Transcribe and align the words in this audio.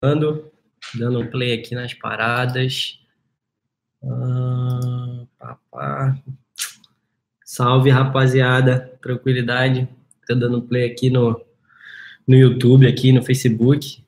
dando 0.00 1.20
um 1.20 1.26
play 1.26 1.52
aqui 1.52 1.74
nas 1.74 1.94
paradas. 1.94 2.98
Ah. 4.02 6.16
Salve, 7.44 7.90
rapaziada. 7.90 8.92
Tranquilidade. 9.00 9.88
Tô 10.26 10.34
dando 10.34 10.62
play 10.62 10.90
aqui 10.90 11.10
no, 11.10 11.40
no 12.26 12.34
YouTube, 12.34 12.86
aqui 12.86 13.12
no 13.12 13.22
Facebook. 13.22 14.02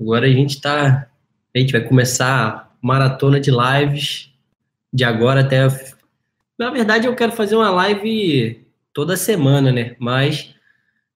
Agora 0.00 0.26
a 0.26 0.30
gente 0.30 0.60
tá. 0.60 1.08
A 1.54 1.58
gente 1.58 1.72
vai 1.72 1.82
começar 1.82 2.26
a 2.26 2.70
maratona 2.82 3.40
de 3.40 3.50
lives 3.50 4.32
de 4.92 5.04
agora 5.04 5.40
até. 5.40 5.66
Na 6.58 6.70
verdade, 6.70 7.06
eu 7.06 7.16
quero 7.16 7.32
fazer 7.32 7.56
uma 7.56 7.70
live 7.70 8.64
toda 8.92 9.16
semana, 9.16 9.72
né? 9.72 9.96
Mas 9.98 10.54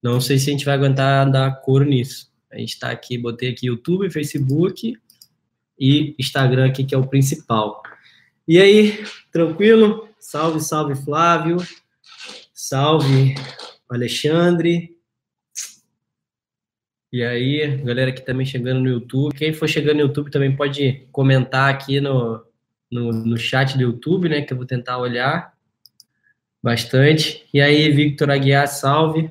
não 0.03 0.21
sei 0.21 0.39
se 0.39 0.49
a 0.49 0.53
gente 0.53 0.65
vai 0.65 0.75
aguentar 0.75 1.31
dar 1.31 1.61
cor 1.61 1.85
nisso. 1.85 2.29
A 2.51 2.59
gente 2.59 2.75
está 2.75 2.91
aqui, 2.91 3.19
botei 3.19 3.51
aqui 3.51 3.67
YouTube, 3.67 4.11
Facebook 4.11 4.99
e 5.79 6.15
Instagram 6.19 6.67
aqui, 6.67 6.85
que 6.85 6.95
é 6.95 6.99
o 6.99 7.07
principal. 7.07 7.83
E 8.47 8.59
aí, 8.59 9.05
tranquilo? 9.31 10.09
Salve, 10.19 10.61
salve 10.61 10.95
Flávio. 10.95 11.59
Salve 12.53 13.35
Alexandre. 13.89 14.97
E 17.13 17.23
aí, 17.23 17.79
galera 17.79 18.13
que 18.13 18.21
também 18.21 18.45
chegando 18.45 18.81
no 18.81 18.89
YouTube. 18.89 19.35
Quem 19.35 19.53
for 19.53 19.69
chegando 19.69 19.97
no 19.97 20.03
YouTube 20.03 20.31
também 20.31 20.55
pode 20.55 21.07
comentar 21.13 21.73
aqui 21.73 22.01
no, 22.01 22.45
no, 22.91 23.13
no 23.13 23.37
chat 23.37 23.77
do 23.77 23.83
YouTube, 23.83 24.29
né? 24.29 24.43
Que 24.43 24.53
eu 24.53 24.57
vou 24.57 24.67
tentar 24.67 24.99
olhar 24.99 25.55
bastante. 26.63 27.47
E 27.53 27.61
aí, 27.61 27.91
Victor 27.91 28.31
Aguiar, 28.31 28.67
salve. 28.67 29.31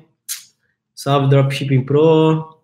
Salve 0.94 1.28
Dropshipping 1.28 1.84
Pro. 1.84 2.57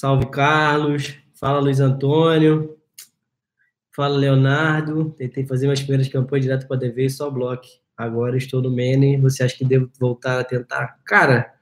Salve 0.00 0.30
Carlos. 0.30 1.14
Fala 1.34 1.60
Luiz 1.60 1.78
Antônio. 1.78 2.74
Fala, 3.94 4.16
Leonardo. 4.16 5.10
Tentei 5.10 5.44
fazer 5.44 5.66
minhas 5.66 5.80
primeiras 5.80 6.08
campanhas 6.08 6.46
direto 6.46 6.66
para 6.66 6.78
DV 6.78 7.04
e 7.04 7.10
só 7.10 7.28
bloco. 7.28 7.66
Agora 7.94 8.34
estou 8.38 8.62
no 8.62 8.70
Mene. 8.70 9.18
Você 9.18 9.42
acha 9.42 9.54
que 9.58 9.62
devo 9.62 9.90
voltar 10.00 10.40
a 10.40 10.44
tentar? 10.44 10.98
Cara, 11.04 11.52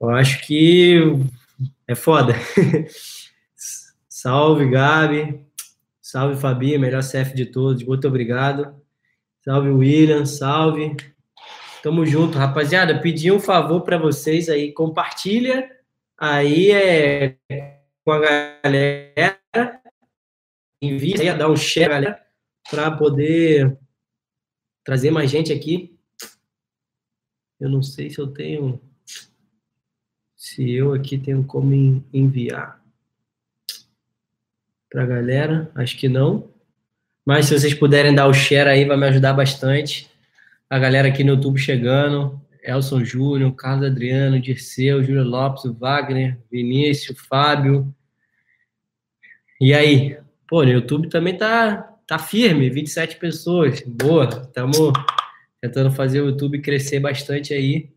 eu 0.00 0.08
acho 0.08 0.40
que 0.46 1.02
é 1.86 1.94
foda. 1.94 2.32
Salve, 4.08 4.70
Gabi. 4.70 5.44
Salve, 6.00 6.40
Fabinho, 6.40 6.80
melhor 6.80 7.02
CF 7.02 7.34
de 7.34 7.44
todos. 7.44 7.82
Muito 7.82 8.08
obrigado. 8.08 8.74
Salve, 9.44 9.68
William. 9.68 10.24
Salve. 10.24 10.96
Tamo 11.82 12.06
junto, 12.06 12.38
rapaziada. 12.38 12.98
Pedi 12.98 13.30
um 13.30 13.38
favor 13.38 13.82
para 13.82 13.98
vocês 13.98 14.48
aí. 14.48 14.72
Compartilha 14.72 15.68
aí 16.20 16.70
é, 16.70 17.36
com 18.04 18.12
a 18.12 18.18
galera 18.18 19.80
envia, 20.82 21.34
dar 21.34 21.50
um 21.50 21.56
share, 21.56 21.88
galera, 21.88 22.26
para 22.70 22.90
poder 22.90 23.78
trazer 24.84 25.10
mais 25.10 25.30
gente 25.30 25.52
aqui. 25.52 25.98
Eu 27.58 27.68
não 27.68 27.82
sei 27.82 28.10
se 28.10 28.18
eu 28.18 28.28
tenho. 28.28 28.80
Se 30.36 30.70
eu 30.70 30.94
aqui 30.94 31.18
tenho 31.18 31.44
como 31.44 31.74
enviar 32.12 32.80
para 34.90 35.04
a 35.04 35.06
galera. 35.06 35.70
Acho 35.74 35.96
que 35.96 36.08
não. 36.08 36.50
Mas 37.24 37.46
se 37.46 37.58
vocês 37.58 37.74
puderem 37.74 38.14
dar 38.14 38.26
o 38.26 38.34
share 38.34 38.68
aí, 38.68 38.84
vai 38.84 38.96
me 38.96 39.06
ajudar 39.06 39.34
bastante. 39.34 40.10
A 40.68 40.78
galera 40.78 41.08
aqui 41.08 41.22
no 41.22 41.34
YouTube 41.34 41.58
chegando. 41.58 42.40
Elson 42.62 43.04
Júnior, 43.04 43.54
Carlos 43.54 43.86
Adriano, 43.86 44.40
Dirceu, 44.40 45.02
Júlio 45.02 45.24
Lopes, 45.24 45.64
Wagner, 45.78 46.38
Vinícius, 46.50 47.18
Fábio. 47.18 47.94
E 49.60 49.74
aí, 49.74 50.16
Pô, 50.50 50.64
no 50.64 50.70
YouTube 50.72 51.08
também 51.08 51.36
tá, 51.36 51.96
tá 52.04 52.18
firme, 52.18 52.68
27 52.68 53.18
pessoas. 53.18 53.80
Boa, 53.86 54.24
estamos 54.24 54.92
tentando 55.60 55.92
fazer 55.92 56.20
o 56.20 56.26
YouTube 56.26 56.60
crescer 56.60 56.98
bastante 56.98 57.54
aí. 57.54 57.88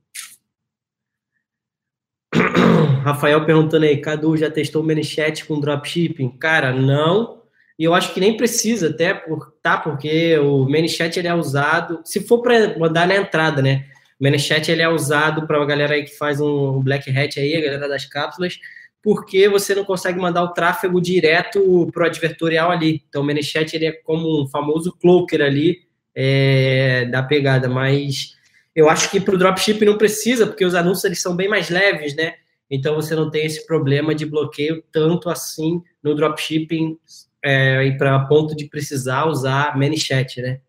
Rafael 3.02 3.44
perguntando 3.44 3.86
aí, 3.86 3.98
Cadu, 3.98 4.38
já 4.38 4.52
testou 4.52 4.84
o 4.84 4.86
ManyChat 4.86 5.46
com 5.46 5.60
dropshipping? 5.60 6.38
Cara, 6.38 6.72
não. 6.72 7.42
E 7.80 7.86
eu 7.86 7.96
acho 7.96 8.14
que 8.14 8.20
nem 8.20 8.38
precisa 8.38 8.90
até, 8.90 9.16
por, 9.16 9.52
tá? 9.64 9.80
Porque 9.80 10.38
o 10.38 10.70
ManyChat 10.70 11.18
ele 11.18 11.28
é 11.28 11.34
usado, 11.34 12.02
se 12.06 12.20
for 12.20 12.44
para 12.44 12.78
mandar 12.78 13.08
na 13.08 13.16
entrada, 13.16 13.64
né? 13.64 13.90
O 14.24 14.26
ManyChat 14.26 14.72
ele 14.72 14.82
é 14.82 14.88
usado 14.88 15.46
para 15.46 15.62
a 15.62 15.66
galera 15.66 15.96
aí 15.96 16.06
que 16.06 16.18
faz 16.18 16.40
um 16.40 16.80
Black 16.80 17.10
Hat 17.12 17.38
aí, 17.38 17.58
a 17.58 17.62
galera 17.62 17.90
das 17.90 18.06
cápsulas, 18.06 18.58
porque 19.02 19.50
você 19.50 19.76
não 19.76 19.84
consegue 19.84 20.18
mandar 20.18 20.44
o 20.44 20.54
tráfego 20.54 21.02
direto 21.02 21.90
para 21.94 22.04
o 22.04 22.06
advertorial 22.06 22.72
ali. 22.72 23.04
Então, 23.10 23.22
o 23.22 23.26
ManyChat 23.26 23.76
ele 23.76 23.86
é 23.86 23.92
como 23.92 24.42
um 24.42 24.48
famoso 24.48 24.94
cloaker 24.94 25.42
ali 25.42 25.82
é, 26.16 27.04
da 27.12 27.22
pegada, 27.22 27.68
mas 27.68 28.38
eu 28.74 28.90
acho 28.90 29.12
que 29.12 29.20
para 29.20 29.36
o 29.36 29.38
dropship 29.38 29.84
não 29.84 29.98
precisa, 29.98 30.48
porque 30.48 30.64
os 30.64 30.74
anúncios 30.74 31.04
eles 31.04 31.22
são 31.22 31.36
bem 31.36 31.50
mais 31.50 31.70
leves, 31.70 32.16
né? 32.16 32.36
Então, 32.72 32.96
você 32.96 33.14
não 33.16 33.30
tem 33.30 33.46
esse 33.46 33.68
problema 33.68 34.16
de 34.16 34.26
bloqueio 34.26 34.82
tanto 34.90 35.30
assim 35.30 35.84
no 36.02 36.16
dropshipping 36.16 36.98
é, 37.44 37.92
para 37.98 38.22
ponto 38.22 38.56
de 38.56 38.70
precisar 38.70 39.26
usar 39.26 39.78
ManyChat, 39.78 40.42
né? 40.42 40.62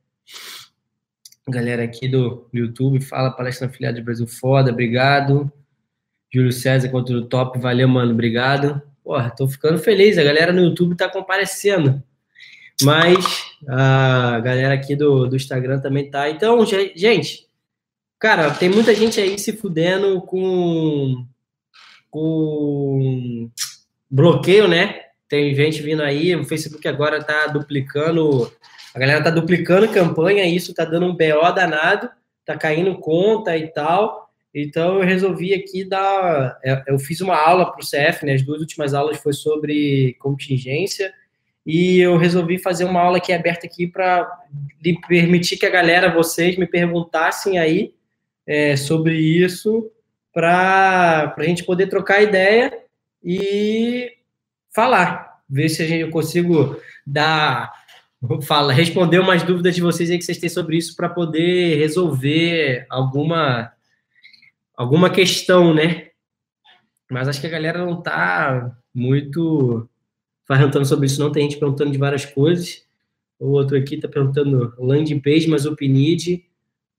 Galera 1.48 1.84
aqui 1.84 2.08
do, 2.08 2.48
YouTube, 2.52 3.02
fala 3.02 3.30
palestra 3.30 3.68
afiliada 3.68 4.00
do 4.00 4.04
Brasil 4.04 4.26
foda, 4.26 4.70
obrigado. 4.70 5.52
Júlio 6.32 6.52
César 6.52 6.88
contra 6.88 7.14
o 7.14 7.26
top. 7.26 7.58
Valeu, 7.58 7.86
mano. 7.86 8.12
Obrigado. 8.12 8.82
Porra, 9.04 9.30
tô 9.30 9.46
ficando 9.46 9.78
feliz. 9.78 10.18
A 10.18 10.24
galera 10.24 10.52
no 10.52 10.62
YouTube 10.64 10.96
tá 10.96 11.08
comparecendo. 11.08 12.02
Mas 12.82 13.44
a 13.68 14.40
galera 14.40 14.74
aqui 14.74 14.96
do, 14.96 15.28
do 15.28 15.36
Instagram 15.36 15.78
também 15.78 16.10
tá. 16.10 16.28
Então, 16.28 16.64
gente, 16.66 17.46
cara, 18.18 18.50
tem 18.50 18.68
muita 18.68 18.94
gente 18.94 19.20
aí 19.20 19.38
se 19.38 19.52
fudendo 19.52 20.20
com, 20.22 21.24
com 22.10 23.48
bloqueio, 24.10 24.66
né? 24.66 25.02
Tem 25.28 25.54
gente 25.54 25.82
vindo 25.82 26.02
aí, 26.02 26.34
o 26.34 26.44
Facebook 26.44 26.86
agora 26.88 27.22
tá 27.22 27.46
duplicando, 27.46 28.52
a 28.94 28.98
galera 28.98 29.24
tá 29.24 29.30
duplicando 29.30 29.88
campanha, 29.88 30.44
isso 30.46 30.72
tá 30.72 30.84
dando 30.84 31.06
um 31.06 31.14
BO 31.14 31.52
danado, 31.54 32.08
tá 32.44 32.56
caindo 32.56 32.98
conta 32.98 33.56
e 33.56 33.68
tal. 33.68 34.30
Então 34.54 34.98
eu 34.98 35.04
resolvi 35.04 35.52
aqui 35.52 35.84
dar. 35.84 36.58
É, 36.64 36.84
eu 36.86 36.98
fiz 36.98 37.20
uma 37.20 37.36
aula 37.36 37.72
para 37.72 37.80
o 37.80 37.84
CF, 37.84 38.24
né? 38.24 38.34
As 38.34 38.42
duas 38.42 38.60
últimas 38.60 38.94
aulas 38.94 39.18
foi 39.18 39.32
sobre 39.32 40.14
contingência, 40.20 41.12
e 41.66 41.98
eu 41.98 42.18
resolvi 42.18 42.58
fazer 42.58 42.84
uma 42.84 43.00
aula 43.00 43.16
aqui 43.16 43.32
aberta 43.32 43.66
aqui 43.66 43.86
para 43.86 44.30
permitir 45.08 45.56
que 45.56 45.64
a 45.64 45.70
galera, 45.70 46.12
vocês, 46.12 46.56
me 46.56 46.66
perguntassem 46.66 47.58
aí 47.58 47.94
é, 48.46 48.76
sobre 48.76 49.16
isso, 49.16 49.90
para 50.32 51.34
a 51.36 51.42
gente 51.42 51.64
poder 51.64 51.86
trocar 51.86 52.22
ideia 52.22 52.76
e 53.22 54.12
falar, 54.74 55.40
ver 55.48 55.70
se 55.70 55.82
a 55.82 55.86
gente 55.86 56.00
eu 56.00 56.10
consigo 56.10 56.76
dar 57.06 57.72
fala, 58.42 58.72
responder 58.72 59.18
umas 59.18 59.42
dúvidas 59.42 59.74
de 59.74 59.80
vocês 59.80 60.10
aí 60.10 60.18
que 60.18 60.24
vocês 60.24 60.38
têm 60.38 60.48
sobre 60.48 60.76
isso 60.76 60.96
para 60.96 61.08
poder 61.08 61.78
resolver 61.78 62.86
alguma 62.88 63.72
alguma 64.76 65.10
questão, 65.10 65.72
né? 65.72 66.08
Mas 67.10 67.28
acho 67.28 67.40
que 67.40 67.46
a 67.46 67.50
galera 67.50 67.84
não 67.84 68.00
tá 68.02 68.76
muito 68.94 69.88
perguntando 70.46 70.86
sobre 70.86 71.06
isso, 71.06 71.20
não. 71.20 71.30
Tem 71.30 71.44
gente 71.44 71.58
perguntando 71.58 71.90
de 71.90 71.98
várias 71.98 72.24
coisas. 72.24 72.82
O 73.38 73.50
outro 73.50 73.76
aqui 73.76 73.96
tá 73.96 74.08
perguntando 74.08 74.74
landing 74.78 75.20
page, 75.20 75.48
mas 75.48 75.66
o 75.66 75.76
PNID, 75.76 76.44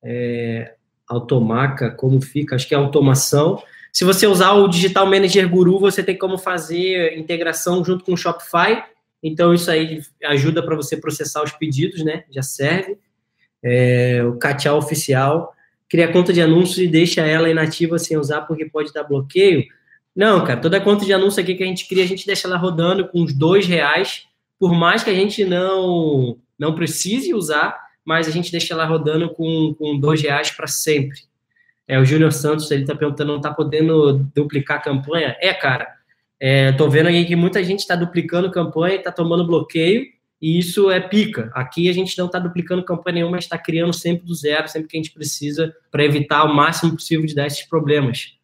é, 0.04 0.76
automaca, 1.08 1.92
como 1.92 2.22
fica? 2.22 2.56
Acho 2.56 2.68
que 2.68 2.74
é 2.74 2.78
automação. 2.78 3.62
Se 3.92 4.04
você 4.04 4.28
usar 4.28 4.54
o 4.54 4.68
Digital 4.68 5.06
Manager 5.06 5.50
Guru, 5.50 5.80
você 5.80 6.04
tem 6.04 6.18
como 6.18 6.38
fazer 6.38 7.18
integração 7.18 7.84
junto 7.84 8.04
com 8.04 8.14
o 8.14 8.18
Shopify. 8.18 8.84
Então, 9.28 9.56
isso 9.56 9.72
aí 9.72 10.04
ajuda 10.26 10.62
para 10.62 10.76
você 10.76 10.96
processar 10.96 11.42
os 11.42 11.52
pedidos, 11.52 12.06
né? 12.06 12.26
Já 12.30 12.44
serve. 12.44 12.96
É, 13.64 14.24
o 14.24 14.38
Katia 14.38 14.72
Oficial 14.72 15.52
cria 15.90 16.12
conta 16.12 16.32
de 16.32 16.44
anúncio 16.44 16.84
e 16.84 16.88
deixa 16.88 17.22
ela 17.26 17.50
inativa 17.50 17.98
sem 17.98 18.18
usar 18.18 18.42
porque 18.42 18.66
pode 18.66 18.94
dar 18.94 19.04
bloqueio. 19.04 19.66
Não, 20.16 20.46
cara, 20.46 20.60
toda 20.60 20.80
conta 20.80 21.06
de 21.06 21.12
anúncio 21.12 21.42
aqui 21.42 21.56
que 21.56 21.64
a 21.64 21.66
gente 21.66 21.88
cria, 21.88 22.04
a 22.04 22.08
gente 22.08 22.28
deixa 22.28 22.48
ela 22.48 22.56
rodando 22.56 23.08
com 23.08 23.20
uns 23.20 23.34
dois 23.34 23.66
reais, 23.66 24.28
por 24.60 24.76
mais 24.76 25.04
que 25.04 25.10
a 25.10 25.16
gente 25.16 25.44
não 25.44 26.38
não 26.58 26.76
precise 26.76 27.34
usar, 27.34 27.76
mas 28.06 28.28
a 28.28 28.32
gente 28.32 28.52
deixa 28.52 28.76
ela 28.76 28.86
rodando 28.86 29.28
com, 29.32 29.74
com 29.74 30.00
dois 30.00 30.22
reais 30.22 30.52
para 30.52 30.68
sempre. 30.68 31.22
É, 31.88 32.00
o 32.00 32.06
Júnior 32.06 32.32
Santos, 32.32 32.70
ele 32.70 32.84
está 32.84 32.94
perguntando, 32.94 33.32
não 33.32 33.38
está 33.38 33.52
podendo 33.52 34.20
duplicar 34.36 34.78
a 34.78 34.82
campanha? 34.82 35.36
É, 35.42 35.52
cara, 35.52 35.95
é, 36.40 36.72
tô 36.74 36.90
vendo 36.90 37.08
aí 37.08 37.26
que 37.26 37.36
muita 37.36 37.64
gente 37.64 37.80
está 37.80 37.96
duplicando 37.96 38.52
campanha 38.52 38.96
está 38.96 39.12
tomando 39.12 39.46
bloqueio, 39.46 40.06
e 40.42 40.60
isso 40.60 40.92
é 40.92 41.00
pica. 41.00 41.50
Aqui 41.54 41.90
a 41.90 41.94
gente 41.94 42.18
não 42.18 42.26
está 42.26 42.38
duplicando 42.38 42.84
campanha 42.84 43.16
nenhuma, 43.16 43.32
mas 43.32 43.46
está 43.46 43.58
criando 43.58 43.94
sempre 43.94 44.26
do 44.26 44.36
zero, 44.36 44.68
sempre 44.68 44.90
que 44.90 44.98
a 44.98 45.02
gente 45.02 45.14
precisa, 45.14 45.74
para 45.90 46.04
evitar 46.04 46.44
o 46.44 46.54
máximo 46.54 46.92
possível 46.92 47.26
de 47.26 47.34
dar 47.34 47.48
esses 47.48 47.64
problemas. 47.68 48.36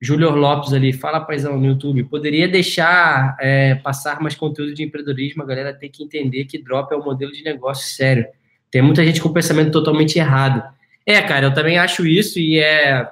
Júlio 0.00 0.30
Lopes 0.30 0.72
ali, 0.72 0.92
fala 0.92 1.20
paizão 1.20 1.58
no 1.58 1.66
YouTube, 1.66 2.02
poderia 2.04 2.48
deixar 2.48 3.36
é, 3.40 3.76
passar 3.76 4.20
mais 4.20 4.34
conteúdo 4.34 4.74
de 4.74 4.82
empreendedorismo, 4.82 5.42
a 5.42 5.46
galera 5.46 5.72
tem 5.72 5.88
que 5.88 6.02
entender 6.02 6.44
que 6.44 6.60
drop 6.60 6.92
é 6.92 6.96
um 6.96 7.04
modelo 7.04 7.30
de 7.30 7.44
negócio 7.44 7.94
sério. 7.94 8.26
Tem 8.68 8.82
muita 8.82 9.04
gente 9.04 9.20
com 9.20 9.32
pensamento 9.32 9.70
totalmente 9.70 10.18
errado. 10.18 10.62
É, 11.06 11.20
cara, 11.20 11.46
eu 11.46 11.54
também 11.54 11.78
acho 11.78 12.06
isso 12.06 12.38
e 12.38 12.58
é. 12.58 13.08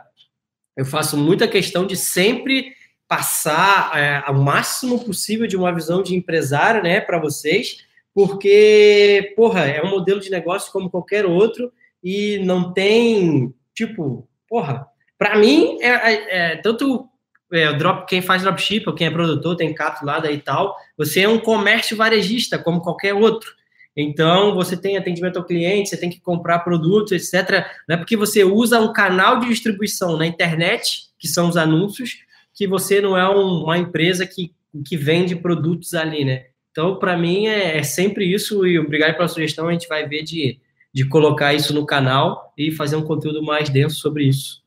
Eu 0.76 0.84
faço 0.84 1.16
muita 1.16 1.46
questão 1.46 1.86
de 1.86 1.94
sempre 1.96 2.72
passar 3.10 3.90
é, 3.98 4.30
o 4.30 4.34
máximo 4.34 5.04
possível 5.04 5.44
de 5.48 5.56
uma 5.56 5.74
visão 5.74 6.00
de 6.00 6.14
empresário, 6.14 6.80
né, 6.80 7.00
para 7.00 7.18
vocês, 7.18 7.78
porque, 8.14 9.32
porra, 9.34 9.66
é 9.66 9.82
um 9.82 9.90
modelo 9.90 10.20
de 10.20 10.30
negócio 10.30 10.70
como 10.70 10.88
qualquer 10.88 11.26
outro 11.26 11.72
e 12.04 12.38
não 12.44 12.72
tem, 12.72 13.52
tipo, 13.74 14.28
porra, 14.48 14.86
para 15.18 15.36
mim, 15.36 15.76
é, 15.80 15.88
é, 15.88 16.52
é 16.52 16.56
tanto 16.58 17.08
é, 17.52 17.72
drop, 17.72 18.06
quem 18.06 18.22
faz 18.22 18.42
dropship 18.42 18.84
ou 18.86 18.94
quem 18.94 19.08
é 19.08 19.10
produtor, 19.10 19.56
tem 19.56 19.74
cato 19.74 20.06
lá 20.06 20.22
e 20.30 20.38
tal, 20.38 20.76
você 20.96 21.22
é 21.22 21.28
um 21.28 21.40
comércio 21.40 21.96
varejista, 21.96 22.60
como 22.60 22.80
qualquer 22.80 23.12
outro. 23.12 23.50
Então, 23.96 24.54
você 24.54 24.76
tem 24.76 24.96
atendimento 24.96 25.36
ao 25.36 25.44
cliente, 25.44 25.88
você 25.88 25.96
tem 25.96 26.10
que 26.10 26.20
comprar 26.20 26.60
produtos, 26.60 27.10
etc. 27.10 27.66
Não 27.88 27.96
é 27.96 27.98
porque 27.98 28.16
você 28.16 28.44
usa 28.44 28.80
um 28.80 28.92
canal 28.92 29.40
de 29.40 29.48
distribuição 29.48 30.16
na 30.16 30.28
internet, 30.28 31.08
que 31.18 31.26
são 31.26 31.48
os 31.48 31.56
anúncios, 31.56 32.18
que 32.60 32.66
você 32.66 33.00
não 33.00 33.16
é 33.16 33.26
um, 33.26 33.62
uma 33.62 33.78
empresa 33.78 34.26
que, 34.26 34.52
que 34.86 34.94
vende 34.94 35.34
produtos 35.34 35.94
ali, 35.94 36.26
né? 36.26 36.48
Então, 36.70 36.98
para 36.98 37.16
mim, 37.16 37.46
é, 37.46 37.78
é, 37.78 37.82
sempre 37.82 38.30
isso, 38.30 38.66
e 38.66 38.78
obrigado 38.78 39.16
pela 39.16 39.28
sugestão, 39.28 39.66
a 39.66 39.72
gente 39.72 39.88
vai 39.88 40.06
ver 40.06 40.24
de, 40.24 40.60
de 40.92 41.06
colocar 41.06 41.54
isso 41.54 41.72
no 41.72 41.86
canal 41.86 42.52
e 42.58 42.70
fazer 42.70 42.96
um 42.96 43.02
conteúdo 43.02 43.42
mais 43.42 43.70
denso 43.70 43.96
sobre 43.96 44.24
isso. 44.24 44.62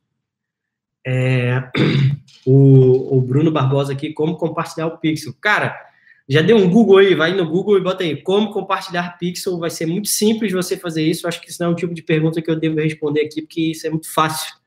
É, 1.06 1.70
o, 2.44 3.16
o, 3.16 3.22
Bruno 3.22 3.52
Barbosa 3.52 3.94
aqui, 3.94 4.12
como 4.12 4.38
compartilhar 4.38 4.88
o 4.88 4.98
Pixel. 4.98 5.32
Cara, 5.40 5.80
já 6.28 6.42
deu 6.42 6.58
um 6.58 6.68
Google 6.68 6.98
aí, 6.98 7.14
vai 7.14 7.36
no 7.36 7.48
Google 7.48 7.78
e 7.78 7.82
bota 7.82 8.04
aí, 8.04 8.20
como 8.24 8.52
compartilhar 8.52 9.20
Pixel, 9.20 9.60
vai 9.60 9.70
ser 9.70 9.86
muito 9.86 10.08
simples 10.08 10.52
você 10.52 10.76
fazer 10.76 11.04
isso, 11.04 11.28
acho 11.28 11.40
que 11.40 11.52
isso 11.52 11.62
não 11.62 11.70
é 11.70 11.72
um 11.74 11.76
tipo 11.76 11.94
de 11.94 12.02
pergunta 12.02 12.42
que 12.42 12.50
eu 12.50 12.60
devo 12.60 12.80
responder 12.80 13.22
aqui, 13.22 13.44
porque 13.44 13.62
isso 13.70 13.86
é 13.86 13.92
muito 13.92 14.12
fácil. 14.12 14.63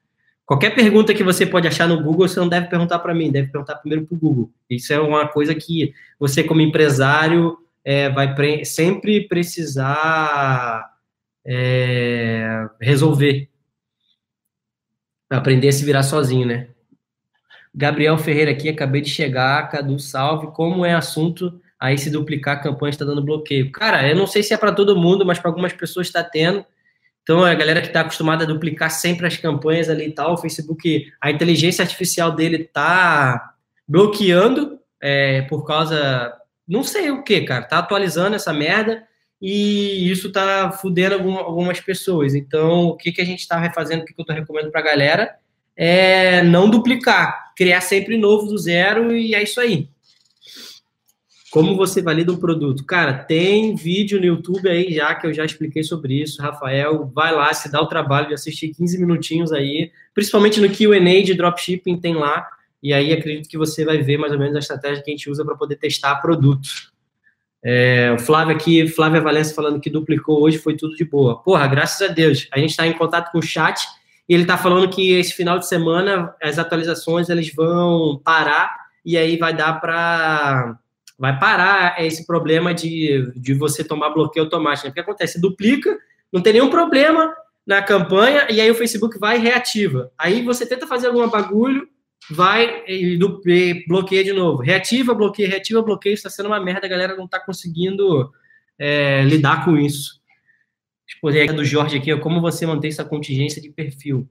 Qualquer 0.46 0.76
pergunta 0.76 1.12
que 1.12 1.24
você 1.24 1.44
pode 1.44 1.66
achar 1.66 1.88
no 1.88 2.00
Google, 2.00 2.28
você 2.28 2.38
não 2.38 2.48
deve 2.48 2.68
perguntar 2.68 3.00
para 3.00 3.12
mim, 3.12 3.32
deve 3.32 3.50
perguntar 3.50 3.74
primeiro 3.74 4.06
para 4.06 4.14
o 4.14 4.18
Google. 4.18 4.50
Isso 4.70 4.92
é 4.92 5.00
uma 5.00 5.26
coisa 5.26 5.52
que 5.56 5.92
você, 6.20 6.44
como 6.44 6.60
empresário, 6.60 7.58
é, 7.84 8.08
vai 8.08 8.32
pre 8.32 8.64
sempre 8.64 9.26
precisar 9.26 10.88
é, 11.44 12.64
resolver 12.80 13.50
aprender 15.28 15.68
a 15.68 15.72
se 15.72 15.84
virar 15.84 16.04
sozinho, 16.04 16.46
né? 16.46 16.68
Gabriel 17.74 18.16
Ferreira 18.16 18.52
aqui, 18.52 18.68
acabei 18.68 19.00
de 19.00 19.10
chegar, 19.10 19.68
Cadu, 19.68 19.98
salve. 19.98 20.46
Como 20.52 20.84
é 20.84 20.94
assunto 20.94 21.60
aí 21.78 21.98
se 21.98 22.08
duplicar 22.08 22.56
a 22.56 22.60
campanha 22.60 22.90
está 22.90 23.04
dando 23.04 23.22
bloqueio? 23.22 23.70
Cara, 23.72 24.08
eu 24.08 24.16
não 24.16 24.26
sei 24.26 24.42
se 24.42 24.54
é 24.54 24.56
para 24.56 24.72
todo 24.72 24.96
mundo, 24.96 25.26
mas 25.26 25.38
para 25.38 25.50
algumas 25.50 25.72
pessoas 25.72 26.06
está 26.06 26.22
tendo. 26.22 26.64
Então, 27.26 27.42
a 27.44 27.52
galera 27.54 27.80
que 27.80 27.88
está 27.88 28.02
acostumada 28.02 28.44
a 28.44 28.46
duplicar 28.46 28.88
sempre 28.88 29.26
as 29.26 29.36
campanhas 29.36 29.90
ali 29.90 30.06
e 30.06 30.12
tal, 30.12 30.34
o 30.34 30.36
Facebook, 30.36 31.12
a 31.20 31.28
inteligência 31.28 31.82
artificial 31.82 32.30
dele 32.30 32.62
tá 32.72 33.52
bloqueando 33.86 34.78
é, 35.02 35.42
por 35.42 35.66
causa, 35.66 36.32
não 36.68 36.84
sei 36.84 37.10
o 37.10 37.24
que, 37.24 37.40
cara, 37.40 37.64
tá 37.64 37.78
atualizando 37.78 38.36
essa 38.36 38.52
merda 38.52 39.02
e 39.42 40.08
isso 40.08 40.30
tá 40.30 40.70
fudendo 40.70 41.16
algumas 41.16 41.80
pessoas. 41.80 42.32
Então, 42.32 42.84
o 42.84 42.96
que, 42.96 43.10
que 43.10 43.20
a 43.20 43.26
gente 43.26 43.40
está 43.40 43.58
refazendo, 43.58 44.04
o 44.04 44.06
que, 44.06 44.14
que 44.14 44.20
eu 44.20 44.22
estou 44.22 44.36
recomendando 44.36 44.70
para 44.70 44.82
a 44.82 44.84
galera 44.84 45.34
é 45.76 46.44
não 46.44 46.70
duplicar, 46.70 47.52
criar 47.56 47.80
sempre 47.80 48.16
novo 48.16 48.46
do 48.46 48.56
zero 48.56 49.12
e 49.12 49.34
é 49.34 49.42
isso 49.42 49.60
aí. 49.60 49.88
Como 51.56 51.74
você 51.74 52.02
valida 52.02 52.30
um 52.30 52.36
produto? 52.36 52.84
Cara, 52.84 53.14
tem 53.14 53.74
vídeo 53.74 54.18
no 54.18 54.26
YouTube 54.26 54.68
aí 54.68 54.92
já 54.92 55.14
que 55.14 55.26
eu 55.26 55.32
já 55.32 55.42
expliquei 55.42 55.82
sobre 55.82 56.20
isso. 56.20 56.42
Rafael, 56.42 57.10
vai 57.14 57.34
lá, 57.34 57.50
se 57.54 57.72
dá 57.72 57.80
o 57.80 57.86
trabalho 57.86 58.28
de 58.28 58.34
assistir 58.34 58.74
15 58.74 58.98
minutinhos 58.98 59.52
aí, 59.52 59.90
principalmente 60.12 60.60
no 60.60 60.68
QA 60.68 61.22
de 61.22 61.32
dropshipping, 61.32 61.98
tem 61.98 62.14
lá. 62.14 62.46
E 62.82 62.92
aí 62.92 63.10
acredito 63.10 63.48
que 63.48 63.56
você 63.56 63.86
vai 63.86 64.02
ver 64.02 64.18
mais 64.18 64.34
ou 64.34 64.38
menos 64.38 64.54
a 64.54 64.58
estratégia 64.58 65.02
que 65.02 65.10
a 65.10 65.14
gente 65.14 65.30
usa 65.30 65.46
para 65.46 65.56
poder 65.56 65.76
testar 65.76 66.16
produtos. 66.16 66.92
É, 67.64 68.12
o 68.12 68.18
Flávio 68.18 68.54
aqui, 68.54 68.86
Flávia 68.86 69.22
Valença 69.22 69.54
falando 69.54 69.80
que 69.80 69.88
duplicou 69.88 70.42
hoje, 70.42 70.58
foi 70.58 70.76
tudo 70.76 70.94
de 70.94 71.06
boa. 71.06 71.42
Porra, 71.42 71.66
graças 71.66 72.06
a 72.06 72.12
Deus. 72.12 72.46
A 72.52 72.58
gente 72.58 72.72
está 72.72 72.86
em 72.86 72.92
contato 72.92 73.32
com 73.32 73.38
o 73.38 73.42
chat 73.42 73.82
e 74.28 74.34
ele 74.34 74.42
está 74.42 74.58
falando 74.58 74.90
que 74.90 75.12
esse 75.12 75.32
final 75.32 75.58
de 75.58 75.66
semana 75.66 76.34
as 76.42 76.58
atualizações 76.58 77.30
eles 77.30 77.50
vão 77.54 78.20
parar 78.22 78.76
e 79.02 79.16
aí 79.16 79.38
vai 79.38 79.56
dar 79.56 79.80
para 79.80 80.78
vai 81.18 81.38
parar 81.38 82.04
esse 82.04 82.26
problema 82.26 82.74
de, 82.74 83.32
de 83.34 83.54
você 83.54 83.82
tomar 83.82 84.10
bloqueio 84.10 84.44
automático. 84.44 84.86
Né? 84.86 84.90
O 84.90 84.94
que 84.94 85.00
acontece? 85.00 85.40
Duplica, 85.40 85.98
não 86.32 86.42
tem 86.42 86.54
nenhum 86.54 86.70
problema 86.70 87.34
na 87.66 87.82
campanha 87.82 88.46
e 88.50 88.60
aí 88.60 88.70
o 88.70 88.74
Facebook 88.74 89.18
vai 89.18 89.38
e 89.38 89.40
reativa. 89.40 90.12
Aí 90.18 90.42
você 90.42 90.66
tenta 90.66 90.86
fazer 90.86 91.08
algum 91.08 91.28
bagulho, 91.28 91.88
vai 92.30 92.84
e 92.86 93.18
bloqueia 93.88 94.24
de 94.24 94.32
novo. 94.32 94.62
Reativa, 94.62 95.14
bloqueia, 95.14 95.48
reativa, 95.48 95.82
bloqueia. 95.82 96.14
Está 96.14 96.28
sendo 96.28 96.46
uma 96.46 96.60
merda, 96.60 96.86
a 96.86 96.90
galera 96.90 97.16
não 97.16 97.24
está 97.24 97.40
conseguindo 97.40 98.30
é, 98.78 99.22
lidar 99.24 99.64
com 99.64 99.76
isso. 99.76 100.20
Exposei 101.08 101.46
do 101.46 101.64
Jorge 101.64 101.96
aqui, 101.96 102.14
como 102.18 102.40
você 102.40 102.66
mantém 102.66 102.90
essa 102.90 103.04
contingência 103.04 103.62
de 103.62 103.70
perfil. 103.70 104.28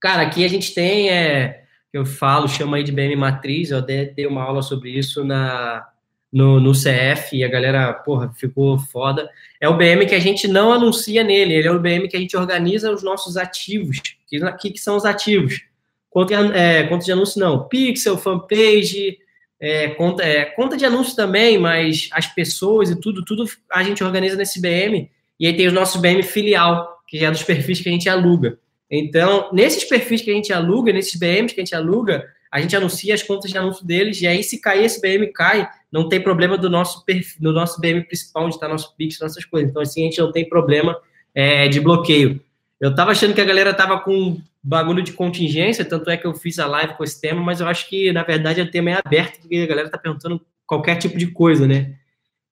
Cara, 0.00 0.22
aqui 0.22 0.44
a 0.44 0.48
gente 0.48 0.74
tem, 0.74 1.10
é, 1.10 1.64
eu 1.92 2.04
falo, 2.04 2.48
chama 2.48 2.76
aí 2.76 2.84
de 2.84 2.92
BM 2.92 3.16
Matriz, 3.16 3.70
eu 3.70 3.80
dei 3.80 4.26
uma 4.26 4.42
aula 4.42 4.60
sobre 4.60 4.90
isso 4.90 5.24
na, 5.24 5.86
no, 6.32 6.60
no 6.60 6.72
CF 6.72 7.36
e 7.36 7.44
a 7.44 7.48
galera, 7.48 7.92
porra, 7.92 8.32
ficou 8.34 8.78
foda. 8.78 9.28
É 9.60 9.68
o 9.68 9.76
BM 9.76 10.06
que 10.06 10.14
a 10.14 10.20
gente 10.20 10.48
não 10.48 10.72
anuncia 10.72 11.22
nele, 11.22 11.54
ele 11.54 11.68
é 11.68 11.70
o 11.70 11.80
BM 11.80 12.08
que 12.08 12.16
a 12.16 12.20
gente 12.20 12.36
organiza 12.36 12.90
os 12.90 13.02
nossos 13.02 13.36
ativos. 13.36 13.98
O 14.32 14.56
que, 14.56 14.70
que 14.70 14.78
são 14.78 14.96
os 14.96 15.04
ativos? 15.04 15.62
Conta, 16.10 16.34
é, 16.34 16.84
conta 16.84 17.04
de 17.04 17.12
anúncio 17.12 17.40
não, 17.40 17.68
pixel, 17.68 18.16
fanpage, 18.16 19.18
é, 19.60 19.88
conta, 19.88 20.22
é, 20.22 20.44
conta 20.44 20.76
de 20.76 20.84
anúncio 20.84 21.14
também, 21.14 21.58
mas 21.58 22.08
as 22.12 22.26
pessoas 22.26 22.90
e 22.90 23.00
tudo, 23.00 23.24
tudo 23.24 23.44
a 23.70 23.82
gente 23.82 24.02
organiza 24.02 24.36
nesse 24.36 24.60
BM. 24.60 25.10
E 25.38 25.46
aí 25.46 25.56
tem 25.56 25.66
os 25.66 25.72
nossos 25.72 26.00
BM 26.00 26.22
filial, 26.22 27.02
que 27.06 27.24
é 27.24 27.30
dos 27.30 27.42
perfis 27.42 27.80
que 27.80 27.88
a 27.88 27.92
gente 27.92 28.08
aluga. 28.08 28.58
Então, 28.90 29.50
nesses 29.52 29.84
perfis 29.84 30.22
que 30.22 30.30
a 30.30 30.34
gente 30.34 30.52
aluga, 30.52 30.92
nesses 30.92 31.18
BMs 31.18 31.54
que 31.54 31.60
a 31.60 31.64
gente 31.64 31.74
aluga, 31.74 32.24
a 32.52 32.60
gente 32.60 32.76
anuncia 32.76 33.14
as 33.14 33.22
contas 33.22 33.50
de 33.50 33.58
anúncio 33.58 33.84
deles, 33.86 34.20
e 34.20 34.26
aí 34.26 34.42
se 34.42 34.60
cair 34.60 34.84
esse 34.84 35.00
BM, 35.00 35.32
cai, 35.32 35.68
não 35.90 36.08
tem 36.08 36.20
problema 36.20 36.56
do 36.56 36.70
nosso, 36.70 37.04
perfil, 37.04 37.40
do 37.40 37.52
nosso 37.52 37.80
BM 37.80 38.02
principal, 38.04 38.44
onde 38.44 38.54
está 38.54 38.68
nosso 38.68 38.94
Pix, 38.96 39.18
nossas 39.20 39.44
coisas. 39.44 39.70
Então, 39.70 39.82
assim, 39.82 40.02
a 40.02 40.04
gente 40.04 40.20
não 40.20 40.32
tem 40.32 40.48
problema 40.48 40.96
é, 41.34 41.68
de 41.68 41.80
bloqueio. 41.80 42.40
Eu 42.80 42.94
tava 42.94 43.12
achando 43.12 43.34
que 43.34 43.40
a 43.40 43.44
galera 43.44 43.72
tava 43.72 43.98
com 44.00 44.40
bagulho 44.62 45.02
de 45.02 45.12
contingência, 45.12 45.84
tanto 45.84 46.10
é 46.10 46.16
que 46.16 46.26
eu 46.26 46.34
fiz 46.34 46.58
a 46.58 46.66
live 46.66 46.94
com 46.94 47.04
esse 47.04 47.20
tema, 47.20 47.40
mas 47.40 47.60
eu 47.60 47.68
acho 47.68 47.88
que, 47.88 48.12
na 48.12 48.22
verdade, 48.22 48.60
o 48.60 48.70
tema 48.70 48.90
é 48.90 49.00
aberto, 49.02 49.40
porque 49.40 49.56
a 49.56 49.66
galera 49.66 49.88
tá 49.88 49.96
perguntando 49.96 50.40
qualquer 50.66 50.96
tipo 50.96 51.16
de 51.16 51.28
coisa, 51.28 51.66
né? 51.66 51.94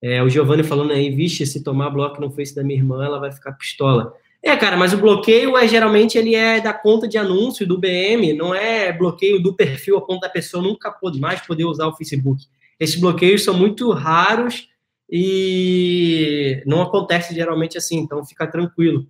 É, 0.01 0.23
o 0.23 0.29
Giovanni 0.29 0.63
falando 0.63 0.93
aí, 0.93 1.11
vixe, 1.11 1.45
se 1.47 1.63
tomar 1.65 1.91
bloco 1.91 2.21
no 2.21 2.31
Face 2.31 2.55
da 2.55 2.63
minha 2.63 2.79
irmã, 2.79 3.05
ela 3.05 3.19
vai 3.19 3.33
ficar 3.33 3.53
pistola. 3.53 4.13
É, 4.47 4.55
cara, 4.59 4.77
mas 4.77 4.93
o 4.93 4.99
bloqueio 4.99 5.57
é 5.57 5.67
geralmente 5.67 6.19
ele 6.19 6.35
é 6.35 6.61
da 6.61 6.75
conta 6.75 7.09
de 7.09 7.17
anúncio 7.17 7.67
do 7.67 7.79
BM, 7.79 8.35
não 8.35 8.55
é 8.55 8.93
bloqueio 8.93 9.43
do 9.43 9.55
perfil 9.55 9.97
a 9.97 10.03
ponto 10.03 10.21
da 10.21 10.29
pessoa 10.29 10.63
nunca 10.63 10.91
pode 10.91 11.19
mais 11.19 11.41
poder 11.41 11.65
usar 11.65 11.87
o 11.87 11.97
Facebook. 11.97 12.45
Esses 12.79 13.01
bloqueios 13.01 13.43
são 13.43 13.55
muito 13.57 13.91
raros 13.91 14.69
e 15.11 16.63
não 16.67 16.83
acontece 16.83 17.35
geralmente 17.35 17.79
assim, 17.79 17.97
então 17.97 18.23
fica 18.23 18.47
tranquilo. 18.47 19.07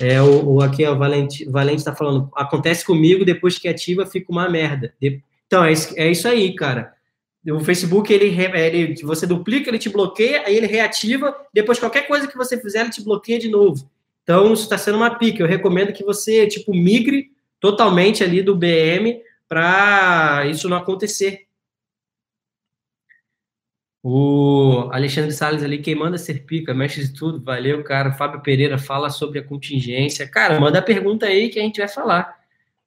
É, 0.00 0.20
o, 0.20 0.54
o 0.54 0.60
aqui, 0.60 0.84
o 0.84 0.98
Valente 0.98 1.44
está 1.76 1.94
falando, 1.94 2.28
acontece 2.34 2.84
comigo, 2.84 3.24
depois 3.24 3.60
que 3.60 3.68
ativa, 3.68 4.04
fica 4.04 4.32
uma 4.32 4.48
merda. 4.48 4.92
Então, 5.46 5.64
é 5.64 5.70
isso, 5.70 5.94
é 5.96 6.10
isso 6.10 6.26
aí, 6.26 6.52
cara. 6.56 6.92
O 7.48 7.60
Facebook, 7.60 8.12
ele, 8.12 8.36
ele, 8.36 9.00
você 9.04 9.28
duplica, 9.28 9.70
ele 9.70 9.78
te 9.78 9.88
bloqueia, 9.88 10.42
aí 10.44 10.56
ele 10.56 10.66
reativa, 10.66 11.36
depois 11.54 11.78
qualquer 11.78 12.08
coisa 12.08 12.26
que 12.26 12.36
você 12.36 12.60
fizer, 12.60 12.80
ele 12.80 12.90
te 12.90 13.04
bloqueia 13.04 13.38
de 13.38 13.48
novo. 13.48 13.88
Então, 14.26 14.52
isso 14.52 14.64
está 14.64 14.76
sendo 14.76 14.96
uma 14.96 15.16
pica. 15.16 15.40
Eu 15.40 15.46
recomendo 15.46 15.92
que 15.92 16.02
você, 16.02 16.48
tipo, 16.48 16.74
migre 16.74 17.30
totalmente 17.60 18.24
ali 18.24 18.42
do 18.42 18.56
BM 18.56 19.22
para 19.48 20.44
isso 20.50 20.68
não 20.68 20.76
acontecer. 20.76 21.46
O 24.02 24.88
Alexandre 24.90 25.30
Salles 25.30 25.62
ali, 25.62 25.78
quem 25.78 25.94
manda 25.94 26.18
ser 26.18 26.44
pica, 26.44 26.74
mestre 26.74 27.06
de 27.06 27.14
tudo, 27.14 27.40
valeu, 27.40 27.84
cara. 27.84 28.12
Fábio 28.14 28.42
Pereira 28.42 28.78
fala 28.78 29.10
sobre 29.10 29.38
a 29.38 29.44
contingência. 29.44 30.28
Cara, 30.28 30.58
manda 30.58 30.82
pergunta 30.82 31.26
aí 31.26 31.48
que 31.48 31.60
a 31.60 31.62
gente 31.62 31.78
vai 31.78 31.88
falar. 31.88 32.34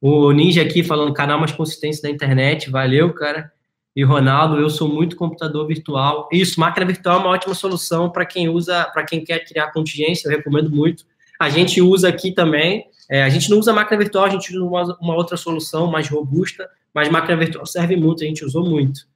O 0.01 0.33
Ninja 0.33 0.61
aqui 0.61 0.83
falando 0.83 1.13
canal 1.13 1.39
mais 1.39 1.53
consistência 1.53 2.03
da 2.03 2.09
internet, 2.09 2.69
valeu, 2.69 3.13
cara. 3.13 3.49
E 3.95 4.03
Ronaldo, 4.03 4.57
eu 4.57 4.69
sou 4.69 4.89
muito 4.89 5.15
computador 5.15 5.65
virtual. 5.65 6.27
Isso, 6.33 6.59
máquina 6.59 6.85
virtual 6.85 7.19
é 7.19 7.19
uma 7.21 7.29
ótima 7.29 7.55
solução 7.55 8.09
para 8.09 8.25
quem 8.25 8.49
usa, 8.49 8.83
para 8.93 9.05
quem 9.05 9.23
quer 9.23 9.39
criar 9.45 9.71
contingência, 9.71 10.27
eu 10.27 10.35
recomendo 10.35 10.69
muito. 10.69 11.05
A 11.39 11.49
gente 11.49 11.81
usa 11.81 12.09
aqui 12.09 12.31
também. 12.33 12.85
É, 13.09 13.23
a 13.23 13.29
gente 13.29 13.49
não 13.49 13.57
usa 13.57 13.73
máquina 13.73 13.97
virtual, 13.97 14.25
a 14.25 14.29
gente 14.29 14.55
usa 14.55 14.63
uma, 14.63 14.97
uma 14.99 15.15
outra 15.15 15.37
solução 15.37 15.87
mais 15.87 16.07
robusta, 16.07 16.69
mas 16.93 17.09
máquina 17.09 17.37
virtual 17.37 17.65
serve 17.65 17.95
muito, 17.95 18.23
a 18.23 18.27
gente 18.27 18.45
usou 18.45 18.63
muito. 18.63 19.07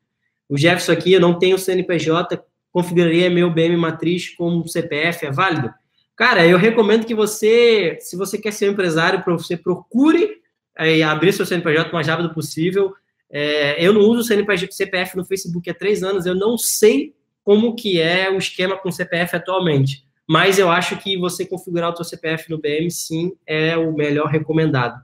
O 0.50 0.58
Jefferson 0.58 0.94
aqui, 0.94 1.13
eu 1.13 1.20
não 1.20 1.38
tenho 1.38 1.60
CNPJ, 1.60 2.44
configuraria 2.72 3.30
meu 3.30 3.51
BM 3.51 3.77
matriz 3.77 4.30
com 4.30 4.65
CPF, 4.65 5.27
é 5.27 5.32
válido? 5.32 5.72
Cara, 6.15 6.46
eu 6.46 6.58
recomendo 6.58 7.06
que 7.06 7.13
você, 7.13 7.98
se 8.00 8.15
você 8.15 8.38
quer 8.38 8.51
ser 8.51 8.70
um 8.70 8.74
empresário, 8.74 9.24
você 9.25 9.58
procure 9.58 10.42
é, 10.77 11.01
abrir 11.03 11.34
seu 11.34 11.46
CNPJ 11.46 11.89
o 11.89 11.94
mais 11.94 12.08
rápido 12.08 12.34
possível. 12.34 12.94
É, 13.32 13.84
eu 13.84 13.94
não 13.94 14.01
uso 14.01 14.24
CNPJ, 14.24 14.72
CPF 14.72 15.18
no 15.18 15.25
Facebook 15.25 15.70
há 15.70 15.74
três 15.74 16.03
anos, 16.03 16.25
eu 16.25 16.36
não 16.36 16.58
sei 16.58 17.13
como 17.44 17.75
que 17.75 18.00
é 18.00 18.30
o 18.30 18.38
esquema 18.38 18.77
com 18.77 18.92
CPF 18.92 19.36
atualmente. 19.36 20.02
Mas 20.27 20.58
eu 20.58 20.72
acho 20.72 20.98
que 20.98 21.18
você 21.18 21.46
configurar 21.46 21.92
o 21.92 21.96
seu 21.96 22.06
CPF 22.06 22.50
no 22.50 22.58
BM, 22.58 22.89
sim, 22.89 23.34
é 23.46 23.75
o 23.77 23.94
melhor 23.94 24.27
recomendado. 24.27 25.03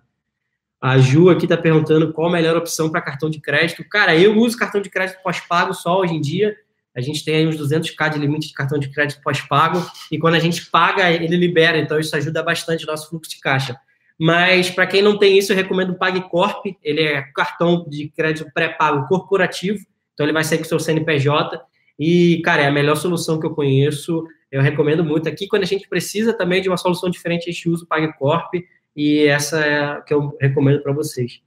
A 0.81 0.97
Ju 0.97 1.29
aqui 1.29 1.45
está 1.45 1.57
perguntando 1.57 2.13
qual 2.13 2.29
a 2.29 2.31
melhor 2.31 2.55
opção 2.55 2.89
para 2.89 3.01
cartão 3.01 3.29
de 3.29 3.41
crédito. 3.41 3.83
Cara, 3.89 4.15
eu 4.15 4.37
uso 4.37 4.57
cartão 4.57 4.81
de 4.81 4.89
crédito 4.89 5.21
pós-pago 5.21 5.73
só 5.73 5.99
hoje 5.99 6.13
em 6.13 6.21
dia. 6.21 6.55
A 6.95 7.01
gente 7.01 7.23
tem 7.23 7.35
aí 7.35 7.47
uns 7.47 7.57
200k 7.57 8.13
de 8.13 8.19
limite 8.19 8.47
de 8.47 8.53
cartão 8.53 8.79
de 8.79 8.89
crédito 8.89 9.21
pós-pago. 9.21 9.85
E 10.09 10.17
quando 10.17 10.35
a 10.35 10.39
gente 10.39 10.65
paga, 10.67 11.11
ele 11.11 11.35
libera. 11.35 11.77
Então, 11.77 11.99
isso 11.99 12.15
ajuda 12.15 12.41
bastante 12.41 12.85
o 12.85 12.87
nosso 12.87 13.09
fluxo 13.09 13.29
de 13.29 13.39
caixa. 13.39 13.77
Mas, 14.17 14.69
para 14.69 14.87
quem 14.87 15.01
não 15.01 15.17
tem 15.17 15.37
isso, 15.37 15.51
eu 15.51 15.55
recomendo 15.55 15.91
o 15.91 15.97
PagCorp. 15.97 16.65
Ele 16.81 17.01
é 17.01 17.21
cartão 17.33 17.85
de 17.87 18.09
crédito 18.09 18.49
pré-pago 18.53 19.05
corporativo. 19.07 19.79
Então, 20.13 20.25
ele 20.25 20.33
vai 20.33 20.45
sair 20.45 20.59
com 20.59 20.65
o 20.65 20.67
seu 20.67 20.79
CNPJ. 20.79 21.61
E, 21.97 22.41
cara, 22.43 22.63
é 22.63 22.67
a 22.67 22.71
melhor 22.71 22.95
solução 22.95 23.37
que 23.37 23.45
eu 23.45 23.53
conheço. 23.53 24.25
Eu 24.51 24.61
recomendo 24.61 25.03
muito. 25.03 25.29
Aqui, 25.29 25.47
quando 25.47 25.63
a 25.63 25.67
gente 25.67 25.87
precisa 25.87 26.33
também 26.33 26.61
de 26.61 26.69
uma 26.69 26.77
solução 26.77 27.09
diferente, 27.09 27.49
a 27.49 27.51
gente 27.51 27.69
usa 27.69 27.83
o 27.83 27.87
PagCorp 27.87 28.53
e 28.95 29.25
essa 29.27 29.59
é 29.59 29.79
a 29.79 30.01
que 30.01 30.13
eu 30.13 30.35
recomendo 30.39 30.81
para 30.81 30.91
vocês. 30.91 31.41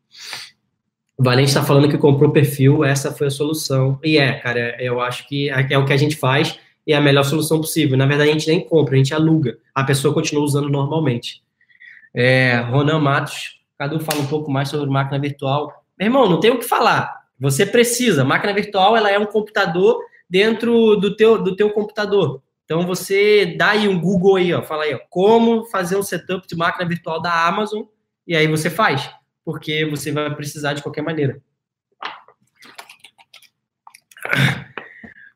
O 1.16 1.23
Valente 1.23 1.49
está 1.49 1.62
falando 1.62 1.88
que 1.88 1.99
comprou 1.99 2.30
perfil, 2.30 2.85
essa 2.85 3.12
foi 3.12 3.26
a 3.26 3.30
solução. 3.30 3.99
E 4.02 4.18
é, 4.18 4.32
cara, 4.35 4.76
eu 4.80 5.00
acho 5.00 5.28
que 5.28 5.50
é, 5.50 5.66
é 5.71 5.78
o 5.78 5.85
que 5.85 5.92
a 5.92 5.97
gente 5.97 6.16
faz 6.16 6.59
e 6.87 6.92
é 6.92 6.97
a 6.97 7.00
melhor 7.00 7.25
solução 7.25 7.61
possível. 7.61 7.97
Na 7.97 8.06
verdade, 8.06 8.30
a 8.30 8.32
gente 8.32 8.49
nem 8.49 8.61
compra, 8.61 8.94
a 8.94 8.99
gente 8.99 9.14
aluga. 9.14 9.59
A 9.75 9.85
pessoa 9.85 10.14
continua 10.14 10.44
usando 10.44 10.68
normalmente. 10.68 11.42
É, 12.14 12.56
Ronan 12.71 12.99
Matos, 12.99 13.61
Cadu 13.78 14.00
fala 14.00 14.21
um 14.21 14.26
pouco 14.26 14.50
mais 14.50 14.68
sobre 14.68 14.88
máquina 14.88 15.18
virtual. 15.18 15.85
Meu 15.99 16.06
irmão, 16.06 16.28
não 16.28 16.40
tem 16.40 16.50
o 16.50 16.59
que 16.59 16.64
falar. 16.64 17.23
Você 17.38 17.66
precisa. 17.66 18.25
Máquina 18.25 18.52
virtual, 18.52 18.97
ela 18.97 19.11
é 19.11 19.18
um 19.18 19.26
computador 19.26 20.00
dentro 20.28 20.97
do 20.97 21.16
teu, 21.16 21.42
do 21.42 21.56
teu 21.56 21.71
computador. 21.71 22.42
Então 22.73 22.87
você 22.87 23.45
dá 23.55 23.73
aí 23.73 23.87
um 23.87 24.00
Google 24.00 24.37
aí, 24.37 24.50
ó, 24.55 24.62
fala 24.62 24.85
aí, 24.85 24.95
ó, 24.95 25.00
como 25.11 25.67
fazer 25.67 25.95
um 25.95 26.02
setup 26.02 26.49
de 26.49 26.57
máquina 26.57 26.88
virtual 26.88 27.21
da 27.21 27.47
Amazon 27.47 27.83
e 28.26 28.35
aí 28.35 28.47
você 28.47 28.71
faz, 28.71 29.11
porque 29.45 29.85
você 29.85 30.11
vai 30.11 30.35
precisar 30.35 30.73
de 30.73 30.83
qualquer 30.83 31.02
maneira. 31.02 31.38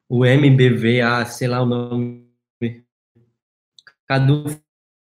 O 0.09 0.25
MBV, 0.25 1.03
ah, 1.03 1.27
sei 1.27 1.47
lá 1.47 1.61
o 1.61 1.67
nome. 1.67 2.25
Cadu 4.07 4.59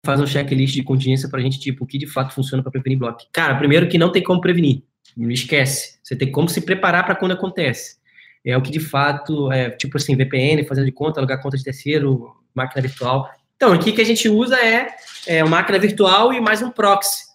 faz 0.06 0.22
um 0.22 0.28
checklist 0.28 0.76
de 0.76 0.84
contingência 0.84 1.28
para 1.28 1.40
a 1.40 1.42
gente, 1.42 1.60
tipo, 1.60 1.86
o 1.86 1.88
que 1.88 1.98
de 1.98 2.06
fato 2.06 2.36
funciona 2.36 2.62
para 2.62 2.72
prevenir 2.72 3.00
bloco. 3.00 3.26
Cara, 3.32 3.58
primeiro 3.58 3.90
que 3.90 3.98
não 3.98 4.12
tem 4.12 4.22
como 4.22 4.42
prevenir. 4.42 4.84
Não 5.18 5.32
esquece. 5.32 5.98
Você 6.04 6.16
tem 6.16 6.32
como 6.32 6.48
se 6.48 6.62
preparar 6.62 7.04
para 7.04 7.16
quando 7.16 7.32
acontece 7.32 8.01
é 8.46 8.58
o 8.58 8.62
que 8.62 8.72
de 8.72 8.80
fato, 8.80 9.52
é, 9.52 9.70
tipo 9.70 9.98
assim, 9.98 10.16
VPN, 10.16 10.66
fazer 10.66 10.84
de 10.84 10.92
conta, 10.92 11.20
alugar 11.20 11.42
conta 11.42 11.58
de 11.58 11.64
terceiro, 11.64 12.36
máquina 12.54 12.82
virtual. 12.82 13.30
Então, 13.56 13.72
aqui 13.72 13.92
que 13.92 14.02
a 14.02 14.06
gente 14.06 14.28
usa 14.28 14.60
é, 14.60 14.88
é 15.28 15.44
uma 15.44 15.58
máquina 15.58 15.78
virtual 15.78 16.34
e 16.34 16.42
mais 16.42 16.62
um 16.62 16.72
proxy. 16.72 17.26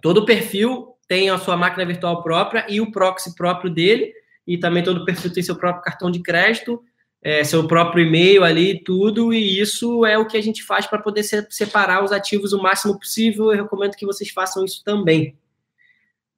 Todo 0.00 0.24
perfil 0.24 0.96
tem 1.06 1.28
a 1.28 1.38
sua 1.38 1.56
máquina 1.56 1.84
virtual 1.84 2.22
própria 2.22 2.64
e 2.68 2.80
o 2.80 2.90
proxy 2.90 3.34
próprio 3.34 3.70
dele, 3.70 4.12
e 4.46 4.56
também 4.56 4.82
todo 4.82 5.04
perfil 5.04 5.32
tem 5.32 5.42
seu 5.42 5.56
próprio 5.56 5.84
cartão 5.84 6.10
de 6.10 6.20
crédito, 6.20 6.82
é, 7.22 7.44
seu 7.44 7.68
próprio 7.68 8.04
e-mail 8.04 8.42
ali, 8.42 8.82
tudo, 8.82 9.32
e 9.32 9.60
isso 9.60 10.04
é 10.04 10.18
o 10.18 10.26
que 10.26 10.36
a 10.36 10.42
gente 10.42 10.64
faz 10.64 10.86
para 10.86 10.98
poder 10.98 11.22
separar 11.22 12.02
os 12.02 12.10
ativos 12.10 12.52
o 12.52 12.60
máximo 12.60 12.98
possível. 12.98 13.52
Eu 13.52 13.62
recomendo 13.62 13.94
que 13.94 14.06
vocês 14.06 14.30
façam 14.30 14.64
isso 14.64 14.82
também. 14.82 15.36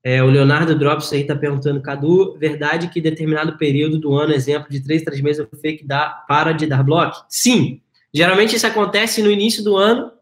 É, 0.06 0.22
o 0.22 0.26
Leonardo 0.26 0.74
Drops 0.74 1.10
aí 1.14 1.22
está 1.22 1.34
perguntando, 1.34 1.80
Cadu, 1.80 2.36
verdade 2.38 2.88
que 2.88 3.00
determinado 3.00 3.56
período 3.56 3.98
do 3.98 4.14
ano, 4.14 4.34
exemplo 4.34 4.68
de 4.68 4.80
três, 4.80 5.02
três 5.02 5.22
meses, 5.22 5.46
o 5.50 5.56
fake 5.56 5.86
dá, 5.86 6.10
para 6.28 6.52
de 6.52 6.66
dar 6.66 6.82
bloco? 6.82 7.24
Sim. 7.26 7.80
Geralmente 8.12 8.54
isso 8.54 8.66
acontece 8.66 9.22
no 9.22 9.30
início 9.30 9.64
do 9.64 9.78
ano, 9.78 10.12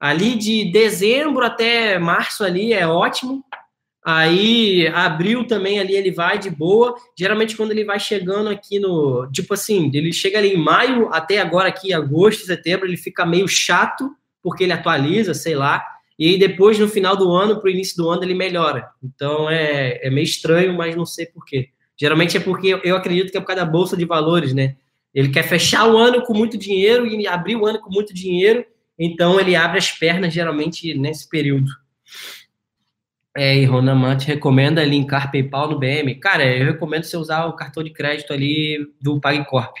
ali 0.00 0.34
de 0.34 0.72
dezembro 0.72 1.44
até 1.44 1.98
março 1.98 2.42
ali 2.42 2.72
é 2.72 2.86
ótimo. 2.86 3.44
Aí 4.02 4.88
abril 4.88 5.46
também 5.46 5.78
ali 5.78 5.94
ele 5.94 6.10
vai 6.10 6.38
de 6.38 6.48
boa. 6.48 6.94
Geralmente 7.16 7.54
quando 7.54 7.72
ele 7.72 7.84
vai 7.84 8.00
chegando 8.00 8.48
aqui 8.48 8.80
no, 8.80 9.30
tipo 9.30 9.52
assim, 9.52 9.90
ele 9.92 10.10
chega 10.10 10.38
ali 10.38 10.54
em 10.54 10.56
maio 10.56 11.10
até 11.12 11.38
agora 11.38 11.68
aqui 11.68 11.92
agosto, 11.92 12.46
setembro, 12.46 12.86
ele 12.86 12.96
fica 12.96 13.26
meio 13.26 13.46
chato 13.46 14.10
porque 14.42 14.64
ele 14.64 14.72
atualiza, 14.72 15.34
sei 15.34 15.54
lá. 15.54 15.84
E 16.18 16.30
aí 16.30 16.38
depois, 16.38 16.78
no 16.78 16.88
final 16.88 17.16
do 17.16 17.30
ano, 17.30 17.60
para 17.60 17.68
o 17.68 17.70
início 17.70 17.96
do 17.96 18.10
ano, 18.10 18.24
ele 18.24 18.34
melhora. 18.34 18.88
Então 19.02 19.48
é, 19.48 20.04
é 20.04 20.10
meio 20.10 20.24
estranho, 20.24 20.76
mas 20.76 20.96
não 20.96 21.06
sei 21.06 21.26
porquê. 21.26 21.68
Geralmente 21.96 22.36
é 22.36 22.40
porque 22.40 22.80
eu 22.82 22.96
acredito 22.96 23.30
que 23.30 23.36
é 23.36 23.40
por 23.40 23.46
causa 23.46 23.64
da 23.64 23.70
bolsa 23.70 23.96
de 23.96 24.04
valores, 24.04 24.52
né? 24.52 24.76
Ele 25.14 25.28
quer 25.28 25.42
fechar 25.42 25.88
o 25.88 25.96
ano 25.96 26.22
com 26.22 26.34
muito 26.34 26.58
dinheiro 26.58 27.06
e 27.06 27.26
abrir 27.26 27.56
o 27.56 27.66
ano 27.66 27.80
com 27.80 27.90
muito 27.90 28.12
dinheiro, 28.12 28.64
então 28.98 29.38
ele 29.40 29.56
abre 29.56 29.78
as 29.78 29.90
pernas 29.90 30.32
geralmente 30.32 30.94
nesse 30.94 31.28
período. 31.28 31.70
É, 33.36 33.56
e 33.56 33.64
Ronamante 33.64 34.26
recomenda 34.26 34.84
linkar 34.84 35.30
PayPal 35.30 35.70
no 35.70 35.78
BM. 35.78 36.14
Cara, 36.16 36.44
eu 36.44 36.66
recomendo 36.66 37.04
você 37.04 37.16
usar 37.16 37.46
o 37.46 37.54
cartão 37.54 37.84
de 37.84 37.90
crédito 37.90 38.32
ali 38.32 38.78
do 39.00 39.20
PagCorp. 39.20 39.76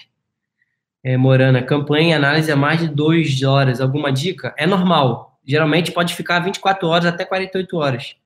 É, 1.02 1.16
Morana, 1.16 1.62
campanha 1.62 2.10
e 2.10 2.12
análise 2.12 2.50
a 2.52 2.56
mais 2.56 2.80
de 2.80 2.88
2 2.88 3.42
horas. 3.42 3.80
Alguma 3.80 4.12
dica? 4.12 4.54
É 4.56 4.66
normal 4.66 5.27
geralmente 5.48 5.90
pode 5.90 6.14
ficar 6.14 6.40
24 6.40 6.86
horas 6.86 7.06
até 7.06 7.24
48 7.24 7.76
horas. 7.78 8.16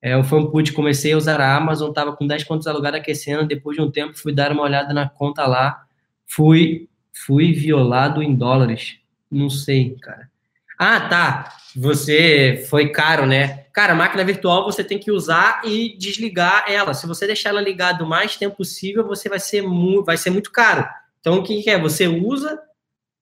É, 0.00 0.16
o 0.16 0.22
Fanput 0.22 0.72
comecei 0.72 1.12
a 1.12 1.16
usar 1.16 1.40
a 1.40 1.56
Amazon, 1.56 1.88
estava 1.88 2.14
com 2.14 2.26
10 2.26 2.44
contas 2.44 2.66
alugadas 2.66 3.00
aquecendo, 3.00 3.46
depois 3.46 3.76
de 3.76 3.82
um 3.82 3.90
tempo 3.90 4.16
fui 4.16 4.32
dar 4.32 4.52
uma 4.52 4.62
olhada 4.62 4.94
na 4.94 5.08
conta 5.08 5.46
lá, 5.46 5.84
fui, 6.26 6.88
fui 7.12 7.52
violado 7.52 8.22
em 8.22 8.34
dólares. 8.34 8.98
Não 9.30 9.50
sei, 9.50 9.96
cara. 10.00 10.30
Ah, 10.78 11.00
tá. 11.08 11.56
Você 11.74 12.64
foi 12.68 12.90
caro, 12.90 13.26
né? 13.26 13.64
Cara, 13.72 13.94
máquina 13.94 14.22
virtual 14.24 14.64
você 14.64 14.84
tem 14.84 14.98
que 14.98 15.10
usar 15.10 15.62
e 15.64 15.96
desligar 15.98 16.64
ela. 16.68 16.94
Se 16.94 17.06
você 17.06 17.26
deixar 17.26 17.48
ela 17.48 17.60
ligada 17.60 18.04
o 18.04 18.08
mais 18.08 18.36
tempo 18.36 18.56
possível, 18.56 19.04
você 19.06 19.28
vai 19.28 19.40
ser, 19.40 19.64
vai 20.04 20.16
ser 20.16 20.30
muito 20.30 20.52
caro. 20.52 20.86
Então, 21.18 21.38
o 21.38 21.42
que, 21.42 21.62
que 21.62 21.70
é? 21.70 21.80
Você 21.80 22.06
usa, 22.06 22.60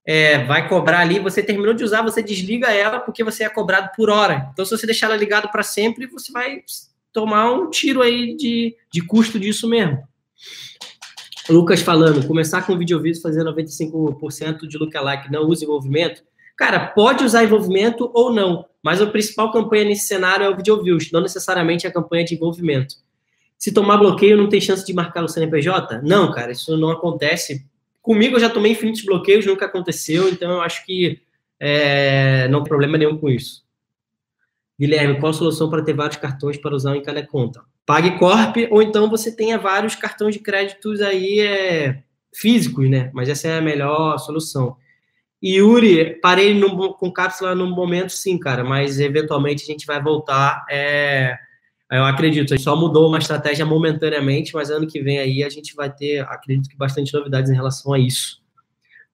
é, 0.04 0.44
vai 0.44 0.68
cobrar 0.68 1.00
ali, 1.00 1.18
você 1.18 1.42
terminou 1.42 1.74
de 1.74 1.84
usar, 1.84 2.02
você 2.02 2.22
desliga 2.22 2.72
ela 2.72 2.98
porque 2.98 3.22
você 3.22 3.44
é 3.44 3.48
cobrado 3.48 3.90
por 3.96 4.10
hora. 4.10 4.48
Então, 4.52 4.64
se 4.64 4.76
você 4.76 4.86
deixar 4.86 5.06
ela 5.06 5.16
ligada 5.16 5.48
para 5.48 5.62
sempre, 5.62 6.06
você 6.06 6.32
vai 6.32 6.62
tomar 7.12 7.52
um 7.52 7.70
tiro 7.70 8.02
aí 8.02 8.36
de, 8.36 8.76
de 8.92 9.06
custo 9.06 9.38
disso 9.38 9.68
mesmo. 9.68 10.02
Lucas 11.48 11.80
falando, 11.80 12.26
começar 12.26 12.62
com 12.62 12.78
vídeo 12.78 13.00
vídeo 13.00 13.20
fazer 13.20 13.44
95% 13.44 14.66
de 14.66 14.78
lookalike, 14.78 15.30
não 15.30 15.42
use 15.42 15.64
envolvimento. 15.64 16.22
Cara, 16.56 16.86
pode 16.86 17.24
usar 17.24 17.44
envolvimento 17.44 18.10
ou 18.14 18.32
não, 18.32 18.64
mas 18.82 19.00
a 19.00 19.06
principal 19.06 19.52
campanha 19.52 19.84
nesse 19.84 20.06
cenário 20.06 20.44
é 20.44 20.48
o 20.48 20.56
video 20.56 20.82
views, 20.82 21.10
não 21.12 21.20
necessariamente 21.20 21.86
a 21.86 21.92
campanha 21.92 22.24
de 22.24 22.34
envolvimento. 22.34 22.96
Se 23.58 23.72
tomar 23.72 23.96
bloqueio, 23.96 24.36
não 24.36 24.48
tem 24.48 24.60
chance 24.60 24.84
de 24.84 24.92
marcar 24.92 25.24
o 25.24 25.28
CNPJ? 25.28 26.00
Não, 26.02 26.32
cara, 26.32 26.52
isso 26.52 26.76
não 26.76 26.90
acontece 26.90 27.64
Comigo 28.02 28.36
eu 28.36 28.40
já 28.40 28.50
tomei 28.50 28.72
infinitos 28.72 29.04
bloqueios, 29.04 29.46
nunca 29.46 29.66
aconteceu, 29.66 30.28
então 30.28 30.50
eu 30.50 30.60
acho 30.60 30.84
que 30.84 31.22
é, 31.58 32.48
não 32.48 32.60
tem 32.60 32.68
problema 32.68 32.98
nenhum 32.98 33.16
com 33.16 33.28
isso. 33.28 33.64
Guilherme, 34.78 35.20
qual 35.20 35.30
a 35.30 35.34
solução 35.34 35.70
para 35.70 35.82
ter 35.82 35.92
vários 35.92 36.16
cartões 36.16 36.58
para 36.58 36.74
usar 36.74 36.96
em 36.96 37.02
cada 37.02 37.24
conta? 37.24 37.62
Pague 37.86 38.18
Corp, 38.18 38.56
ou 38.70 38.82
então 38.82 39.08
você 39.08 39.34
tenha 39.34 39.56
vários 39.56 39.94
cartões 39.94 40.34
de 40.34 40.40
créditos 40.40 41.00
aí 41.00 41.38
é, 41.38 42.02
físicos, 42.34 42.90
né? 42.90 43.08
Mas 43.14 43.28
essa 43.28 43.46
é 43.46 43.58
a 43.58 43.62
melhor 43.62 44.18
solução. 44.18 44.76
E 45.40 45.56
Yuri, 45.56 46.18
parei 46.20 46.54
no, 46.54 46.94
com 46.94 47.12
cápsula 47.12 47.54
no 47.54 47.68
momento, 47.68 48.10
sim, 48.10 48.38
cara, 48.38 48.64
mas 48.64 48.98
eventualmente 48.98 49.62
a 49.62 49.66
gente 49.66 49.86
vai 49.86 50.02
voltar. 50.02 50.64
É, 50.68 51.36
eu 51.98 52.04
acredito, 52.04 52.52
a 52.52 52.56
gente 52.56 52.64
só 52.64 52.74
mudou 52.74 53.08
uma 53.08 53.18
estratégia 53.18 53.66
momentaneamente, 53.66 54.54
mas 54.54 54.70
ano 54.70 54.86
que 54.86 55.02
vem 55.02 55.18
aí 55.18 55.44
a 55.44 55.48
gente 55.48 55.74
vai 55.74 55.92
ter, 55.92 56.20
acredito 56.20 56.68
que 56.68 56.76
bastante 56.76 57.12
novidades 57.12 57.50
em 57.50 57.54
relação 57.54 57.92
a 57.92 57.98
isso. 57.98 58.40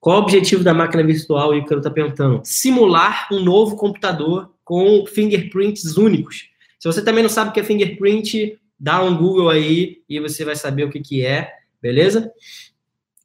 Qual 0.00 0.20
o 0.20 0.22
objetivo 0.22 0.62
da 0.62 0.72
máquina 0.72 1.02
virtual, 1.02 1.50
o 1.50 1.54
Icaro 1.56 1.78
está 1.78 1.90
perguntando? 1.90 2.40
Simular 2.44 3.28
um 3.32 3.40
novo 3.40 3.76
computador 3.76 4.52
com 4.64 5.04
fingerprints 5.06 5.96
únicos. 5.96 6.50
Se 6.78 6.86
você 6.86 7.02
também 7.02 7.22
não 7.22 7.30
sabe 7.30 7.50
o 7.50 7.52
que 7.52 7.60
é 7.60 7.64
fingerprint, 7.64 8.56
dá 8.78 9.02
um 9.02 9.16
Google 9.16 9.50
aí 9.50 10.02
e 10.08 10.20
você 10.20 10.44
vai 10.44 10.54
saber 10.54 10.84
o 10.84 10.90
que, 10.90 11.00
que 11.00 11.26
é, 11.26 11.52
beleza? 11.82 12.30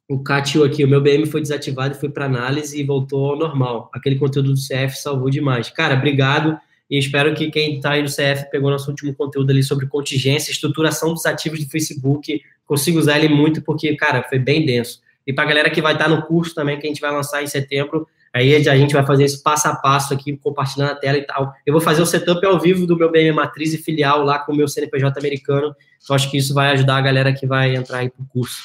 O 0.08 0.22
Catio 0.22 0.64
aqui, 0.64 0.84
o 0.84 0.88
meu 0.88 1.00
BM 1.00 1.26
foi 1.26 1.40
desativado 1.40 1.94
foi 1.94 2.08
para 2.08 2.26
análise 2.26 2.78
e 2.78 2.84
voltou 2.84 3.30
ao 3.30 3.38
normal. 3.38 3.90
Aquele 3.94 4.16
conteúdo 4.16 4.52
do 4.52 4.58
CF 4.58 4.98
salvou 4.98 5.30
demais. 5.30 5.70
Cara, 5.70 5.94
obrigado. 5.94 6.58
E 6.94 6.98
espero 6.98 7.34
que 7.34 7.50
quem 7.50 7.74
está 7.74 7.90
aí 7.90 8.02
no 8.02 8.08
CF 8.08 8.48
pegou 8.52 8.70
nosso 8.70 8.88
último 8.88 9.12
conteúdo 9.12 9.50
ali 9.50 9.64
sobre 9.64 9.84
contingência, 9.88 10.52
estruturação 10.52 11.12
dos 11.12 11.26
ativos 11.26 11.58
do 11.58 11.68
Facebook, 11.68 12.40
consiga 12.64 13.00
usar 13.00 13.18
ele 13.18 13.34
muito, 13.34 13.60
porque, 13.62 13.96
cara, 13.96 14.22
foi 14.22 14.38
bem 14.38 14.64
denso. 14.64 15.00
E 15.26 15.32
para 15.32 15.42
a 15.42 15.46
galera 15.48 15.70
que 15.70 15.82
vai 15.82 15.94
estar 15.94 16.04
tá 16.04 16.10
no 16.10 16.22
curso 16.22 16.54
também, 16.54 16.78
que 16.78 16.86
a 16.86 16.88
gente 16.88 17.00
vai 17.00 17.10
lançar 17.10 17.42
em 17.42 17.48
setembro, 17.48 18.06
aí 18.32 18.54
a 18.54 18.76
gente 18.76 18.94
vai 18.94 19.04
fazer 19.04 19.24
isso 19.24 19.42
passo 19.42 19.66
a 19.66 19.74
passo 19.74 20.14
aqui, 20.14 20.36
compartilhando 20.36 20.92
a 20.92 20.94
tela 20.94 21.18
e 21.18 21.22
tal. 21.22 21.52
Eu 21.66 21.72
vou 21.72 21.82
fazer 21.82 22.00
o 22.00 22.06
setup 22.06 22.46
ao 22.46 22.60
vivo 22.60 22.86
do 22.86 22.96
meu 22.96 23.10
BM 23.10 23.32
Matriz 23.32 23.74
e 23.74 23.78
filial 23.78 24.22
lá 24.22 24.38
com 24.38 24.52
o 24.52 24.56
meu 24.56 24.68
CNPJ 24.68 25.18
americano. 25.18 25.74
Então, 26.00 26.14
acho 26.14 26.30
que 26.30 26.38
isso 26.38 26.54
vai 26.54 26.70
ajudar 26.74 26.98
a 26.98 27.00
galera 27.00 27.32
que 27.32 27.44
vai 27.44 27.74
entrar 27.74 27.98
aí 27.98 28.08
para 28.08 28.22
o 28.22 28.26
curso. 28.28 28.62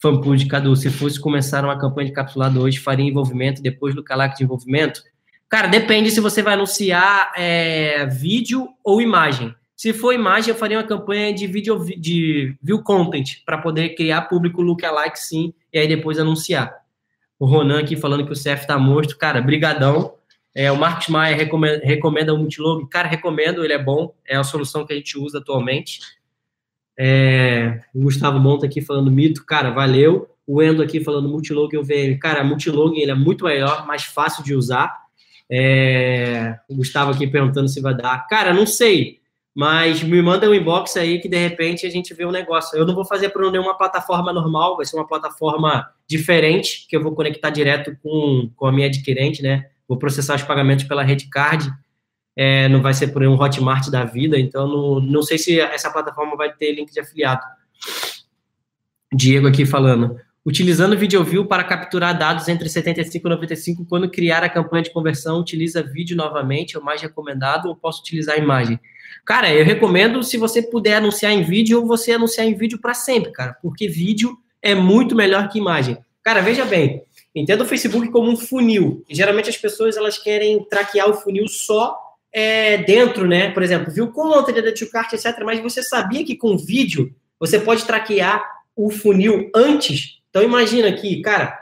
Fanpud, 0.00 0.46
Cadu, 0.46 0.76
se 0.76 0.90
fosse 0.90 1.18
começar 1.18 1.64
uma 1.64 1.76
campanha 1.76 2.06
de 2.06 2.12
capsulado 2.12 2.62
hoje, 2.62 2.78
faria 2.78 3.04
envolvimento 3.04 3.60
depois 3.60 3.96
do 3.96 4.04
calac 4.04 4.38
de 4.38 4.44
envolvimento? 4.44 5.02
Cara, 5.48 5.66
depende 5.66 6.10
se 6.10 6.20
você 6.20 6.42
vai 6.42 6.54
anunciar 6.54 7.32
é, 7.34 8.04
vídeo 8.06 8.68
ou 8.84 9.00
imagem. 9.00 9.54
Se 9.74 9.92
for 9.92 10.12
imagem, 10.12 10.50
eu 10.50 10.58
faria 10.58 10.76
uma 10.76 10.86
campanha 10.86 11.32
de 11.32 11.46
vídeo 11.46 11.78
de 11.98 12.54
view 12.60 12.82
content 12.82 13.42
para 13.46 13.56
poder 13.56 13.90
criar 13.90 14.22
público 14.22 14.60
lookalike 14.60 15.18
sim 15.18 15.54
e 15.72 15.78
aí 15.78 15.88
depois 15.88 16.18
anunciar. 16.18 16.76
O 17.38 17.46
Ronan 17.46 17.80
aqui 17.80 17.96
falando 17.96 18.26
que 18.26 18.32
o 18.32 18.34
CF 18.34 18.66
tá 18.66 18.76
monstro, 18.76 19.16
cara, 19.16 19.40
brigadão. 19.40 20.14
É, 20.54 20.70
o 20.72 20.76
Marcos 20.76 21.08
Maia 21.08 21.36
recomenda, 21.36 21.80
recomenda 21.84 22.34
o 22.34 22.38
Multilog, 22.38 22.86
cara, 22.88 23.06
recomendo, 23.06 23.64
ele 23.64 23.72
é 23.72 23.82
bom, 23.82 24.12
é 24.26 24.36
a 24.36 24.42
solução 24.42 24.84
que 24.84 24.92
a 24.92 24.96
gente 24.96 25.16
usa 25.16 25.38
atualmente. 25.38 26.00
É, 26.98 27.80
o 27.94 28.00
Gustavo 28.02 28.40
Monta 28.40 28.66
aqui 28.66 28.82
falando 28.82 29.10
mito, 29.10 29.46
cara, 29.46 29.70
valeu. 29.70 30.28
O 30.44 30.60
Endo 30.60 30.82
aqui 30.82 31.02
falando 31.02 31.28
Multilog 31.28 31.72
e 31.72 31.78
o 31.78 31.84
VM, 31.84 32.18
cara, 32.20 32.42
Multilog 32.42 32.98
ele 32.98 33.12
é 33.12 33.14
muito 33.14 33.44
melhor, 33.44 33.86
mais 33.86 34.02
fácil 34.02 34.42
de 34.42 34.54
usar 34.54 35.07
é, 35.50 36.58
o 36.68 36.76
Gustavo 36.76 37.10
aqui 37.10 37.26
perguntando 37.26 37.68
se 37.68 37.80
vai 37.80 37.96
dar. 37.96 38.26
Cara, 38.26 38.52
não 38.52 38.66
sei, 38.66 39.20
mas 39.54 40.02
me 40.02 40.20
manda 40.22 40.48
um 40.48 40.54
inbox 40.54 40.96
aí 40.96 41.20
que 41.20 41.28
de 41.28 41.36
repente 41.36 41.86
a 41.86 41.90
gente 41.90 42.12
vê 42.14 42.24
um 42.24 42.30
negócio. 42.30 42.78
Eu 42.78 42.86
não 42.86 42.94
vou 42.94 43.04
fazer 43.04 43.30
por 43.30 43.50
nenhuma 43.50 43.76
plataforma 43.76 44.32
normal, 44.32 44.76
vai 44.76 44.86
ser 44.86 44.96
uma 44.96 45.06
plataforma 45.06 45.88
diferente, 46.06 46.86
que 46.88 46.96
eu 46.96 47.02
vou 47.02 47.12
conectar 47.12 47.50
direto 47.50 47.96
com, 48.02 48.50
com 48.54 48.66
a 48.66 48.72
minha 48.72 48.86
adquirente, 48.86 49.42
né? 49.42 49.66
Vou 49.88 49.98
processar 49.98 50.36
os 50.36 50.42
pagamentos 50.42 50.84
pela 50.84 51.02
rede 51.02 51.28
card, 51.28 51.72
é, 52.36 52.68
não 52.68 52.80
vai 52.80 52.94
ser 52.94 53.08
por 53.08 53.22
um 53.22 53.34
Hotmart 53.34 53.88
da 53.88 54.04
vida, 54.04 54.38
então 54.38 54.68
não, 54.68 55.00
não 55.00 55.22
sei 55.22 55.38
se 55.38 55.58
essa 55.58 55.90
plataforma 55.90 56.36
vai 56.36 56.52
ter 56.52 56.72
link 56.72 56.92
de 56.92 57.00
afiliado. 57.00 57.42
Diego 59.12 59.48
aqui 59.48 59.66
falando. 59.66 60.20
Utilizando 60.48 60.94
o 60.94 60.98
VideoView 60.98 61.44
para 61.44 61.62
capturar 61.62 62.18
dados 62.18 62.48
entre 62.48 62.70
75 62.70 63.26
e 63.26 63.30
95, 63.30 63.84
quando 63.84 64.08
criar 64.08 64.42
a 64.42 64.48
campanha 64.48 64.82
de 64.82 64.90
conversão, 64.90 65.38
utiliza 65.40 65.82
vídeo 65.82 66.16
novamente, 66.16 66.74
é 66.74 66.78
o 66.78 66.82
mais 66.82 67.02
recomendado, 67.02 67.68
ou 67.68 67.76
posso 67.76 68.00
utilizar 68.00 68.38
imagem? 68.38 68.80
Cara, 69.26 69.52
eu 69.52 69.62
recomendo, 69.62 70.22
se 70.22 70.38
você 70.38 70.62
puder 70.62 70.94
anunciar 70.94 71.32
em 71.32 71.42
vídeo, 71.42 71.84
você 71.84 72.12
anunciar 72.12 72.46
em 72.46 72.54
vídeo 72.54 72.78
para 72.80 72.94
sempre, 72.94 73.30
cara, 73.30 73.58
porque 73.60 73.88
vídeo 73.88 74.38
é 74.62 74.74
muito 74.74 75.14
melhor 75.14 75.50
que 75.50 75.58
imagem. 75.58 75.98
Cara, 76.22 76.40
veja 76.40 76.64
bem, 76.64 77.02
entenda 77.34 77.62
o 77.62 77.66
Facebook 77.66 78.08
como 78.08 78.30
um 78.30 78.36
funil. 78.36 79.04
Geralmente 79.10 79.50
as 79.50 79.56
pessoas 79.58 79.98
elas 79.98 80.16
querem 80.16 80.64
traquear 80.64 81.10
o 81.10 81.14
funil 81.14 81.46
só 81.46 81.94
é, 82.32 82.78
dentro, 82.78 83.26
né? 83.26 83.50
Por 83.50 83.62
exemplo, 83.62 83.92
viu 83.92 84.10
conta 84.12 84.50
de 84.50 84.86
cart, 84.86 85.12
etc. 85.12 85.42
Mas 85.44 85.60
você 85.60 85.82
sabia 85.82 86.24
que 86.24 86.34
com 86.34 86.56
vídeo 86.56 87.14
você 87.38 87.60
pode 87.60 87.84
traquear 87.84 88.42
o 88.74 88.90
funil 88.90 89.50
antes 89.54 90.17
então 90.38 90.48
imagina 90.48 90.92
que, 90.92 91.20
cara, 91.20 91.58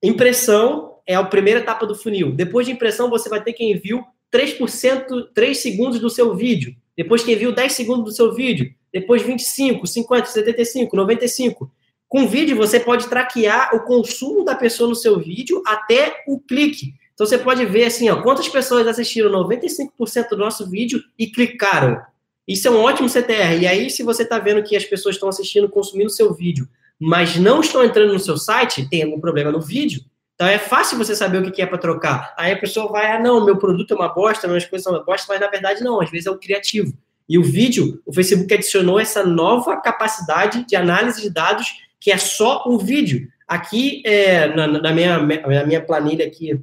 impressão 0.00 0.98
é 1.04 1.16
a 1.16 1.24
primeira 1.24 1.58
etapa 1.58 1.84
do 1.84 1.96
funil. 1.96 2.30
Depois 2.30 2.64
de 2.64 2.72
impressão, 2.72 3.10
você 3.10 3.28
vai 3.28 3.42
ter 3.42 3.52
quem 3.52 3.76
viu 3.76 4.04
3%, 4.32 5.30
3 5.34 5.58
segundos 5.58 5.98
do 5.98 6.08
seu 6.08 6.36
vídeo. 6.36 6.72
Depois 6.96 7.24
quem 7.24 7.34
viu 7.34 7.52
10 7.52 7.72
segundos 7.72 8.04
do 8.04 8.12
seu 8.12 8.32
vídeo. 8.32 8.72
Depois 8.92 9.22
25, 9.22 9.88
50, 9.88 10.26
75, 10.26 10.94
95. 10.96 11.68
Com 12.08 12.28
vídeo, 12.28 12.56
você 12.56 12.78
pode 12.78 13.08
traquear 13.08 13.74
o 13.74 13.80
consumo 13.80 14.44
da 14.44 14.54
pessoa 14.54 14.88
no 14.88 14.94
seu 14.94 15.18
vídeo 15.18 15.60
até 15.66 16.22
o 16.28 16.38
clique. 16.38 16.94
Então 17.14 17.26
você 17.26 17.38
pode 17.38 17.66
ver 17.66 17.86
assim, 17.86 18.08
ó, 18.08 18.22
quantas 18.22 18.48
pessoas 18.48 18.86
assistiram 18.86 19.32
95% 19.32 20.28
do 20.30 20.36
nosso 20.36 20.70
vídeo 20.70 21.02
e 21.18 21.26
clicaram. 21.26 22.00
Isso 22.46 22.68
é 22.68 22.70
um 22.70 22.78
ótimo 22.78 23.08
CTR. 23.08 23.62
E 23.62 23.66
aí, 23.66 23.90
se 23.90 24.04
você 24.04 24.22
está 24.22 24.38
vendo 24.38 24.62
que 24.62 24.76
as 24.76 24.84
pessoas 24.84 25.16
estão 25.16 25.28
assistindo, 25.28 25.68
consumindo 25.68 26.10
seu 26.10 26.32
vídeo 26.32 26.68
mas 27.02 27.34
não 27.34 27.60
estão 27.60 27.82
entrando 27.82 28.12
no 28.12 28.18
seu 28.20 28.36
site, 28.36 28.88
tem 28.88 29.02
algum 29.02 29.18
problema 29.18 29.50
no 29.50 29.60
vídeo. 29.60 30.02
Então 30.36 30.46
é 30.46 30.56
fácil 30.56 30.96
você 30.96 31.16
saber 31.16 31.42
o 31.42 31.50
que 31.50 31.60
é 31.60 31.66
para 31.66 31.76
trocar. 31.76 32.32
Aí 32.38 32.52
a 32.52 32.56
pessoa 32.56 32.92
vai, 32.92 33.10
ah, 33.10 33.18
não, 33.18 33.44
meu 33.44 33.56
produto 33.56 33.92
é 33.92 33.96
uma 33.96 34.08
bosta, 34.08 34.46
minhas 34.46 34.64
coisas 34.64 34.84
são 34.84 34.92
uma 34.92 35.02
bosta, 35.02 35.26
mas 35.28 35.40
na 35.40 35.48
verdade 35.48 35.82
não, 35.82 36.00
às 36.00 36.08
vezes 36.08 36.28
é 36.28 36.30
o 36.30 36.38
criativo. 36.38 36.96
E 37.28 37.36
o 37.36 37.42
vídeo, 37.42 38.00
o 38.06 38.12
Facebook 38.12 38.54
adicionou 38.54 39.00
essa 39.00 39.24
nova 39.24 39.76
capacidade 39.80 40.64
de 40.64 40.76
análise 40.76 41.20
de 41.20 41.28
dados 41.28 41.66
que 41.98 42.12
é 42.12 42.16
só 42.16 42.62
o 42.66 42.78
vídeo. 42.78 43.26
Aqui, 43.48 44.00
é, 44.06 44.46
na, 44.54 44.68
na, 44.68 44.92
minha, 44.92 45.18
na 45.18 45.66
minha 45.66 45.80
planilha 45.80 46.24
aqui, 46.24 46.54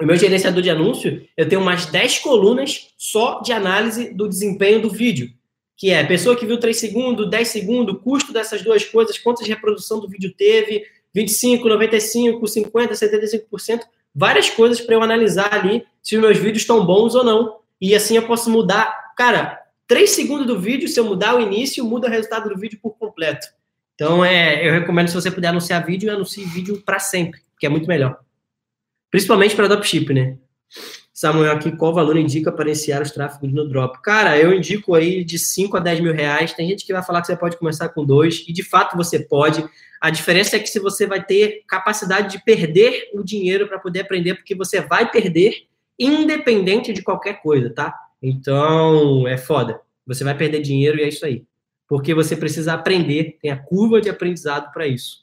o 0.00 0.06
meu 0.06 0.16
gerenciador 0.16 0.62
de 0.62 0.70
anúncio, 0.70 1.26
eu 1.36 1.48
tenho 1.48 1.60
umas 1.60 1.86
10 1.86 2.20
colunas 2.20 2.90
só 2.96 3.40
de 3.40 3.52
análise 3.52 4.14
do 4.14 4.28
desempenho 4.28 4.80
do 4.80 4.88
vídeo 4.88 5.30
que 5.76 5.90
é 5.90 6.04
pessoa 6.04 6.36
que 6.36 6.46
viu 6.46 6.58
3 6.58 6.76
segundos, 6.76 7.28
10 7.28 7.48
segundos, 7.48 8.00
custo 8.02 8.32
dessas 8.32 8.62
duas 8.62 8.84
coisas, 8.84 9.18
quantas 9.18 9.44
de 9.44 9.52
reprodução 9.52 10.00
do 10.00 10.08
vídeo 10.08 10.32
teve, 10.36 10.84
25, 11.14 11.68
95, 11.68 12.46
50, 12.46 12.94
75%, 12.94 13.80
várias 14.14 14.50
coisas 14.50 14.80
para 14.80 14.94
eu 14.94 15.02
analisar 15.02 15.52
ali 15.52 15.84
se 16.02 16.16
os 16.16 16.22
meus 16.22 16.38
vídeos 16.38 16.62
estão 16.62 16.84
bons 16.84 17.14
ou 17.14 17.24
não. 17.24 17.56
E 17.80 17.94
assim 17.94 18.16
eu 18.16 18.26
posso 18.26 18.50
mudar, 18.50 19.14
cara, 19.16 19.60
3 19.86 20.08
segundos 20.10 20.46
do 20.46 20.58
vídeo, 20.58 20.88
se 20.88 20.98
eu 20.98 21.04
mudar 21.04 21.36
o 21.36 21.40
início, 21.40 21.84
muda 21.84 22.08
o 22.08 22.10
resultado 22.10 22.48
do 22.48 22.58
vídeo 22.58 22.78
por 22.80 22.96
completo. 22.96 23.46
Então, 23.94 24.24
é, 24.24 24.66
eu 24.66 24.72
recomendo 24.72 25.08
se 25.08 25.14
você 25.14 25.30
puder 25.30 25.48
anunciar 25.48 25.84
vídeo, 25.84 26.12
anuncie 26.12 26.44
vídeo 26.44 26.82
para 26.84 26.98
sempre, 26.98 27.40
que 27.58 27.66
é 27.66 27.68
muito 27.68 27.86
melhor. 27.86 28.18
Principalmente 29.10 29.54
para 29.54 29.68
dropship, 29.68 30.12
né? 30.12 30.36
Samuel 31.14 31.52
aqui, 31.52 31.70
qual 31.70 31.94
valor 31.94 32.16
indica 32.16 32.50
para 32.50 32.66
iniciar 32.66 33.00
os 33.00 33.12
tráfegos 33.12 33.52
no 33.52 33.68
Drop? 33.68 34.02
Cara, 34.02 34.36
eu 34.36 34.52
indico 34.52 34.96
aí 34.96 35.22
de 35.22 35.38
5 35.38 35.76
a 35.76 35.80
10 35.80 36.00
mil 36.00 36.12
reais. 36.12 36.52
Tem 36.52 36.68
gente 36.68 36.84
que 36.84 36.92
vai 36.92 37.04
falar 37.04 37.20
que 37.20 37.28
você 37.28 37.36
pode 37.36 37.56
começar 37.56 37.88
com 37.90 38.04
dois, 38.04 38.44
e 38.48 38.52
de 38.52 38.64
fato 38.64 38.96
você 38.96 39.20
pode. 39.20 39.64
A 40.00 40.10
diferença 40.10 40.56
é 40.56 40.58
que 40.58 40.66
se 40.66 40.80
você 40.80 41.06
vai 41.06 41.24
ter 41.24 41.62
capacidade 41.68 42.32
de 42.32 42.44
perder 42.44 43.10
o 43.14 43.22
dinheiro 43.22 43.68
para 43.68 43.78
poder 43.78 44.00
aprender, 44.00 44.34
porque 44.34 44.56
você 44.56 44.80
vai 44.80 45.08
perder 45.08 45.68
independente 45.96 46.92
de 46.92 47.00
qualquer 47.00 47.40
coisa, 47.40 47.70
tá? 47.70 47.94
Então, 48.20 49.28
é 49.28 49.38
foda. 49.38 49.80
Você 50.04 50.24
vai 50.24 50.36
perder 50.36 50.62
dinheiro 50.62 50.98
e 50.98 51.02
é 51.02 51.08
isso 51.08 51.24
aí. 51.24 51.44
Porque 51.88 52.12
você 52.12 52.36
precisa 52.36 52.74
aprender, 52.74 53.38
tem 53.40 53.52
a 53.52 53.56
curva 53.56 54.00
de 54.00 54.10
aprendizado 54.10 54.72
para 54.72 54.84
isso. 54.84 55.18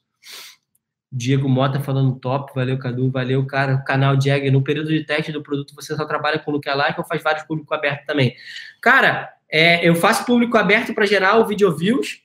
Diego 1.11 1.49
Mota 1.49 1.81
falando 1.81 2.17
top, 2.19 2.53
valeu 2.55 2.77
Cadu, 2.77 3.11
valeu 3.11 3.45
cara, 3.45 3.77
canal 3.79 4.15
Jag, 4.21 4.49
no 4.49 4.63
período 4.63 4.89
de 4.89 5.03
teste 5.03 5.31
do 5.31 5.43
produto 5.43 5.75
você 5.75 5.93
só 5.95 6.05
trabalha 6.05 6.39
com 6.39 6.51
lookalike 6.51 6.99
ou 6.99 7.05
faz 7.05 7.21
vários 7.21 7.43
público 7.43 7.73
aberto 7.73 8.05
também? 8.05 8.33
Cara, 8.81 9.29
é, 9.49 9.85
eu 9.87 9.93
faço 9.93 10.25
público 10.25 10.57
aberto 10.57 10.93
para 10.93 11.05
gerar 11.05 11.37
o 11.37 11.45
video 11.45 11.75
views 11.75 12.21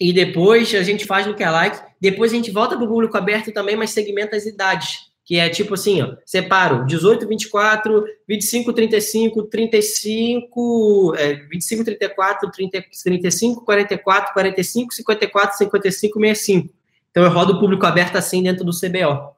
e 0.00 0.12
depois 0.12 0.74
a 0.74 0.82
gente 0.82 1.04
faz 1.04 1.26
lookalike, 1.26 1.82
depois 2.00 2.32
a 2.32 2.36
gente 2.36 2.50
volta 2.50 2.76
para 2.76 2.84
o 2.86 2.88
público 2.88 3.16
aberto 3.18 3.52
também, 3.52 3.76
mas 3.76 3.90
segmenta 3.90 4.36
as 4.36 4.46
idades, 4.46 5.00
que 5.22 5.36
é 5.36 5.50
tipo 5.50 5.74
assim, 5.74 6.00
ó, 6.00 6.14
separo 6.24 6.86
18, 6.86 7.28
24, 7.28 8.04
25, 8.26 8.72
35, 8.72 9.42
35, 9.42 11.14
é, 11.18 11.34
25, 11.34 11.84
34, 11.84 12.50
30, 12.50 12.84
35, 13.04 13.64
44, 13.66 14.32
45, 14.32 14.94
54, 14.94 15.58
55, 15.58 16.20
65. 16.20 16.77
Então 17.18 17.26
eu 17.26 17.32
rodo 17.32 17.58
público 17.58 17.84
aberto 17.84 18.14
assim 18.14 18.44
dentro 18.44 18.64
do 18.64 18.70
CBO. 18.70 19.32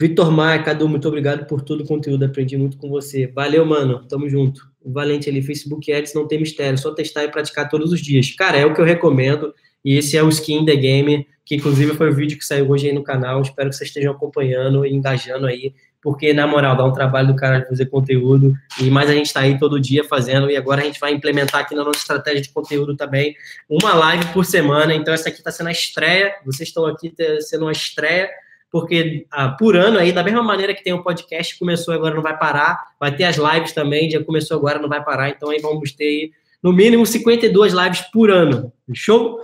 Vitor 0.00 0.28
Maia, 0.32 0.60
Cadu, 0.60 0.88
muito 0.88 1.06
obrigado 1.06 1.46
por 1.46 1.62
todo 1.62 1.84
o 1.84 1.86
conteúdo, 1.86 2.24
aprendi 2.24 2.56
muito 2.56 2.78
com 2.78 2.88
você. 2.88 3.28
Valeu, 3.28 3.64
mano, 3.64 4.04
tamo 4.08 4.28
junto. 4.28 4.68
O 4.82 4.90
Valente 4.92 5.30
ali, 5.30 5.40
Facebook 5.40 5.92
Ads 5.92 6.12
não 6.12 6.26
tem 6.26 6.40
mistério, 6.40 6.76
só 6.76 6.92
testar 6.92 7.22
e 7.22 7.30
praticar 7.30 7.68
todos 7.68 7.92
os 7.92 8.00
dias. 8.00 8.28
Cara, 8.32 8.58
é 8.58 8.66
o 8.66 8.74
que 8.74 8.80
eu 8.80 8.84
recomendo, 8.84 9.54
e 9.84 9.96
esse 9.96 10.16
é 10.16 10.22
o 10.24 10.28
Skin 10.28 10.64
The 10.64 10.74
Game, 10.74 11.28
que 11.44 11.54
inclusive 11.54 11.94
foi 11.94 12.10
o 12.10 12.12
vídeo 12.12 12.36
que 12.36 12.44
saiu 12.44 12.68
hoje 12.68 12.88
aí 12.88 12.92
no 12.92 13.04
canal, 13.04 13.40
espero 13.40 13.70
que 13.70 13.76
vocês 13.76 13.90
estejam 13.90 14.10
acompanhando 14.10 14.84
e 14.84 14.92
engajando 14.92 15.46
aí 15.46 15.72
porque, 16.02 16.32
na 16.32 16.46
moral, 16.46 16.76
dá 16.76 16.84
um 16.84 16.92
trabalho 16.92 17.28
do 17.28 17.36
cara 17.36 17.64
fazer 17.66 17.86
conteúdo, 17.86 18.54
e 18.80 18.90
mais 18.90 19.10
a 19.10 19.12
gente 19.12 19.26
está 19.26 19.40
aí 19.40 19.58
todo 19.58 19.78
dia 19.78 20.02
fazendo, 20.04 20.50
e 20.50 20.56
agora 20.56 20.80
a 20.80 20.84
gente 20.84 20.98
vai 20.98 21.12
implementar 21.12 21.60
aqui 21.60 21.74
na 21.74 21.84
nossa 21.84 21.98
estratégia 21.98 22.40
de 22.40 22.48
conteúdo 22.48 22.96
também 22.96 23.34
uma 23.68 23.94
live 23.94 24.26
por 24.32 24.44
semana. 24.44 24.94
Então, 24.94 25.12
essa 25.12 25.28
aqui 25.28 25.38
está 25.38 25.50
sendo 25.50 25.68
a 25.68 25.72
estreia, 25.72 26.34
vocês 26.44 26.68
estão 26.68 26.86
aqui 26.86 27.12
sendo 27.40 27.66
uma 27.66 27.72
estreia, 27.72 28.30
porque 28.70 29.26
ah, 29.30 29.48
por 29.50 29.76
ano 29.76 29.98
aí, 29.98 30.12
da 30.12 30.22
mesma 30.22 30.42
maneira 30.42 30.72
que 30.72 30.82
tem 30.82 30.92
o 30.92 31.02
podcast, 31.02 31.58
começou 31.58 31.92
agora, 31.92 32.14
não 32.14 32.22
vai 32.22 32.38
parar, 32.38 32.78
vai 32.98 33.14
ter 33.14 33.24
as 33.24 33.36
lives 33.36 33.72
também, 33.72 34.10
já 34.10 34.22
começou 34.22 34.56
agora, 34.56 34.78
não 34.78 34.88
vai 34.88 35.04
parar, 35.04 35.28
então 35.28 35.50
aí 35.50 35.60
vamos 35.60 35.92
ter 35.92 36.30
no 36.62 36.72
mínimo 36.72 37.04
52 37.04 37.72
lives 37.72 38.00
por 38.12 38.30
ano. 38.30 38.72
Show? 38.94 39.40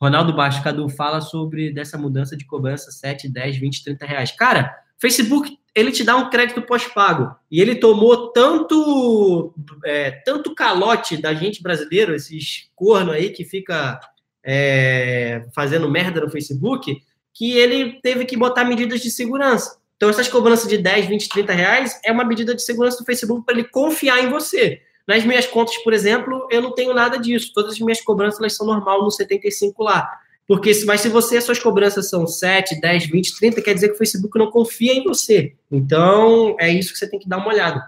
Ronaldo 0.00 0.32
Baixo, 0.32 0.62
Cadu, 0.62 0.88
fala 0.88 1.20
sobre 1.20 1.72
dessa 1.72 1.96
mudança 1.96 2.36
de 2.36 2.44
cobrança 2.44 2.90
7, 2.90 3.28
10, 3.28 3.56
20, 3.56 3.84
30 3.84 4.06
reais. 4.06 4.32
Cara, 4.32 4.74
Facebook 4.98 5.56
ele 5.74 5.90
te 5.90 6.04
dá 6.04 6.16
um 6.16 6.28
crédito 6.28 6.62
pós-pago. 6.62 7.34
E 7.50 7.60
ele 7.60 7.76
tomou 7.76 8.28
tanto, 8.28 9.54
é, 9.84 10.10
tanto 10.10 10.54
calote 10.54 11.16
da 11.16 11.32
gente 11.34 11.62
brasileiro, 11.62 12.14
esses 12.14 12.70
corno 12.74 13.12
aí 13.12 13.30
que 13.30 13.44
fica 13.44 13.98
é, 14.44 15.46
fazendo 15.54 15.90
merda 15.90 16.20
no 16.20 16.30
Facebook, 16.30 17.02
que 17.32 17.56
ele 17.56 18.00
teve 18.02 18.24
que 18.24 18.36
botar 18.36 18.64
medidas 18.64 19.00
de 19.00 19.10
segurança. 19.10 19.80
Então, 19.96 20.10
essas 20.10 20.28
cobranças 20.28 20.68
de 20.68 20.76
10, 20.76 21.06
20, 21.06 21.28
30 21.28 21.52
reais 21.52 22.00
é 22.04 22.12
uma 22.12 22.24
medida 22.24 22.54
de 22.54 22.62
segurança 22.62 22.98
do 22.98 23.04
Facebook 23.04 23.44
para 23.46 23.54
ele 23.54 23.68
confiar 23.68 24.22
em 24.22 24.28
você. 24.28 24.82
Nas 25.06 25.24
minhas 25.24 25.46
contas, 25.46 25.76
por 25.78 25.92
exemplo, 25.92 26.46
eu 26.50 26.60
não 26.60 26.74
tenho 26.74 26.92
nada 26.92 27.18
disso. 27.18 27.52
Todas 27.54 27.74
as 27.74 27.80
minhas 27.80 28.00
cobranças 28.00 28.40
elas 28.40 28.54
são 28.54 28.66
normal 28.66 29.02
no 29.02 29.10
75 29.10 29.82
lá. 29.82 30.08
Porque, 30.46 30.72
mas 30.84 31.00
se 31.00 31.08
você, 31.08 31.40
suas 31.40 31.58
cobranças 31.58 32.10
são 32.10 32.26
7, 32.26 32.80
10, 32.80 33.06
20, 33.06 33.36
30, 33.36 33.62
quer 33.62 33.74
dizer 33.74 33.88
que 33.88 33.94
o 33.94 33.98
Facebook 33.98 34.38
não 34.38 34.50
confia 34.50 34.92
em 34.92 35.04
você. 35.04 35.54
Então, 35.70 36.56
é 36.58 36.68
isso 36.68 36.92
que 36.92 36.98
você 36.98 37.08
tem 37.08 37.18
que 37.18 37.28
dar 37.28 37.38
uma 37.38 37.48
olhada. 37.48 37.82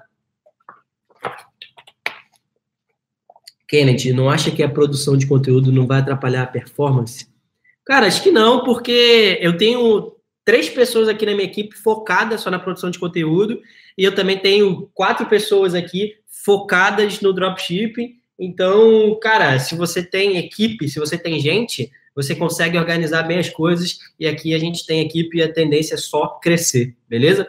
Kennedy, 3.67 4.13
não 4.13 4.31
acha 4.31 4.51
que 4.51 4.63
a 4.63 4.69
produção 4.69 5.17
de 5.17 5.27
conteúdo 5.27 5.73
não 5.73 5.87
vai 5.87 6.01
atrapalhar 6.01 6.43
a 6.43 6.47
performance? 6.47 7.27
Cara, 7.85 8.07
acho 8.07 8.23
que 8.23 8.31
não, 8.31 8.65
porque 8.65 9.39
eu 9.41 9.57
tenho 9.57 10.15
três 10.45 10.69
pessoas 10.69 11.09
aqui 11.09 11.27
na 11.27 11.33
minha 11.33 11.45
equipe 11.45 11.77
focadas 11.77 12.41
só 12.41 12.51
na 12.51 12.59
produção 12.59 12.91
de 12.91 12.99
conteúdo, 12.99 13.61
e 13.97 14.05
eu 14.05 14.15
também 14.15 14.39
tenho 14.39 14.89
quatro 14.95 15.27
pessoas 15.27 15.75
aqui 15.75 16.15
focadas 16.29 17.21
no 17.21 17.33
dropshipping. 17.33 18.17
Então, 18.39 19.19
cara, 19.21 19.59
se 19.59 19.75
você 19.75 20.03
tem 20.03 20.37
equipe, 20.37 20.89
se 20.89 20.99
você 20.99 21.17
tem 21.17 21.41
gente, 21.41 21.91
você 22.15 22.35
consegue 22.35 22.79
organizar 22.79 23.23
bem 23.25 23.39
as 23.39 23.49
coisas, 23.49 23.99
e 24.19 24.27
aqui 24.27 24.55
a 24.55 24.59
gente 24.59 24.87
tem 24.87 25.01
equipe 25.01 25.39
e 25.39 25.43
a 25.43 25.53
tendência 25.53 25.95
é 25.95 25.99
só 25.99 26.29
crescer, 26.41 26.95
beleza? 27.09 27.49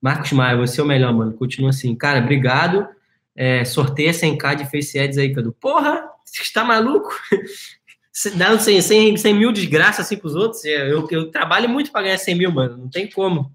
Marcos 0.00 0.32
Maia, 0.32 0.56
você 0.56 0.80
é 0.80 0.84
o 0.84 0.86
melhor, 0.86 1.12
mano. 1.12 1.32
Continua 1.32 1.70
assim. 1.70 1.94
Cara, 1.94 2.20
obrigado. 2.20 2.86
É, 3.34 3.64
sorteia 3.64 4.12
100k 4.12 4.54
de 4.56 4.70
Face 4.70 4.98
Ads 4.98 5.18
aí, 5.18 5.34
Cadu. 5.34 5.52
Porra, 5.52 6.08
você 6.24 6.42
está 6.42 6.64
maluco? 6.64 7.10
dando 8.36 8.60
100, 8.60 8.80
100, 8.80 9.16
100 9.16 9.34
mil 9.34 9.52
desgraça 9.52 10.02
assim 10.02 10.16
pros 10.16 10.34
outros. 10.34 10.64
Eu, 10.64 11.06
eu 11.10 11.30
trabalho 11.30 11.68
muito 11.68 11.92
para 11.92 12.02
ganhar 12.02 12.18
100 12.18 12.34
mil, 12.34 12.52
mano. 12.52 12.76
Não 12.76 12.88
tem 12.88 13.10
como. 13.10 13.54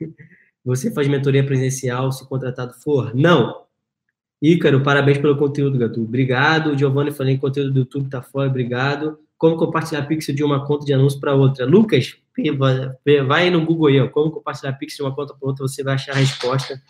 Você 0.64 0.90
faz 0.92 1.08
mentoria 1.08 1.44
presencial 1.44 2.12
se 2.12 2.26
contratado 2.28 2.74
for? 2.74 3.14
Não. 3.14 3.64
Ícaro, 4.40 4.82
parabéns 4.82 5.18
pelo 5.18 5.36
conteúdo, 5.36 5.78
Gatu. 5.78 6.02
Obrigado. 6.02 6.76
Giovanni, 6.78 7.10
falei 7.10 7.36
conteúdo 7.36 7.72
do 7.72 7.80
YouTube 7.80 8.08
tá 8.08 8.22
fora, 8.22 8.48
obrigado. 8.48 9.18
Como 9.36 9.56
compartilhar 9.56 10.02
pixel 10.02 10.34
de 10.34 10.42
uma 10.42 10.66
conta 10.66 10.84
de 10.84 10.94
anúncio 10.94 11.20
para 11.20 11.34
outra? 11.34 11.66
Lucas, 11.66 12.16
vai 13.26 13.50
no 13.50 13.64
Google 13.64 13.88
aí, 13.88 14.00
ó. 14.00 14.08
Como 14.08 14.30
compartilhar 14.30 14.72
pixel 14.74 15.04
de 15.04 15.10
uma 15.10 15.14
conta 15.14 15.34
para 15.34 15.48
outra, 15.48 15.66
você 15.66 15.82
vai 15.82 15.94
achar 15.94 16.12
a 16.12 16.16
resposta. 16.16 16.80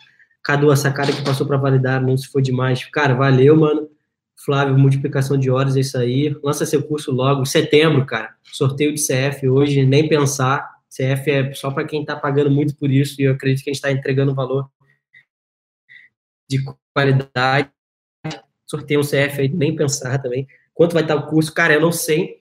Cadu, 0.42 0.72
essa 0.72 0.90
cara 0.92 1.12
que 1.12 1.22
passou 1.22 1.46
para 1.46 1.56
validar, 1.56 2.02
se 2.16 2.28
foi 2.28 2.40
demais. 2.40 2.84
Cara, 2.86 3.14
valeu, 3.14 3.56
mano. 3.56 3.88
Flávio, 4.36 4.78
multiplicação 4.78 5.36
de 5.36 5.50
horas, 5.50 5.76
é 5.76 5.80
isso 5.80 5.98
aí. 5.98 6.34
Lança 6.42 6.64
seu 6.64 6.82
curso 6.82 7.12
logo. 7.12 7.44
Setembro, 7.44 8.06
cara. 8.06 8.30
Sorteio 8.44 8.94
de 8.94 9.00
CF 9.00 9.48
hoje, 9.48 9.84
nem 9.84 10.08
pensar. 10.08 10.66
CF 10.88 11.30
é 11.30 11.52
só 11.52 11.70
para 11.70 11.84
quem 11.84 12.00
está 12.00 12.16
pagando 12.16 12.50
muito 12.50 12.74
por 12.74 12.90
isso 12.90 13.20
e 13.20 13.24
eu 13.24 13.32
acredito 13.32 13.62
que 13.62 13.70
a 13.70 13.72
gente 13.72 13.76
está 13.78 13.92
entregando 13.92 14.34
valor 14.34 14.68
de 16.50 16.64
qualidade. 16.92 17.70
Sorteio 18.66 19.00
um 19.00 19.04
CF 19.04 19.40
aí, 19.40 19.48
nem 19.48 19.74
pensar 19.74 20.18
também. 20.18 20.46
Quanto 20.74 20.92
vai 20.92 21.02
estar 21.02 21.14
o 21.14 21.26
curso? 21.26 21.54
Cara, 21.54 21.74
eu 21.74 21.80
não 21.80 21.92
sei. 21.92 22.40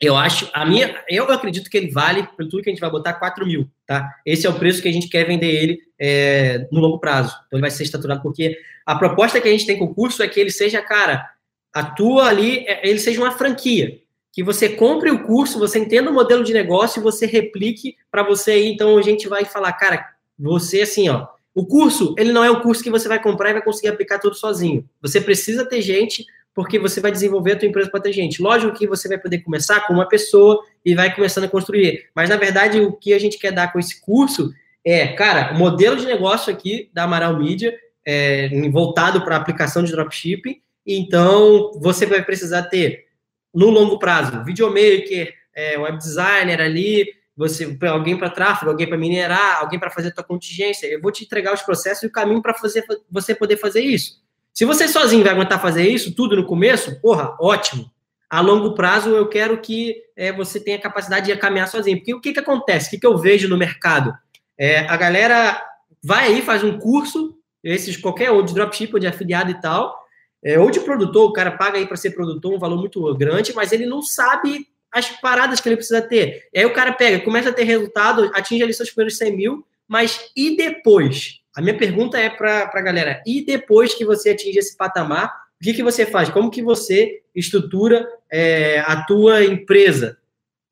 Eu 0.00 0.16
acho, 0.16 0.50
a 0.52 0.66
minha, 0.66 1.02
eu 1.08 1.30
acredito 1.30 1.70
que 1.70 1.76
ele 1.76 1.90
vale, 1.90 2.26
por 2.36 2.46
tudo 2.48 2.62
que 2.62 2.68
a 2.68 2.72
gente 2.72 2.80
vai 2.80 2.90
botar, 2.90 3.14
4 3.14 3.46
mil, 3.46 3.70
tá? 3.86 4.06
Esse 4.26 4.46
é 4.46 4.50
o 4.50 4.58
preço 4.58 4.82
que 4.82 4.88
a 4.88 4.92
gente 4.92 5.08
quer 5.08 5.24
vender 5.24 5.50
ele 5.50 5.78
é, 5.98 6.68
no 6.70 6.80
longo 6.80 6.98
prazo. 6.98 7.34
Então 7.46 7.56
ele 7.56 7.62
vai 7.62 7.70
ser 7.70 7.84
estruturado, 7.84 8.20
porque 8.20 8.58
a 8.84 8.96
proposta 8.96 9.40
que 9.40 9.48
a 9.48 9.50
gente 9.50 9.66
tem 9.66 9.78
com 9.78 9.86
o 9.86 9.94
curso 9.94 10.22
é 10.22 10.28
que 10.28 10.38
ele 10.38 10.50
seja, 10.50 10.82
cara, 10.82 11.30
atua 11.72 12.26
ali, 12.26 12.66
é, 12.66 12.88
ele 12.88 12.98
seja 12.98 13.20
uma 13.20 13.30
franquia. 13.32 14.00
Que 14.32 14.42
você 14.42 14.68
compre 14.68 15.10
o 15.10 15.24
curso, 15.24 15.60
você 15.60 15.78
entenda 15.78 16.10
o 16.10 16.14
modelo 16.14 16.42
de 16.42 16.52
negócio 16.52 17.00
e 17.00 17.02
você 17.02 17.24
replique 17.24 17.96
para 18.10 18.24
você 18.24 18.50
aí. 18.50 18.72
Então 18.72 18.98
a 18.98 19.02
gente 19.02 19.28
vai 19.28 19.44
falar, 19.44 19.72
cara, 19.74 20.04
você 20.38 20.82
assim, 20.82 21.08
ó. 21.08 21.28
O 21.54 21.64
curso, 21.64 22.14
ele 22.18 22.32
não 22.32 22.42
é 22.42 22.50
um 22.50 22.60
curso 22.60 22.82
que 22.82 22.90
você 22.90 23.06
vai 23.06 23.22
comprar 23.22 23.50
e 23.50 23.54
vai 23.54 23.62
conseguir 23.62 23.88
aplicar 23.88 24.18
tudo 24.18 24.34
sozinho. 24.34 24.88
Você 25.00 25.20
precisa 25.20 25.64
ter 25.64 25.80
gente 25.80 26.26
porque 26.54 26.78
você 26.78 27.00
vai 27.00 27.10
desenvolver 27.10 27.52
a 27.52 27.56
tua 27.56 27.68
empresa 27.68 27.90
para 27.90 28.00
ter 28.00 28.12
gente. 28.12 28.40
Lógico 28.40 28.76
que 28.76 28.86
você 28.86 29.08
vai 29.08 29.18
poder 29.18 29.38
começar 29.38 29.86
com 29.86 29.92
uma 29.92 30.08
pessoa 30.08 30.62
e 30.84 30.94
vai 30.94 31.14
começando 31.14 31.44
a 31.44 31.48
construir. 31.48 32.08
Mas, 32.14 32.28
na 32.28 32.36
verdade, 32.36 32.80
o 32.80 32.92
que 32.92 33.12
a 33.12 33.18
gente 33.18 33.38
quer 33.38 33.52
dar 33.52 33.72
com 33.72 33.78
esse 33.78 34.00
curso 34.00 34.52
é, 34.84 35.08
cara, 35.08 35.54
o 35.54 35.58
modelo 35.58 35.96
de 35.96 36.04
negócio 36.04 36.52
aqui 36.52 36.90
da 36.92 37.04
Amaral 37.04 37.38
Media, 37.38 37.74
é, 38.04 38.50
voltado 38.70 39.24
para 39.24 39.36
aplicação 39.36 39.82
de 39.82 39.90
dropshipping. 39.90 40.60
Então, 40.86 41.72
você 41.80 42.04
vai 42.04 42.22
precisar 42.22 42.64
ter, 42.64 43.06
no 43.52 43.70
longo 43.70 43.98
prazo, 43.98 44.44
videomaker, 44.44 45.32
é, 45.54 45.78
web 45.78 45.96
designer 45.96 46.60
ali, 46.60 47.06
você 47.36 47.76
alguém 47.88 48.16
para 48.16 48.30
tráfego, 48.30 48.70
alguém 48.70 48.86
para 48.86 48.96
minerar, 48.96 49.60
alguém 49.60 49.78
para 49.78 49.90
fazer 49.90 50.08
a 50.08 50.12
tua 50.12 50.24
contingência. 50.24 50.86
Eu 50.86 51.00
vou 51.00 51.10
te 51.10 51.24
entregar 51.24 51.52
os 51.52 51.62
processos 51.62 52.04
e 52.04 52.06
o 52.06 52.12
caminho 52.12 52.40
para 52.40 52.54
fazer 52.54 52.84
você 53.10 53.34
poder 53.34 53.56
fazer 53.56 53.80
isso. 53.80 54.22
Se 54.52 54.64
você 54.64 54.86
sozinho 54.86 55.24
vai 55.24 55.32
aguentar 55.32 55.60
fazer 55.60 55.88
isso 55.88 56.14
tudo 56.14 56.36
no 56.36 56.46
começo, 56.46 57.00
porra, 57.00 57.36
ótimo. 57.40 57.90
A 58.30 58.40
longo 58.40 58.74
prazo, 58.74 59.10
eu 59.10 59.28
quero 59.28 59.60
que 59.60 59.96
é, 60.16 60.32
você 60.32 60.60
tenha 60.60 60.78
capacidade 60.78 61.26
de 61.26 61.36
caminhar 61.36 61.68
sozinho. 61.68 61.98
Porque 61.98 62.14
o 62.14 62.20
que, 62.20 62.32
que 62.32 62.40
acontece? 62.40 62.86
O 62.86 62.90
que, 62.90 62.98
que 62.98 63.06
eu 63.06 63.18
vejo 63.18 63.48
no 63.48 63.56
mercado? 63.56 64.14
É, 64.56 64.80
a 64.88 64.96
galera 64.96 65.60
vai 66.02 66.26
aí, 66.26 66.42
faz 66.42 66.62
um 66.62 66.78
curso, 66.78 67.36
esses 67.62 67.96
qualquer 67.96 68.30
ou 68.30 68.42
de 68.42 68.54
dropship 68.54 68.92
ou 68.92 69.00
de 69.00 69.06
afiliado 69.06 69.50
e 69.50 69.60
tal, 69.60 69.98
é, 70.44 70.58
ou 70.58 70.70
de 70.70 70.80
produtor, 70.80 71.30
o 71.30 71.32
cara 71.32 71.52
paga 71.52 71.78
aí 71.78 71.86
para 71.86 71.96
ser 71.96 72.10
produtor 72.10 72.54
um 72.54 72.58
valor 72.58 72.78
muito 72.78 73.12
grande, 73.14 73.54
mas 73.54 73.72
ele 73.72 73.86
não 73.86 74.02
sabe 74.02 74.68
as 74.94 75.10
paradas 75.20 75.60
que 75.60 75.68
ele 75.68 75.76
precisa 75.76 76.00
ter. 76.00 76.48
E 76.52 76.60
aí 76.60 76.64
o 76.64 76.72
cara 76.72 76.92
pega, 76.92 77.24
começa 77.24 77.50
a 77.50 77.52
ter 77.52 77.64
resultado, 77.64 78.30
atinge 78.32 78.62
ali 78.62 78.72
seus 78.72 78.90
primeiros 78.90 79.18
100 79.18 79.36
mil, 79.36 79.66
mas 79.88 80.30
e 80.36 80.56
depois? 80.56 81.40
A 81.54 81.60
minha 81.60 81.76
pergunta 81.76 82.18
é 82.18 82.30
para 82.30 82.70
a 82.72 82.80
galera: 82.80 83.22
e 83.26 83.44
depois 83.44 83.94
que 83.94 84.04
você 84.04 84.30
atinge 84.30 84.58
esse 84.58 84.76
patamar, 84.76 85.26
o 85.60 85.64
que, 85.64 85.74
que 85.74 85.82
você 85.82 86.06
faz? 86.06 86.28
Como 86.28 86.50
que 86.50 86.62
você 86.62 87.22
estrutura 87.34 88.06
é, 88.30 88.80
a 88.80 89.02
tua 89.02 89.44
empresa? 89.44 90.18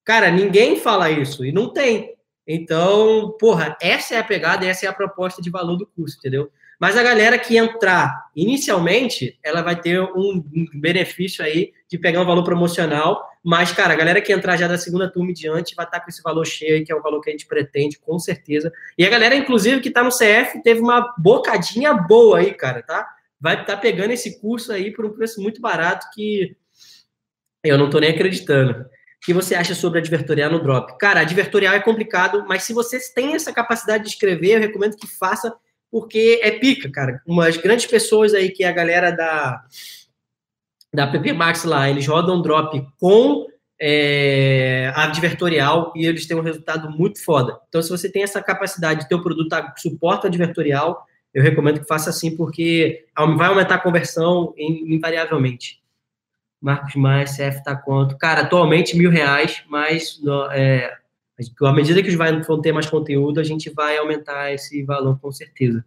Cara, 0.05 0.31
ninguém 0.31 0.79
fala 0.79 1.11
isso 1.11 1.45
e 1.45 1.53
não 1.53 1.73
tem. 1.73 2.15
Então, 2.47 3.37
porra, 3.39 3.77
essa 3.81 4.15
é 4.15 4.19
a 4.19 4.25
pegada, 4.25 4.67
essa 4.67 4.87
é 4.87 4.89
a 4.89 4.93
proposta 4.93 5.41
de 5.41 5.51
valor 5.51 5.77
do 5.77 5.87
curso, 5.87 6.19
entendeu? 6.19 6.51
Mas 6.81 6.97
a 6.97 7.03
galera 7.03 7.39
que 7.39 7.57
entrar 7.57 8.27
inicialmente, 8.35 9.39
ela 9.43 9.63
vai 9.63 9.81
ter 9.81 10.01
um 10.01 10.43
benefício 10.75 11.45
aí 11.45 11.73
de 11.89 11.97
pegar 11.97 12.21
um 12.21 12.27
valor 12.27 12.43
promocional. 12.43 13.25
Mas, 13.45 13.73
cara, 13.73 13.93
a 13.93 13.97
galera 13.97 14.21
que 14.21 14.33
entrar 14.33 14.57
já 14.57 14.69
da 14.69 14.79
segunda 14.79 15.11
turma 15.11 15.31
em 15.31 15.35
diante 15.35 15.75
vai 15.75 15.85
estar 15.85 16.01
com 16.01 16.09
esse 16.09 16.23
valor 16.23 16.47
cheio, 16.47 16.85
que 16.85 16.93
é 16.93 16.95
o 16.95 17.03
valor 17.03 17.21
que 17.21 17.29
a 17.29 17.33
gente 17.33 17.47
pretende, 17.47 17.99
com 17.99 18.19
certeza. 18.19 18.73
E 18.97 19.05
a 19.05 19.11
galera, 19.11 19.35
inclusive, 19.35 19.81
que 19.81 19.89
está 19.89 20.03
no 20.03 20.11
CF, 20.11 20.63
teve 20.63 20.81
uma 20.81 21.13
bocadinha 21.19 21.93
boa 21.93 22.39
aí, 22.39 22.55
cara, 22.55 22.83
tá? 22.83 23.09
Vai 23.41 23.61
estar 23.61 23.75
tá 23.75 23.77
pegando 23.77 24.13
esse 24.13 24.41
curso 24.41 24.73
aí 24.73 24.93
por 24.93 25.05
um 25.05 25.13
preço 25.13 25.43
muito 25.43 25.61
barato 25.61 26.07
que 26.15 26.57
eu 27.65 27.77
não 27.77 27.87
estou 27.87 28.01
nem 28.01 28.11
acreditando. 28.11 28.73
O 28.73 29.25
que 29.25 29.33
você 29.33 29.57
acha 29.57 29.75
sobre 29.75 29.99
advertorial 29.99 30.51
no 30.51 30.63
drop? 30.63 30.97
Cara, 30.99 31.21
advertorial 31.21 31.75
é 31.75 31.81
complicado, 31.81 32.45
mas 32.49 32.63
se 32.63 32.73
você 32.73 32.99
tem 33.13 33.35
essa 33.35 33.53
capacidade 33.53 34.05
de 34.05 34.11
escrever, 34.11 34.55
eu 34.55 34.61
recomendo 34.61 34.97
que 34.97 35.07
faça 35.07 35.53
porque 35.91 36.41
é 36.43 36.53
pica, 36.53 36.91
cara. 36.91 37.21
Umas 37.27 37.57
grandes 37.57 37.87
pessoas 37.87 38.35
aí, 38.35 38.51
que 38.51 38.65
é 38.65 38.69
a 38.69 38.73
galera 38.73 39.11
da, 39.11 39.63
da 40.93 41.07
PP 41.07 41.33
Max 41.33 41.65
lá, 41.65 41.89
eles 41.89 42.07
rodam 42.07 42.43
drop 42.43 42.87
com 42.99 43.47
é, 43.81 44.93
advertorial 44.95 45.93
e 45.97 46.07
eles 46.07 46.27
têm 46.27 46.37
um 46.37 46.43
resultado 46.43 46.91
muito 46.91 47.23
foda. 47.25 47.59
Então, 47.69 47.83
se 47.83 47.91
você 47.91 48.11
tem 48.11 48.23
essa 48.23 48.43
capacidade 48.43 49.13
o 49.13 49.23
produto 49.23 49.57
suporta 49.77 50.29
advertorial, 50.29 51.07
eu 51.35 51.43
recomendo 51.43 51.81
que 51.81 51.87
faça 51.87 52.11
assim, 52.11 52.37
porque 52.37 53.07
vai 53.37 53.49
aumentar 53.49 53.77
a 53.77 53.81
conversão 53.81 54.53
invariavelmente. 54.57 55.83
Marcos 56.61 56.95
Maia, 56.95 57.25
CF 57.25 57.65
tá 57.65 57.75
quanto? 57.75 58.17
Cara, 58.17 58.43
atualmente 58.43 58.97
mil 58.97 59.11
reais, 59.11 59.65
mas 59.69 60.21
é, 60.53 60.93
à 61.63 61.73
medida 61.73 62.03
que 62.03 62.15
vai 62.15 62.41
vão 62.43 62.61
ter 62.61 62.71
mais 62.71 62.87
conteúdo, 62.87 63.41
a 63.41 63.45
gente 63.45 63.71
vai 63.71 63.97
aumentar 63.97 64.53
esse 64.53 64.85
valor 64.85 65.19
com 65.19 65.33
certeza. 65.33 65.85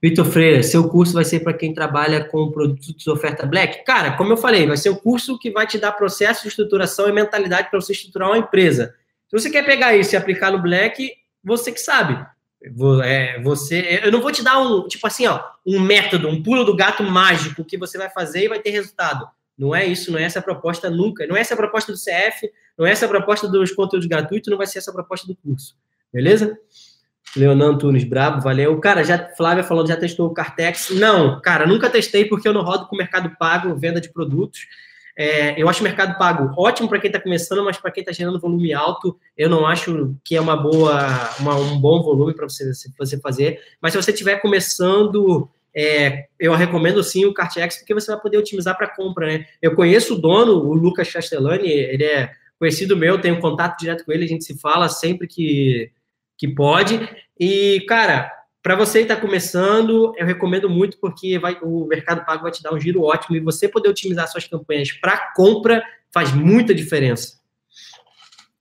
Vitor 0.00 0.24
Freire, 0.24 0.62
seu 0.62 0.88
curso 0.88 1.12
vai 1.12 1.24
ser 1.24 1.40
para 1.40 1.52
quem 1.52 1.74
trabalha 1.74 2.24
com 2.24 2.50
produtos 2.52 2.94
de 2.94 3.10
oferta 3.10 3.44
black? 3.44 3.84
Cara, 3.84 4.16
como 4.16 4.32
eu 4.32 4.36
falei, 4.36 4.66
vai 4.66 4.76
ser 4.76 4.90
o 4.90 4.96
curso 4.96 5.38
que 5.38 5.50
vai 5.50 5.66
te 5.66 5.76
dar 5.76 5.92
processo 5.92 6.42
de 6.42 6.48
estruturação 6.48 7.08
e 7.08 7.12
mentalidade 7.12 7.68
para 7.68 7.80
você 7.80 7.92
estruturar 7.92 8.28
uma 8.28 8.38
empresa. 8.38 8.94
Se 9.28 9.38
você 9.38 9.50
quer 9.50 9.66
pegar 9.66 9.96
isso 9.96 10.14
e 10.14 10.16
aplicar 10.16 10.52
no 10.52 10.62
black, 10.62 11.12
você 11.42 11.72
que 11.72 11.80
sabe. 11.80 12.24
É, 13.04 13.40
você, 13.42 14.00
eu 14.02 14.12
não 14.12 14.20
vou 14.20 14.32
te 14.32 14.42
dar 14.42 14.60
um, 14.60 14.86
tipo 14.86 15.06
assim, 15.06 15.26
ó, 15.26 15.42
um 15.66 15.80
método, 15.80 16.28
um 16.28 16.42
pulo 16.42 16.64
do 16.64 16.76
gato 16.76 17.02
mágico 17.02 17.64
que 17.64 17.76
você 17.76 17.98
vai 17.98 18.10
fazer 18.10 18.44
e 18.44 18.48
vai 18.48 18.60
ter 18.60 18.70
resultado. 18.70 19.28
Não 19.56 19.74
é 19.74 19.84
isso, 19.84 20.12
não 20.12 20.18
é 20.18 20.22
essa 20.22 20.38
a 20.38 20.42
proposta 20.42 20.88
nunca. 20.88 21.26
Não 21.26 21.36
é 21.36 21.40
essa 21.40 21.54
a 21.54 21.56
proposta 21.56 21.90
do 21.90 21.98
CF, 21.98 22.48
não 22.78 22.86
é 22.86 22.92
essa 22.92 23.06
a 23.06 23.08
proposta 23.08 23.48
dos 23.48 23.72
conteúdos 23.72 24.06
gratuitos, 24.06 24.48
não 24.48 24.56
vai 24.56 24.66
ser 24.66 24.78
essa 24.78 24.92
a 24.92 24.94
proposta 24.94 25.26
do 25.26 25.34
curso. 25.34 25.76
Beleza? 26.12 26.56
Leonan 27.36 27.76
Tunes, 27.76 28.04
brabo, 28.04 28.40
valeu. 28.40 28.78
Cara, 28.78 29.04
já 29.04 29.18
Flávia 29.36 29.64
falando, 29.64 29.88
já 29.88 29.96
testou 29.96 30.28
o 30.28 30.34
Cartex? 30.34 30.90
Não, 30.90 31.40
cara, 31.40 31.66
nunca 31.66 31.90
testei 31.90 32.24
porque 32.24 32.48
eu 32.48 32.52
não 32.52 32.62
rodo 32.62 32.86
com 32.86 32.94
o 32.94 32.98
Mercado 32.98 33.30
Pago, 33.38 33.76
venda 33.76 34.00
de 34.00 34.12
produtos. 34.12 34.66
É, 35.16 35.60
eu 35.60 35.68
acho 35.68 35.80
o 35.80 35.82
Mercado 35.82 36.16
Pago 36.16 36.52
ótimo 36.56 36.88
para 36.88 37.00
quem 37.00 37.08
está 37.08 37.20
começando, 37.20 37.64
mas 37.64 37.76
para 37.76 37.90
quem 37.90 38.02
está 38.02 38.12
gerando 38.12 38.38
volume 38.38 38.72
alto, 38.72 39.18
eu 39.36 39.50
não 39.50 39.66
acho 39.66 40.14
que 40.24 40.36
é 40.36 40.40
uma 40.40 40.56
boa, 40.56 41.08
uma, 41.40 41.56
um 41.56 41.78
bom 41.78 42.02
volume 42.02 42.32
para 42.34 42.48
você, 42.48 42.72
você 42.96 43.18
fazer. 43.18 43.60
Mas 43.80 43.92
se 43.92 44.00
você 44.00 44.12
estiver 44.12 44.40
começando, 44.40 45.48
é, 45.74 46.26
eu 46.38 46.54
recomendo 46.54 47.02
sim 47.02 47.24
o 47.24 47.34
Cartex, 47.34 47.78
porque 47.78 47.94
você 47.94 48.12
vai 48.12 48.20
poder 48.20 48.38
otimizar 48.38 48.76
para 48.76 48.94
compra, 48.94 49.26
né? 49.26 49.46
Eu 49.60 49.74
conheço 49.74 50.14
o 50.14 50.20
dono, 50.20 50.52
o 50.52 50.72
Lucas 50.72 51.12
Castellani, 51.12 51.68
ele 51.68 52.04
é 52.04 52.30
conhecido 52.56 52.96
meu, 52.96 53.20
tenho 53.20 53.40
contato 53.40 53.78
direto 53.78 54.04
com 54.04 54.12
ele, 54.12 54.24
a 54.24 54.28
gente 54.28 54.44
se 54.44 54.58
fala 54.58 54.88
sempre 54.88 55.26
que 55.26 55.90
que 56.38 56.46
pode. 56.46 57.00
E, 57.38 57.84
cara, 57.88 58.32
para 58.62 58.76
você 58.76 58.98
que 59.00 59.10
está 59.10 59.16
começando, 59.16 60.14
eu 60.16 60.24
recomendo 60.24 60.70
muito 60.70 60.98
porque 60.98 61.38
vai, 61.38 61.58
o 61.62 61.86
Mercado 61.86 62.24
Pago 62.24 62.42
vai 62.42 62.52
te 62.52 62.62
dar 62.62 62.72
um 62.72 62.80
giro 62.80 63.02
ótimo 63.02 63.36
e 63.36 63.40
você 63.40 63.68
poder 63.68 63.88
otimizar 63.88 64.28
suas 64.28 64.46
campanhas 64.46 64.92
para 64.92 65.32
compra 65.34 65.82
faz 66.12 66.32
muita 66.32 66.74
diferença. 66.74 67.38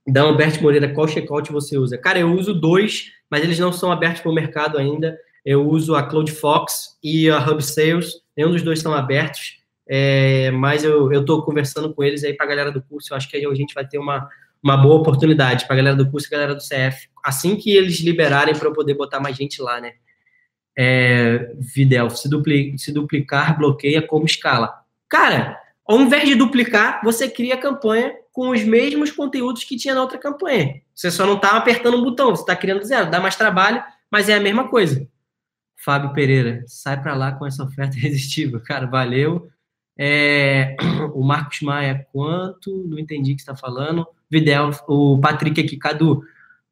Da 0.05 0.25
Humberto 0.25 0.61
Moreira, 0.63 0.93
qual 0.93 1.07
checkout 1.07 1.51
você 1.51 1.77
usa? 1.77 1.97
Cara, 1.97 2.19
eu 2.19 2.33
uso 2.33 2.53
dois, 2.53 3.11
mas 3.29 3.43
eles 3.43 3.59
não 3.59 3.73
são 3.73 3.91
abertos 3.91 4.21
para 4.21 4.31
o 4.31 4.35
mercado 4.35 4.77
ainda. 4.77 5.17
Eu 5.43 5.67
uso 5.67 5.95
a 5.95 6.03
Cloud 6.03 6.31
Fox 6.31 6.97
e 7.03 7.29
a 7.29 7.39
Hub 7.39 7.61
Sales. 7.61 8.21
Nenhum 8.35 8.51
dos 8.51 8.61
dois 8.61 8.79
são 8.79 8.93
abertos, 8.93 9.57
é, 9.89 10.51
mas 10.51 10.83
eu 10.83 11.11
estou 11.11 11.43
conversando 11.43 11.93
com 11.93 12.03
eles 12.03 12.23
aí 12.23 12.33
para 12.33 12.45
a 12.45 12.49
galera 12.49 12.71
do 12.71 12.81
curso. 12.81 13.11
Eu 13.11 13.17
acho 13.17 13.29
que 13.29 13.35
a 13.35 13.55
gente 13.55 13.73
vai 13.73 13.85
ter 13.85 13.97
uma, 13.97 14.29
uma 14.63 14.77
boa 14.77 14.95
oportunidade 14.95 15.65
para 15.65 15.75
a 15.75 15.77
galera 15.77 15.95
do 15.95 16.09
curso 16.09 16.27
e 16.27 16.29
a 16.29 16.37
galera 16.37 16.55
do 16.55 16.61
CF. 16.61 17.09
Assim 17.23 17.55
que 17.55 17.71
eles 17.75 17.99
liberarem 17.99 18.55
para 18.55 18.67
eu 18.67 18.73
poder 18.73 18.93
botar 18.93 19.19
mais 19.19 19.35
gente 19.35 19.61
lá, 19.61 19.79
né? 19.79 19.93
É, 20.77 21.53
Videl, 21.59 22.09
se, 22.09 22.29
dupli, 22.29 22.77
se 22.77 22.91
duplicar, 22.91 23.57
bloqueia 23.57 24.01
como 24.01 24.25
escala. 24.25 24.73
Cara, 25.09 25.59
ao 25.87 25.99
invés 26.01 26.27
de 26.27 26.35
duplicar, 26.35 27.01
você 27.03 27.29
cria 27.29 27.55
a 27.55 27.59
campanha 27.59 28.13
com 28.31 28.49
os 28.49 28.63
mesmos 28.63 29.11
conteúdos 29.11 29.63
que 29.63 29.77
tinha 29.77 29.95
na 29.95 30.01
outra 30.01 30.17
campanha. 30.17 30.81
Você 30.93 31.09
só 31.09 31.25
não 31.25 31.35
está 31.35 31.57
apertando 31.57 31.97
um 31.97 32.03
botão, 32.03 32.29
você 32.29 32.43
está 32.43 32.55
criando 32.55 32.83
zero. 32.83 33.09
Dá 33.09 33.19
mais 33.19 33.35
trabalho, 33.35 33.83
mas 34.11 34.29
é 34.29 34.35
a 34.35 34.39
mesma 34.39 34.67
coisa. 34.67 35.07
Fábio 35.75 36.13
Pereira, 36.13 36.63
sai 36.67 37.01
para 37.01 37.15
lá 37.15 37.31
com 37.31 37.45
essa 37.45 37.63
oferta 37.63 37.95
irresistível. 37.97 38.59
Cara, 38.59 38.85
valeu. 38.85 39.49
É, 39.97 40.75
o 41.15 41.23
Marcos 41.23 41.61
Maia, 41.61 42.05
quanto? 42.11 42.85
Não 42.87 42.99
entendi 42.99 43.31
o 43.31 43.35
que 43.35 43.41
está 43.41 43.55
falando. 43.55 44.05
Videl, 44.29 44.71
o 44.87 45.19
Patrick 45.19 45.61
aqui, 45.61 45.77
Cadu, 45.77 46.23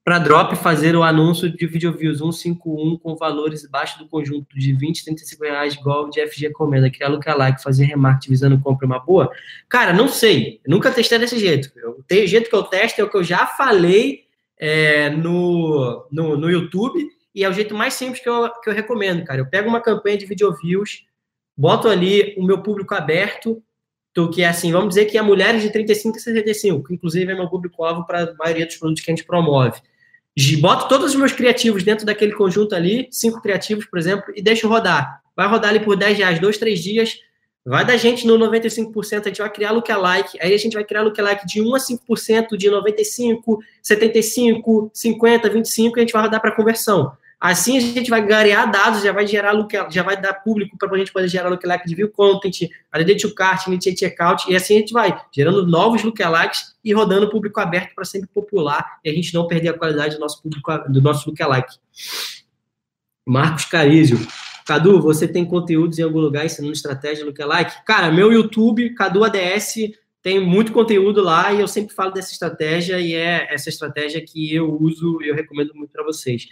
para 0.06 0.20
drop 0.20 0.56
fazer 0.56 0.96
o 0.96 1.02
anúncio 1.02 1.50
de 1.50 1.66
video 1.66 1.92
views 1.92 2.20
151 2.20 2.98
com 3.00 3.16
valores 3.16 3.66
abaixo 3.66 3.98
do 3.98 4.08
conjunto 4.08 4.56
de 4.56 4.72
20, 4.72 5.04
35 5.04 5.44
reais, 5.44 5.74
igual 5.74 6.10
de 6.12 6.26
FG 6.28 6.52
Comenda, 6.52 6.92
criar 6.92 7.08
lookalike, 7.08 7.64
fazer 7.64 7.86
remarketing 7.86 8.30
visando 8.30 8.60
compra 8.60 8.86
uma 8.86 9.00
boa? 9.00 9.32
Cara, 9.68 9.92
não 9.94 10.08
sei, 10.08 10.62
nunca 10.68 10.92
testei 10.92 11.18
desse 11.18 11.40
jeito. 11.40 11.72
Eu, 11.76 12.04
o 12.08 12.28
jeito 12.28 12.50
que 12.52 12.56
eu 12.56 12.62
testo, 12.62 13.02
é 13.02 13.04
o 13.04 13.10
que 13.10 13.18
eu 13.18 13.24
já 13.24 13.48
falei 13.48 14.26
é, 14.60 15.10
no, 15.10 16.08
no, 16.12 16.38
no 16.38 16.52
YouTube, 16.52 17.04
e 17.34 17.44
é 17.44 17.50
o 17.50 17.54
jeito 17.54 17.74
mais 17.74 17.96
simples 17.96 18.22
que 18.22 18.30
eu, 18.30 18.50
que 18.62 18.70
eu 18.70 18.74
recomendo, 18.74 19.26
cara. 19.26 19.42
Eu 19.42 19.50
pego 19.50 19.68
uma 19.68 19.82
campanha 19.82 20.20
de 20.20 20.28
video 20.28 20.56
views, 20.56 21.04
boto 21.58 21.88
ali 21.88 22.36
o 22.38 22.44
meu 22.44 22.62
público 22.62 22.94
aberto, 22.94 23.62
do 24.16 24.30
que 24.30 24.42
é 24.42 24.48
assim, 24.48 24.72
vamos 24.72 24.90
dizer 24.90 25.06
que 25.06 25.18
é 25.18 25.22
mulheres 25.22 25.62
de 25.62 25.70
35 25.70 26.16
a 26.18 26.22
65, 26.22 26.88
que 26.88 26.94
inclusive 26.94 27.30
é 27.30 27.36
meu 27.36 27.50
público-alvo 27.50 28.08
para 28.08 28.24
a 28.24 28.34
maioria 28.36 28.66
dos 28.66 28.78
produtos 28.78 29.04
que 29.04 29.12
a 29.12 29.14
gente 29.14 29.26
promove. 29.26 29.82
Boto 30.62 30.88
todos 30.88 31.12
os 31.12 31.16
meus 31.16 31.34
criativos 31.34 31.84
dentro 31.84 32.06
daquele 32.06 32.32
conjunto 32.32 32.74
ali, 32.74 33.10
cinco 33.12 33.42
criativos, 33.42 33.86
por 33.86 34.00
exemplo, 34.00 34.34
e 34.34 34.42
deixo 34.42 34.70
rodar. 34.70 35.22
Vai 35.36 35.48
rodar 35.48 35.70
ali 35.70 35.82
por 35.82 35.98
10 35.98 36.18
reais, 36.18 36.40
dois, 36.40 36.58
três 36.58 36.80
dias, 36.80 37.20
vai 37.66 37.86
da 37.86 37.98
gente 37.98 38.26
no 38.26 38.38
95%, 38.38 39.26
a 39.26 39.28
gente 39.28 39.40
vai 39.40 39.50
criar 39.50 39.72
lookalike, 39.72 40.38
aí 40.42 40.54
a 40.54 40.58
gente 40.58 40.74
vai 40.74 40.86
criar 40.86 41.02
lookalike 41.02 41.46
de 41.46 41.62
1 41.62 41.76
a 41.76 41.80
5%, 41.80 42.56
de 42.56 42.70
95, 42.70 43.60
75, 43.84 44.92
50, 44.94 45.50
25, 45.50 45.98
e 45.98 46.00
a 46.00 46.04
gente 46.04 46.14
vai 46.14 46.22
rodar 46.22 46.40
para 46.40 46.56
conversão. 46.56 47.12
Assim 47.46 47.78
a 47.78 47.80
gente 47.80 48.10
vai 48.10 48.26
garear 48.26 48.72
dados, 48.72 49.04
já 49.04 49.12
vai 49.12 49.28
gerar 49.28 49.52
look, 49.52 49.72
já 49.92 50.02
vai 50.02 50.20
dar 50.20 50.34
público 50.34 50.76
para 50.80 50.92
a 50.92 50.98
gente 50.98 51.14
poder 51.14 51.28
gerar 51.28 51.48
lookalike 51.48 51.88
de 51.88 51.94
view 51.94 52.10
content, 52.10 52.72
ADD 52.92 53.18
to 53.18 53.36
cart, 53.36 53.68
initiate 53.68 54.00
checkout, 54.00 54.52
e 54.52 54.56
assim 54.56 54.78
a 54.78 54.80
gente 54.80 54.92
vai 54.92 55.16
gerando 55.32 55.64
novos 55.68 56.02
lookalikes 56.04 56.76
e 56.84 56.92
rodando 56.92 57.30
público 57.30 57.60
aberto 57.60 57.94
para 57.94 58.04
sempre 58.04 58.28
popular 58.34 58.98
e 59.04 59.12
a 59.12 59.14
gente 59.14 59.32
não 59.32 59.46
perder 59.46 59.70
a 59.70 59.78
qualidade 59.78 60.16
do 60.16 60.22
nosso 60.22 60.42
público 60.42 60.72
do 60.90 61.00
nosso 61.00 61.30
lookalike. 61.30 61.76
Marcos 63.24 63.66
Carizio. 63.66 64.18
Cadu, 64.66 65.00
você 65.00 65.28
tem 65.28 65.46
conteúdos 65.46 66.00
em 66.00 66.02
algum 66.02 66.20
lugar 66.20 66.48
ensinando 66.48 66.74
estratégia 66.74 67.24
lookalike? 67.24 67.86
Cara, 67.86 68.12
meu 68.12 68.32
YouTube, 68.34 68.96
Cadu 68.96 69.24
ADS, 69.24 69.76
tem 70.26 70.40
muito 70.40 70.74
conteúdo 70.74 71.22
lá 71.22 71.54
e 71.54 71.62
eu 71.62 71.68
sempre 71.68 71.94
falo 71.94 72.10
dessa 72.10 72.32
estratégia 72.32 73.00
e 73.00 73.14
é 73.14 73.48
essa 73.54 73.70
estratégia 73.70 74.20
que 74.20 74.56
eu 74.56 74.76
uso 74.82 75.22
e 75.22 75.28
eu 75.28 75.36
recomendo 75.36 75.76
muito 75.76 75.92
para 75.92 76.04
vocês. 76.04 76.48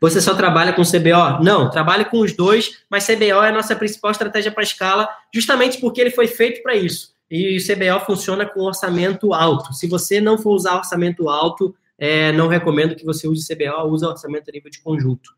Você 0.00 0.18
só 0.18 0.34
trabalha 0.34 0.72
com 0.72 0.80
CBO? 0.80 1.44
Não, 1.44 1.68
trabalhe 1.68 2.06
com 2.06 2.20
os 2.20 2.34
dois, 2.34 2.82
mas 2.88 3.06
CBO 3.06 3.42
é 3.44 3.50
a 3.50 3.52
nossa 3.52 3.76
principal 3.76 4.12
estratégia 4.12 4.50
para 4.50 4.62
escala, 4.62 5.06
justamente 5.30 5.78
porque 5.78 6.00
ele 6.00 6.10
foi 6.10 6.26
feito 6.26 6.62
para 6.62 6.74
isso. 6.74 7.12
E 7.30 7.58
o 7.58 7.60
CBO 7.60 8.02
funciona 8.06 8.46
com 8.46 8.62
orçamento 8.62 9.34
alto. 9.34 9.74
Se 9.74 9.86
você 9.86 10.22
não 10.22 10.38
for 10.38 10.54
usar 10.54 10.78
orçamento 10.78 11.28
alto, 11.28 11.76
é, 11.98 12.32
não 12.32 12.48
recomendo 12.48 12.96
que 12.96 13.04
você 13.04 13.28
use 13.28 13.46
CBO, 13.46 13.90
use 13.90 14.06
orçamento 14.06 14.48
a 14.48 14.52
nível 14.52 14.70
de 14.70 14.80
conjunto. 14.80 15.32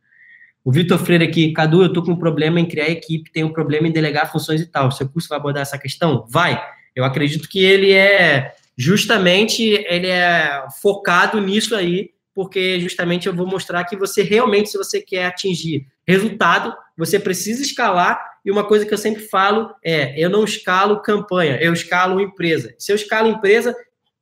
O 0.64 0.70
Vitor 0.70 0.96
Freire 0.96 1.24
aqui, 1.24 1.52
Cadu, 1.52 1.82
eu 1.82 1.88
estou 1.88 2.04
com 2.04 2.12
um 2.12 2.16
problema 2.16 2.60
em 2.60 2.68
criar 2.68 2.88
equipe, 2.88 3.32
tenho 3.32 3.48
um 3.48 3.52
problema 3.52 3.88
em 3.88 3.92
delegar 3.92 4.30
funções 4.30 4.60
e 4.60 4.66
tal. 4.66 4.92
Seu 4.92 5.08
curso 5.08 5.28
vai 5.28 5.38
abordar 5.38 5.62
essa 5.62 5.76
questão? 5.76 6.24
Vai. 6.28 6.78
Eu 6.94 7.04
acredito 7.04 7.48
que 7.48 7.64
ele 7.64 7.92
é 7.92 8.54
justamente 8.76 9.62
ele 9.62 10.06
é 10.06 10.64
focado 10.80 11.40
nisso 11.40 11.74
aí, 11.74 12.10
porque 12.34 12.80
justamente 12.80 13.26
eu 13.26 13.34
vou 13.34 13.46
mostrar 13.46 13.84
que 13.84 13.96
você 13.96 14.22
realmente, 14.22 14.70
se 14.70 14.78
você 14.78 15.00
quer 15.00 15.26
atingir 15.26 15.86
resultado, 16.06 16.74
você 16.96 17.18
precisa 17.18 17.62
escalar. 17.62 18.18
E 18.44 18.50
uma 18.50 18.64
coisa 18.64 18.86
que 18.86 18.94
eu 18.94 18.98
sempre 18.98 19.22
falo 19.22 19.74
é: 19.84 20.18
eu 20.18 20.30
não 20.30 20.44
escalo 20.44 21.02
campanha, 21.02 21.58
eu 21.60 21.72
escalo 21.72 22.20
empresa. 22.20 22.74
Se 22.78 22.90
eu 22.90 22.96
escalo 22.96 23.28
empresa, 23.28 23.76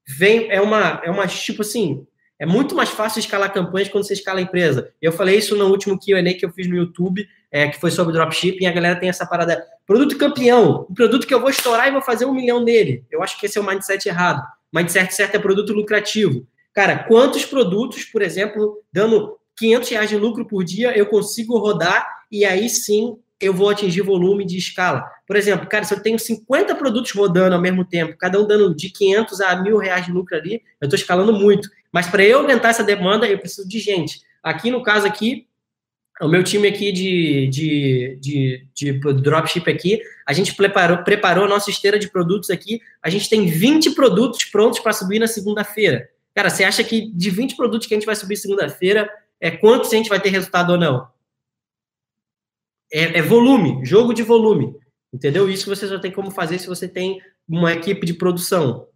vem 0.07 0.51
é 0.51 0.61
uma 0.61 1.01
é 1.05 1.11
uma 1.11 1.27
tipo 1.27 1.63
assim, 1.63 2.05
é 2.39 2.47
muito 2.47 2.75
mais 2.75 2.89
fácil 2.89 3.21
escalar 3.21 3.53
campanhas 3.53 3.89
quando 3.89 4.05
você 4.05 4.15
escala 4.15 4.41
empresa. 4.41 4.93
Eu 5.01 5.13
falei 5.13 5.39
isso 5.39 5.57
no 5.57 5.67
último 5.67 5.99
Q&A 5.99 6.35
que 6.35 6.45
eu 6.45 6.53
fiz 6.53 6.69
no 6.69 6.77
YouTube, 6.77 7.27
é, 7.51 7.69
que 7.69 7.81
foi 7.81 7.91
sobre 7.91 8.13
dropshipping, 8.13 8.67
a 8.67 8.73
galera 8.73 8.99
tem 8.99 9.09
essa 9.09 9.27
parada, 9.27 9.65
produto 9.87 10.19
campeão, 10.19 10.87
um 10.89 10.95
produto 10.95 11.27
que 11.27 11.35
eu 11.35 11.41
vou 11.41 11.51
estourar 11.51 11.89
e 11.89 11.93
vou 11.93 12.03
fazer 12.03 12.25
um 12.25 12.35
milhão 12.35 12.63
nele. 12.63 13.05
Eu 13.11 13.23
acho 13.23 13.39
que 13.39 13.47
esse 13.47 13.59
é 13.59 13.61
o 13.61 13.67
mindset 13.67 14.09
errado. 14.09 14.43
Mindset 14.73 15.15
certo 15.15 15.35
é 15.35 15.39
produto 15.39 15.73
lucrativo. 15.73 16.47
Cara, 16.75 17.05
quantos 17.05 17.45
produtos, 17.45 18.05
por 18.05 18.23
exemplo, 18.23 18.83
dando 18.93 19.39
500 19.57 19.89
reais 19.89 20.11
de 20.11 20.17
lucro 20.17 20.47
por 20.47 20.63
dia, 20.63 20.97
eu 20.97 21.07
consigo 21.07 21.59
rodar 21.59 22.07
e 22.31 22.45
aí 22.45 22.69
sim 22.69 23.17
eu 23.41 23.55
vou 23.55 23.71
atingir 23.71 24.03
volume 24.03 24.45
de 24.45 24.57
escala. 24.57 25.09
Por 25.27 25.37
exemplo, 25.37 25.69
cara, 25.69 25.85
se 25.85 25.95
eu 25.95 26.03
tenho 26.03 26.19
50 26.19 26.75
produtos 26.75 27.13
rodando 27.13 27.55
ao 27.55 27.61
mesmo 27.61 27.85
tempo, 27.85 28.17
cada 28.19 28.41
um 28.41 28.47
dando 28.47 28.75
de 28.75 28.91
500 28.91 29.41
a 29.41 29.57
mil 29.63 29.79
reais 29.79 30.07
de 30.07 30.13
lucro 30.13 30.37
ali, 30.37 30.63
eu 30.81 30.87
estou 30.87 30.99
escalando 30.99 31.33
muito. 31.33 31.69
Mas 31.93 32.07
para 32.09 32.25
eu 32.25 32.39
aumentar 32.39 32.71
essa 32.71 32.85
demanda, 32.85 33.27
eu 33.27 33.39
preciso 33.39 33.69
de 33.69 33.79
gente. 33.79 34.21
Aqui 34.43 34.71
no 34.71 34.83
caso 34.83 35.07
aqui, 35.07 35.47
o 36.21 36.29
meu 36.29 36.43
time 36.43 36.67
aqui 36.67 36.91
de, 36.91 37.47
de, 37.49 38.19
de, 38.21 38.69
de 38.75 38.93
dropship 38.93 39.71
aqui, 39.71 40.01
a 40.27 40.33
gente 40.33 40.55
preparou, 40.55 40.99
preparou 40.99 41.45
a 41.45 41.49
nossa 41.49 41.71
esteira 41.71 41.99
de 41.99 42.11
produtos 42.11 42.51
aqui. 42.51 42.81
A 43.03 43.09
gente 43.09 43.31
tem 43.31 43.47
20 43.47 43.93
produtos 43.93 44.45
prontos 44.45 44.81
para 44.81 44.93
subir 44.93 45.19
na 45.19 45.29
segunda-feira. 45.29 46.09
Cara, 46.35 46.51
você 46.51 46.65
acha 46.65 46.83
que 46.83 47.11
de 47.13 47.31
20 47.31 47.57
produtos 47.57 47.87
que 47.87 47.95
a 47.95 47.97
gente 47.97 48.07
vai 48.07 48.17
subir 48.17 48.37
segunda-feira, 48.37 49.09
é 49.41 49.51
quantos 49.51 49.93
a 49.93 49.97
gente 49.97 50.09
vai 50.09 50.21
ter 50.21 50.31
resultado 50.31 50.71
ou 50.71 50.79
não? 50.79 51.09
É, 52.93 53.19
é, 53.19 53.23
volume, 53.23 53.85
jogo 53.85 54.13
de 54.13 54.23
volume. 54.23 54.75
Entendeu? 55.13 55.49
Isso 55.49 55.75
você 55.75 55.87
só 55.87 55.99
tem 55.99 56.11
como 56.11 56.31
fazer 56.31 56.59
se 56.59 56.67
você 56.67 56.89
tem 56.89 57.21
uma 57.49 57.73
equipe 57.73 58.05
de 58.05 58.15
produção. 58.15 58.87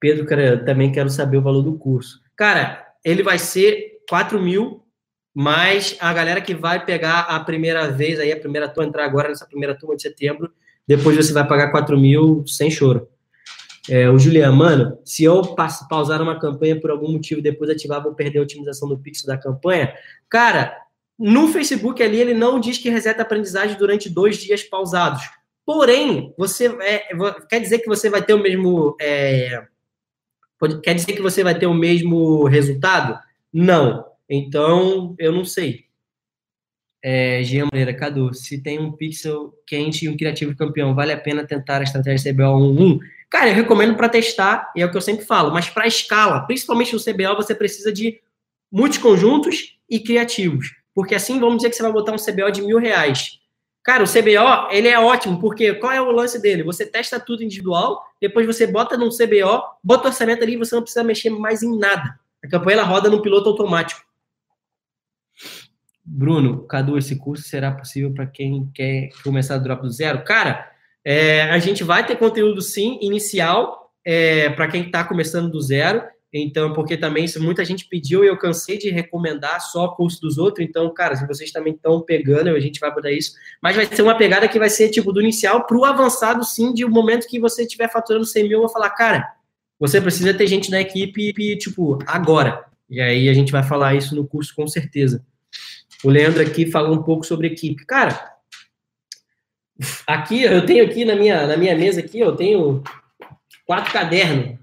Pedro, 0.00 0.26
cara, 0.26 0.64
também 0.64 0.92
quero 0.92 1.08
saber 1.08 1.36
o 1.36 1.42
valor 1.42 1.62
do 1.62 1.78
curso. 1.78 2.20
Cara, 2.36 2.86
ele 3.04 3.22
vai 3.22 3.38
ser 3.38 4.02
4 4.08 4.40
mil, 4.40 4.83
mas 5.34 5.96
a 6.00 6.12
galera 6.12 6.40
que 6.40 6.54
vai 6.54 6.84
pegar 6.84 7.20
a 7.22 7.40
primeira 7.40 7.90
vez, 7.90 8.20
aí 8.20 8.32
a 8.32 8.38
primeira 8.38 8.68
turma, 8.68 8.88
entrar 8.88 9.04
agora 9.04 9.28
nessa 9.28 9.46
primeira 9.46 9.74
turma 9.74 9.96
de 9.96 10.02
setembro, 10.02 10.52
depois 10.86 11.16
você 11.16 11.32
vai 11.32 11.46
pagar 11.46 11.70
4 11.70 11.98
mil 11.98 12.44
sem 12.46 12.70
choro. 12.70 13.08
É, 13.88 14.08
o 14.08 14.18
Juliano, 14.18 14.56
mano, 14.56 14.98
se 15.04 15.24
eu 15.24 15.42
pausar 15.88 16.22
uma 16.22 16.38
campanha 16.38 16.80
por 16.80 16.90
algum 16.90 17.10
motivo 17.12 17.42
depois 17.42 17.68
ativar, 17.68 18.02
vou 18.02 18.14
perder 18.14 18.38
a 18.38 18.42
otimização 18.42 18.88
do 18.88 18.98
pixel 18.98 19.26
da 19.26 19.36
campanha. 19.36 19.92
Cara, 20.28 20.74
no 21.18 21.48
Facebook 21.48 22.02
ali 22.02 22.18
ele 22.18 22.32
não 22.32 22.58
diz 22.58 22.78
que 22.78 22.88
reseta 22.88 23.22
a 23.22 23.24
aprendizagem 23.24 23.76
durante 23.76 24.08
dois 24.08 24.38
dias 24.38 24.62
pausados. 24.62 25.22
Porém, 25.66 26.32
você 26.38 26.66
é, 26.80 27.08
quer 27.48 27.60
dizer 27.60 27.80
que 27.80 27.88
você 27.88 28.08
vai 28.08 28.22
ter 28.22 28.34
o 28.34 28.38
mesmo 28.38 28.96
é, 29.00 29.64
Quer 30.82 30.94
dizer 30.94 31.12
que 31.12 31.22
você 31.22 31.42
vai 31.42 31.58
ter 31.58 31.66
o 31.66 31.74
mesmo 31.74 32.44
resultado? 32.44 33.18
Não. 33.52 34.04
Então, 34.28 35.14
eu 35.18 35.32
não 35.32 35.44
sei. 35.44 35.84
É, 37.02 37.42
Gia 37.42 37.64
Moreira, 37.66 37.92
Cadu, 37.92 38.32
se 38.32 38.62
tem 38.62 38.78
um 38.78 38.90
pixel 38.90 39.52
quente 39.66 40.06
e 40.06 40.08
um 40.08 40.16
criativo 40.16 40.56
campeão, 40.56 40.94
vale 40.94 41.12
a 41.12 41.20
pena 41.20 41.46
tentar 41.46 41.80
a 41.80 41.84
estratégia 41.84 42.32
CBO 42.32 42.74
1.1? 42.74 42.98
Cara, 43.28 43.50
eu 43.50 43.54
recomendo 43.54 43.94
para 43.94 44.08
testar, 44.08 44.72
e 44.74 44.80
é 44.80 44.86
o 44.86 44.90
que 44.90 44.96
eu 44.96 45.02
sempre 45.02 45.26
falo, 45.26 45.52
mas 45.52 45.68
para 45.68 45.86
escala, 45.86 46.46
principalmente 46.46 46.94
no 46.94 47.00
CBO, 47.00 47.36
você 47.36 47.54
precisa 47.54 47.92
de 47.92 48.20
multiconjuntos 48.72 49.78
e 49.90 50.00
criativos. 50.00 50.74
Porque 50.94 51.14
assim, 51.14 51.38
vamos 51.38 51.56
dizer 51.56 51.70
que 51.70 51.76
você 51.76 51.82
vai 51.82 51.92
botar 51.92 52.12
um 52.12 52.16
CBO 52.16 52.50
de 52.50 52.62
mil 52.62 52.78
reais. 52.78 53.38
Cara, 53.82 54.02
o 54.02 54.06
CBO, 54.06 54.70
ele 54.70 54.88
é 54.88 54.98
ótimo, 54.98 55.38
porque 55.38 55.74
qual 55.74 55.92
é 55.92 56.00
o 56.00 56.10
lance 56.10 56.40
dele? 56.40 56.62
Você 56.62 56.86
testa 56.86 57.20
tudo 57.20 57.42
individual, 57.42 58.02
depois 58.18 58.46
você 58.46 58.66
bota 58.66 58.96
num 58.96 59.10
CBO, 59.10 59.62
bota 59.82 60.04
o 60.04 60.10
orçamento 60.10 60.42
ali 60.42 60.54
e 60.54 60.56
você 60.56 60.74
não 60.74 60.80
precisa 60.80 61.04
mexer 61.04 61.28
mais 61.28 61.62
em 61.62 61.76
nada. 61.76 62.18
A 62.42 62.48
campanha 62.48 62.78
ela 62.78 62.86
roda 62.86 63.10
no 63.10 63.20
piloto 63.20 63.50
automático. 63.50 64.00
Bruno, 66.04 66.66
Cadu, 66.66 66.98
esse 66.98 67.16
curso 67.16 67.44
será 67.44 67.72
possível 67.72 68.12
para 68.12 68.26
quem 68.26 68.70
quer 68.74 69.08
começar 69.22 69.56
do 69.56 69.64
drop 69.64 69.82
do 69.82 69.90
zero? 69.90 70.22
Cara, 70.22 70.70
é, 71.04 71.42
a 71.42 71.58
gente 71.58 71.82
vai 71.82 72.06
ter 72.06 72.16
conteúdo 72.16 72.60
sim, 72.60 72.98
inicial, 73.00 73.92
é, 74.04 74.50
para 74.50 74.68
quem 74.68 74.82
está 74.82 75.02
começando 75.02 75.50
do 75.50 75.60
zero. 75.60 76.02
Então, 76.36 76.72
porque 76.72 76.96
também 76.96 77.26
muita 77.38 77.64
gente 77.64 77.86
pediu 77.86 78.24
e 78.24 78.26
eu 78.26 78.36
cansei 78.36 78.76
de 78.76 78.90
recomendar 78.90 79.60
só 79.60 79.86
curso 79.88 80.20
dos 80.20 80.36
outros. 80.36 80.66
Então, 80.66 80.92
cara, 80.92 81.14
se 81.14 81.24
vocês 81.28 81.52
também 81.52 81.72
estão 81.72 82.00
pegando, 82.00 82.48
a 82.48 82.58
gente 82.58 82.80
vai 82.80 82.92
mudar 82.92 83.12
isso. 83.12 83.34
Mas 83.62 83.76
vai 83.76 83.86
ser 83.86 84.02
uma 84.02 84.16
pegada 84.16 84.48
que 84.48 84.58
vai 84.58 84.68
ser 84.68 84.88
tipo 84.88 85.12
do 85.12 85.20
inicial 85.20 85.64
para 85.64 85.76
o 85.76 85.84
avançado, 85.84 86.44
sim, 86.44 86.74
de 86.74 86.84
um 86.84 86.90
momento 86.90 87.28
que 87.28 87.38
você 87.38 87.62
estiver 87.62 87.88
faturando 87.88 88.24
100 88.24 88.42
mil, 88.42 88.52
eu 88.58 88.60
vou 88.62 88.68
falar, 88.68 88.90
cara, 88.90 89.32
você 89.78 90.00
precisa 90.00 90.34
ter 90.34 90.48
gente 90.48 90.72
na 90.72 90.80
equipe, 90.80 91.56
tipo, 91.56 91.98
agora. 92.04 92.64
E 92.90 93.00
aí 93.00 93.28
a 93.28 93.34
gente 93.34 93.52
vai 93.52 93.62
falar 93.62 93.94
isso 93.94 94.16
no 94.16 94.26
curso 94.26 94.52
com 94.56 94.66
certeza. 94.66 95.24
O 96.04 96.10
Leandro 96.10 96.42
aqui 96.42 96.70
falou 96.70 96.94
um 96.94 97.02
pouco 97.02 97.24
sobre 97.24 97.48
equipe. 97.48 97.84
Cara, 97.86 98.32
aqui 100.06 100.42
eu 100.42 100.64
tenho 100.66 100.84
aqui 100.84 101.04
na 101.04 101.16
minha, 101.16 101.46
na 101.46 101.56
minha 101.56 101.76
mesa 101.76 102.00
aqui, 102.00 102.20
eu 102.20 102.36
tenho 102.36 102.82
quatro 103.66 103.92
cadernos 103.92 104.58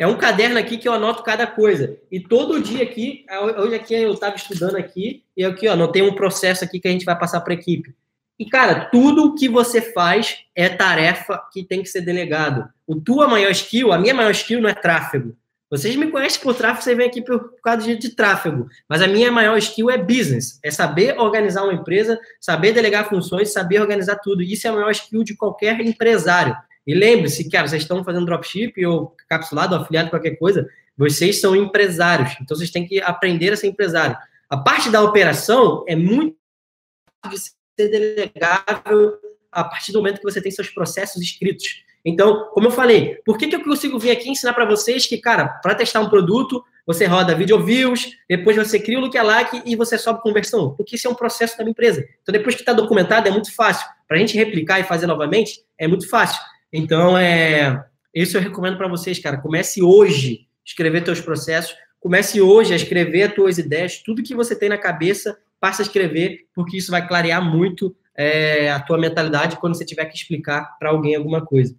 é 0.00 0.06
um 0.06 0.16
caderno 0.16 0.58
aqui 0.58 0.78
que 0.78 0.88
eu 0.88 0.94
anoto 0.94 1.22
cada 1.22 1.46
coisa. 1.46 1.98
E 2.10 2.18
todo 2.18 2.62
dia 2.62 2.82
aqui, 2.82 3.26
hoje 3.58 3.74
aqui 3.74 3.94
eu 3.94 4.14
estava 4.14 4.34
estudando 4.34 4.76
aqui, 4.76 5.22
e 5.36 5.44
aqui, 5.44 5.68
ó, 5.68 5.74
anotei 5.74 6.00
um 6.00 6.14
processo 6.14 6.64
aqui 6.64 6.80
que 6.80 6.88
a 6.88 6.90
gente 6.90 7.04
vai 7.04 7.18
passar 7.18 7.42
para 7.42 7.52
a 7.52 7.56
equipe. 7.56 7.94
E, 8.38 8.46
cara, 8.46 8.86
tudo 8.86 9.34
que 9.34 9.46
você 9.46 9.92
faz 9.92 10.38
é 10.56 10.70
tarefa 10.70 11.38
que 11.52 11.62
tem 11.62 11.82
que 11.82 11.90
ser 11.90 12.00
delegado. 12.00 12.66
O 12.86 12.98
tua 12.98 13.28
maior 13.28 13.50
skill, 13.50 13.92
a 13.92 13.98
minha 13.98 14.14
maior 14.14 14.30
skill 14.30 14.62
não 14.62 14.70
é 14.70 14.74
tráfego. 14.74 15.36
Vocês 15.70 15.94
me 15.94 16.10
conhecem 16.10 16.42
por 16.42 16.54
tráfego, 16.54 16.82
você 16.82 16.94
vem 16.96 17.06
aqui 17.06 17.22
por 17.22 17.54
causa 17.62 17.86
de, 17.86 17.96
de 17.96 18.08
tráfego. 18.10 18.68
Mas 18.88 19.00
a 19.00 19.06
minha 19.06 19.30
maior 19.30 19.56
skill 19.58 19.88
é 19.88 19.96
business. 19.96 20.58
É 20.64 20.70
saber 20.70 21.16
organizar 21.16 21.62
uma 21.62 21.72
empresa, 21.72 22.18
saber 22.40 22.72
delegar 22.72 23.08
funções, 23.08 23.52
saber 23.52 23.80
organizar 23.80 24.16
tudo. 24.16 24.42
Isso 24.42 24.66
é 24.66 24.70
a 24.70 24.72
maior 24.72 24.90
skill 24.90 25.22
de 25.22 25.36
qualquer 25.36 25.80
empresário. 25.80 26.56
E 26.84 26.92
lembre-se, 26.92 27.48
cara, 27.48 27.68
vocês 27.68 27.82
estão 27.82 28.02
fazendo 28.02 28.26
dropship 28.26 28.84
ou 28.84 29.14
capsulado, 29.28 29.76
ou 29.76 29.80
afiliado, 29.80 30.10
qualquer 30.10 30.36
coisa, 30.36 30.68
vocês 30.96 31.40
são 31.40 31.54
empresários. 31.54 32.36
Então, 32.40 32.56
vocês 32.56 32.70
têm 32.70 32.84
que 32.84 33.00
aprender 33.00 33.52
a 33.52 33.56
ser 33.56 33.68
empresário. 33.68 34.16
A 34.48 34.56
parte 34.56 34.90
da 34.90 35.02
operação 35.02 35.84
é 35.86 35.94
muito 35.94 36.36
de 37.30 37.38
ser 37.38 37.88
delegável 37.88 39.18
a 39.52 39.62
partir 39.62 39.92
do 39.92 39.98
momento 39.98 40.18
que 40.18 40.24
você 40.24 40.40
tem 40.40 40.50
seus 40.50 40.68
processos 40.68 41.22
escritos. 41.22 41.84
Então, 42.04 42.48
como 42.52 42.68
eu 42.68 42.70
falei, 42.70 43.16
por 43.24 43.36
que, 43.36 43.46
que 43.46 43.56
eu 43.56 43.62
consigo 43.62 43.98
vir 43.98 44.10
aqui 44.10 44.30
ensinar 44.30 44.54
para 44.54 44.64
vocês 44.64 45.06
que, 45.06 45.18
cara, 45.18 45.46
para 45.46 45.74
testar 45.74 46.00
um 46.00 46.08
produto, 46.08 46.64
você 46.86 47.04
roda 47.04 47.34
video 47.34 47.62
views, 47.62 48.16
depois 48.28 48.56
você 48.56 48.80
cria 48.80 48.98
o 48.98 49.02
lookalike 49.02 49.62
e 49.66 49.76
você 49.76 49.98
sobe 49.98 50.22
conversão? 50.22 50.74
Porque 50.74 50.96
isso 50.96 51.06
é 51.06 51.10
um 51.10 51.14
processo 51.14 51.56
da 51.56 51.64
minha 51.64 51.72
empresa. 51.72 52.04
Então, 52.22 52.32
depois 52.32 52.54
que 52.54 52.62
está 52.62 52.72
documentado, 52.72 53.28
é 53.28 53.30
muito 53.30 53.54
fácil. 53.54 53.86
Para 54.08 54.16
a 54.16 54.20
gente 54.20 54.36
replicar 54.36 54.80
e 54.80 54.84
fazer 54.84 55.06
novamente, 55.06 55.62
é 55.78 55.86
muito 55.86 56.08
fácil. 56.08 56.40
Então, 56.72 57.18
é, 57.18 57.84
isso 58.14 58.36
eu 58.36 58.40
recomendo 58.40 58.76
para 58.76 58.88
vocês, 58.88 59.18
cara. 59.18 59.36
Comece 59.36 59.82
hoje 59.82 60.46
a 60.64 60.64
escrever 60.64 61.04
teus 61.04 61.20
processos, 61.20 61.76
comece 62.00 62.40
hoje 62.40 62.72
a 62.72 62.76
escrever 62.76 63.24
as 63.24 63.34
tuas 63.34 63.58
ideias, 63.58 63.98
tudo 63.98 64.22
que 64.22 64.34
você 64.34 64.56
tem 64.56 64.68
na 64.68 64.78
cabeça, 64.78 65.38
passa 65.60 65.82
a 65.82 65.84
escrever, 65.84 66.46
porque 66.54 66.78
isso 66.78 66.90
vai 66.90 67.06
clarear 67.06 67.44
muito 67.44 67.94
é, 68.16 68.70
a 68.70 68.80
tua 68.80 68.98
mentalidade 68.98 69.56
quando 69.56 69.76
você 69.76 69.84
tiver 69.84 70.04
que 70.06 70.16
explicar 70.16 70.76
para 70.78 70.90
alguém 70.90 71.14
alguma 71.14 71.44
coisa. 71.44 71.76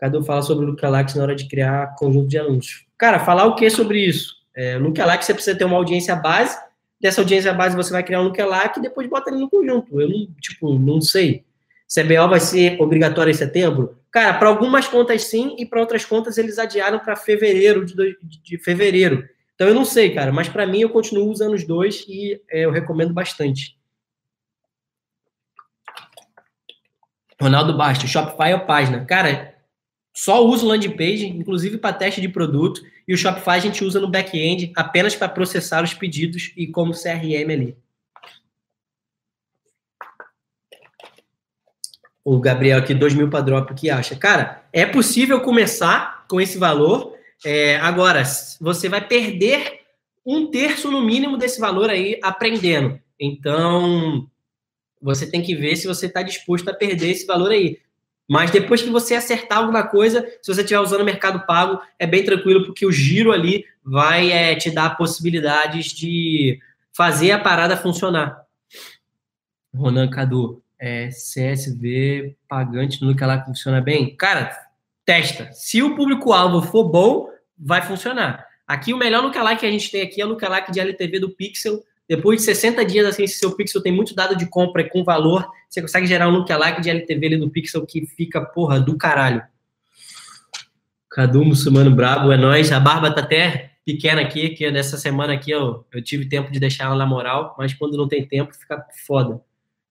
Cadu 0.00 0.24
fala 0.24 0.40
sobre 0.40 0.64
o 0.64 0.68
Lookalike 0.68 1.14
na 1.14 1.24
hora 1.24 1.36
de 1.36 1.46
criar 1.46 1.94
conjunto 1.96 2.26
de 2.26 2.38
anúncios. 2.38 2.86
Cara, 2.96 3.18
falar 3.18 3.44
o 3.44 3.54
que 3.54 3.68
sobre 3.68 4.00
isso? 4.00 4.34
É, 4.56 4.78
no 4.78 4.94
você 4.94 5.34
precisa 5.34 5.56
ter 5.56 5.64
uma 5.64 5.76
audiência 5.76 6.16
base, 6.16 6.58
dessa 6.98 7.20
audiência 7.20 7.52
base 7.52 7.76
você 7.76 7.92
vai 7.92 8.02
criar 8.02 8.20
um 8.20 8.24
Lookalike 8.24 8.78
e 8.78 8.82
depois 8.82 9.06
bota 9.08 9.30
ele 9.30 9.40
no 9.40 9.50
conjunto. 9.50 10.00
Eu 10.00 10.08
não, 10.08 10.26
tipo, 10.40 10.78
não 10.78 11.02
sei. 11.02 11.44
CBO 11.86 12.28
vai 12.30 12.40
ser 12.40 12.80
obrigatório 12.80 13.30
em 13.30 13.34
setembro? 13.34 13.98
Cara, 14.10 14.34
para 14.34 14.48
algumas 14.48 14.88
contas 14.88 15.24
sim, 15.24 15.54
e 15.58 15.66
para 15.66 15.80
outras 15.80 16.04
contas 16.04 16.38
eles 16.38 16.58
adiaram 16.58 16.98
para 16.98 17.14
fevereiro 17.14 17.84
de, 17.84 18.16
de, 18.42 18.58
fevereiro. 18.58 19.28
Então 19.54 19.68
eu 19.68 19.74
não 19.74 19.84
sei, 19.84 20.14
cara, 20.14 20.32
mas 20.32 20.48
para 20.48 20.66
mim 20.66 20.80
eu 20.80 20.88
continuo 20.88 21.30
usando 21.30 21.54
os 21.54 21.64
dois 21.64 22.06
e 22.08 22.40
é, 22.50 22.64
eu 22.64 22.70
recomendo 22.70 23.12
bastante. 23.12 23.76
Ronaldo 27.40 27.76
Bastos, 27.76 28.10
Shopify 28.10 28.52
ou 28.54 28.60
página? 28.60 29.04
Cara, 29.04 29.54
só 30.12 30.44
uso 30.44 30.66
landing 30.66 30.96
page, 30.96 31.26
inclusive 31.26 31.78
para 31.78 31.94
teste 31.94 32.20
de 32.20 32.28
produto, 32.28 32.82
e 33.06 33.14
o 33.14 33.16
Shopify 33.16 33.52
a 33.52 33.58
gente 33.58 33.84
usa 33.84 34.00
no 34.00 34.08
back-end 34.08 34.72
apenas 34.76 35.14
para 35.14 35.28
processar 35.28 35.82
os 35.82 35.94
pedidos 35.94 36.52
e 36.56 36.66
como 36.66 36.92
CRM 36.92 37.50
ali. 37.50 37.76
o 42.24 42.38
Gabriel 42.38 42.78
aqui, 42.78 42.94
2 42.94 43.14
mil 43.14 43.28
para 43.28 43.40
drop, 43.40 43.74
que 43.74 43.90
acha? 43.90 44.14
Cara, 44.14 44.64
é 44.72 44.84
possível 44.84 45.40
começar 45.40 46.24
com 46.28 46.40
esse 46.40 46.58
valor. 46.58 47.14
É, 47.44 47.76
agora, 47.76 48.22
você 48.60 48.88
vai 48.88 49.06
perder 49.06 49.80
um 50.24 50.50
terço 50.50 50.90
no 50.90 51.02
mínimo 51.02 51.36
desse 51.36 51.60
valor 51.60 51.88
aí 51.90 52.20
aprendendo. 52.22 53.00
Então, 53.18 54.28
você 55.00 55.28
tem 55.28 55.42
que 55.42 55.54
ver 55.54 55.76
se 55.76 55.86
você 55.86 56.06
está 56.06 56.22
disposto 56.22 56.68
a 56.68 56.74
perder 56.74 57.10
esse 57.10 57.26
valor 57.26 57.50
aí. 57.50 57.78
Mas 58.30 58.52
depois 58.52 58.80
que 58.80 58.88
você 58.90 59.16
acertar 59.16 59.58
alguma 59.58 59.82
coisa, 59.82 60.24
se 60.40 60.54
você 60.54 60.60
estiver 60.60 60.78
usando 60.78 61.00
o 61.00 61.04
Mercado 61.04 61.44
Pago, 61.46 61.82
é 61.98 62.06
bem 62.06 62.24
tranquilo, 62.24 62.64
porque 62.64 62.86
o 62.86 62.92
giro 62.92 63.32
ali 63.32 63.64
vai 63.84 64.30
é, 64.30 64.54
te 64.54 64.70
dar 64.70 64.96
possibilidades 64.96 65.86
de 65.86 66.60
fazer 66.92 67.32
a 67.32 67.40
parada 67.40 67.76
funcionar. 67.76 68.40
Ronan 69.74 70.08
Cadu, 70.08 70.62
é, 70.78 71.08
CSV 71.08 72.36
pagante 72.48 73.04
no 73.04 73.16
que 73.16 73.24
ela 73.24 73.44
funciona 73.44 73.80
bem? 73.80 74.14
Cara, 74.14 74.56
testa. 75.04 75.50
Se 75.52 75.82
o 75.82 75.96
público-alvo 75.96 76.62
for 76.62 76.84
bom, 76.84 77.28
vai 77.58 77.82
funcionar. 77.82 78.46
Aqui 78.64 78.94
o 78.94 78.96
melhor 78.96 79.24
lookalike 79.24 79.58
que 79.58 79.66
a 79.66 79.72
gente 79.72 79.90
tem 79.90 80.02
aqui 80.02 80.22
é 80.22 80.24
o 80.24 80.28
lookalike 80.28 80.70
de 80.70 80.78
LTV 80.78 81.18
do 81.18 81.30
Pixel. 81.30 81.82
Depois 82.10 82.40
de 82.40 82.44
60 82.44 82.84
dias, 82.84 83.06
assim, 83.06 83.24
se 83.24 83.38
seu 83.38 83.52
Pixel 83.52 83.80
tem 83.80 83.92
muito 83.92 84.16
dado 84.16 84.34
de 84.34 84.44
compra 84.44 84.82
com 84.82 85.04
valor, 85.04 85.48
você 85.68 85.80
consegue 85.80 86.08
gerar 86.08 86.26
um 86.26 86.32
lookalike 86.32 86.80
de 86.80 86.90
LTV 86.90 87.24
ali 87.24 87.36
do 87.36 87.48
Pixel 87.48 87.86
que 87.86 88.04
fica, 88.04 88.40
porra, 88.40 88.80
do 88.80 88.98
caralho. 88.98 89.40
Cadu 91.08 91.44
Muçulmano 91.44 91.88
Brabo, 91.92 92.32
é 92.32 92.36
nóis. 92.36 92.72
A 92.72 92.80
barba 92.80 93.14
tá 93.14 93.20
até 93.20 93.74
pequena 93.84 94.22
aqui, 94.22 94.48
que 94.48 94.68
nessa 94.72 94.96
semana 94.96 95.34
aqui 95.34 95.52
eu, 95.52 95.86
eu 95.92 96.02
tive 96.02 96.28
tempo 96.28 96.50
de 96.50 96.58
deixar 96.58 96.86
ela 96.86 96.96
na 96.96 97.06
moral, 97.06 97.54
mas 97.56 97.74
quando 97.74 97.96
não 97.96 98.08
tem 98.08 98.26
tempo, 98.26 98.52
fica 98.56 98.84
foda. 99.06 99.40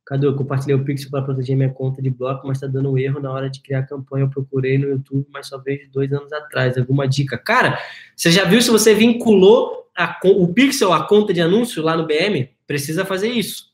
Cadu, 0.06 0.28
eu 0.28 0.36
compartilhei 0.36 0.76
o 0.76 0.84
Pixel 0.84 1.10
para 1.10 1.22
proteger 1.22 1.56
minha 1.56 1.70
conta 1.70 2.02
de 2.02 2.10
bloco, 2.10 2.46
mas 2.46 2.58
está 2.58 2.68
dando 2.68 2.98
erro 2.98 3.22
na 3.22 3.32
hora 3.32 3.50
de 3.50 3.62
criar 3.62 3.80
a 3.80 3.84
campanha. 3.84 4.26
Eu 4.26 4.30
procurei 4.30 4.78
no 4.78 4.90
YouTube, 4.90 5.26
mas 5.32 5.48
só 5.48 5.58
vejo 5.58 5.90
dois 5.90 6.12
anos 6.12 6.34
atrás. 6.34 6.78
Alguma 6.78 7.08
dica? 7.08 7.38
Cara, 7.38 7.80
você 8.14 8.30
já 8.30 8.44
viu 8.44 8.62
se 8.62 8.70
você 8.70 8.94
vinculou 8.94 9.79
a, 9.97 10.19
o 10.25 10.54
Pixel 10.54 10.93
à 10.93 11.06
conta 11.06 11.34
de 11.34 11.41
anúncio 11.41 11.84
lá 11.84 11.95
no 11.95 12.06
BM? 12.06 12.49
Precisa 12.65 13.06
fazer 13.06 13.30
isso. 13.30 13.69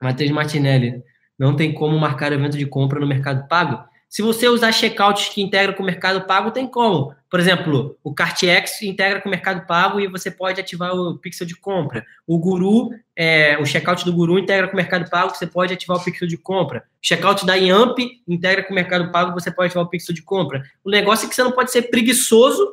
Matheus 0.00 0.30
Martinelli, 0.30 1.02
não 1.38 1.56
tem 1.56 1.72
como 1.72 1.98
marcar 1.98 2.32
evento 2.32 2.56
de 2.56 2.66
compra 2.66 3.00
no 3.00 3.06
Mercado 3.06 3.48
Pago? 3.48 3.88
Se 4.08 4.22
você 4.22 4.48
usar 4.48 4.72
checkouts 4.72 5.28
que 5.28 5.42
integram 5.42 5.74
com 5.74 5.82
o 5.82 5.86
Mercado 5.86 6.26
Pago, 6.26 6.50
tem 6.50 6.66
como. 6.66 7.14
Por 7.30 7.38
exemplo, 7.38 7.98
o 8.02 8.14
CartX 8.14 8.80
integra 8.82 9.20
com 9.20 9.28
o 9.28 9.30
Mercado 9.30 9.66
Pago 9.66 10.00
e 10.00 10.08
você 10.08 10.30
pode 10.30 10.58
ativar 10.58 10.94
o 10.94 11.18
pixel 11.18 11.46
de 11.46 11.54
compra. 11.54 12.02
O 12.26 12.38
Guru, 12.38 12.88
é, 13.14 13.58
o 13.58 13.66
checkout 13.66 14.06
do 14.06 14.12
Guru 14.14 14.38
integra 14.38 14.66
com 14.66 14.72
o 14.72 14.76
Mercado 14.76 15.10
Pago, 15.10 15.34
você 15.34 15.46
pode 15.46 15.74
ativar 15.74 15.98
o 15.98 16.02
pixel 16.02 16.26
de 16.26 16.38
compra. 16.38 16.78
O 16.78 17.06
checkout 17.06 17.44
da 17.44 17.54
Yamp 17.54 17.98
integra 18.26 18.64
com 18.64 18.72
o 18.72 18.74
Mercado 18.74 19.12
Pago, 19.12 19.38
você 19.38 19.50
pode 19.50 19.66
ativar 19.66 19.84
o 19.84 19.90
pixel 19.90 20.14
de 20.14 20.22
compra. 20.22 20.62
O 20.82 20.90
negócio 20.90 21.26
é 21.26 21.28
que 21.28 21.34
você 21.34 21.42
não 21.42 21.52
pode 21.52 21.70
ser 21.70 21.82
preguiçoso 21.82 22.66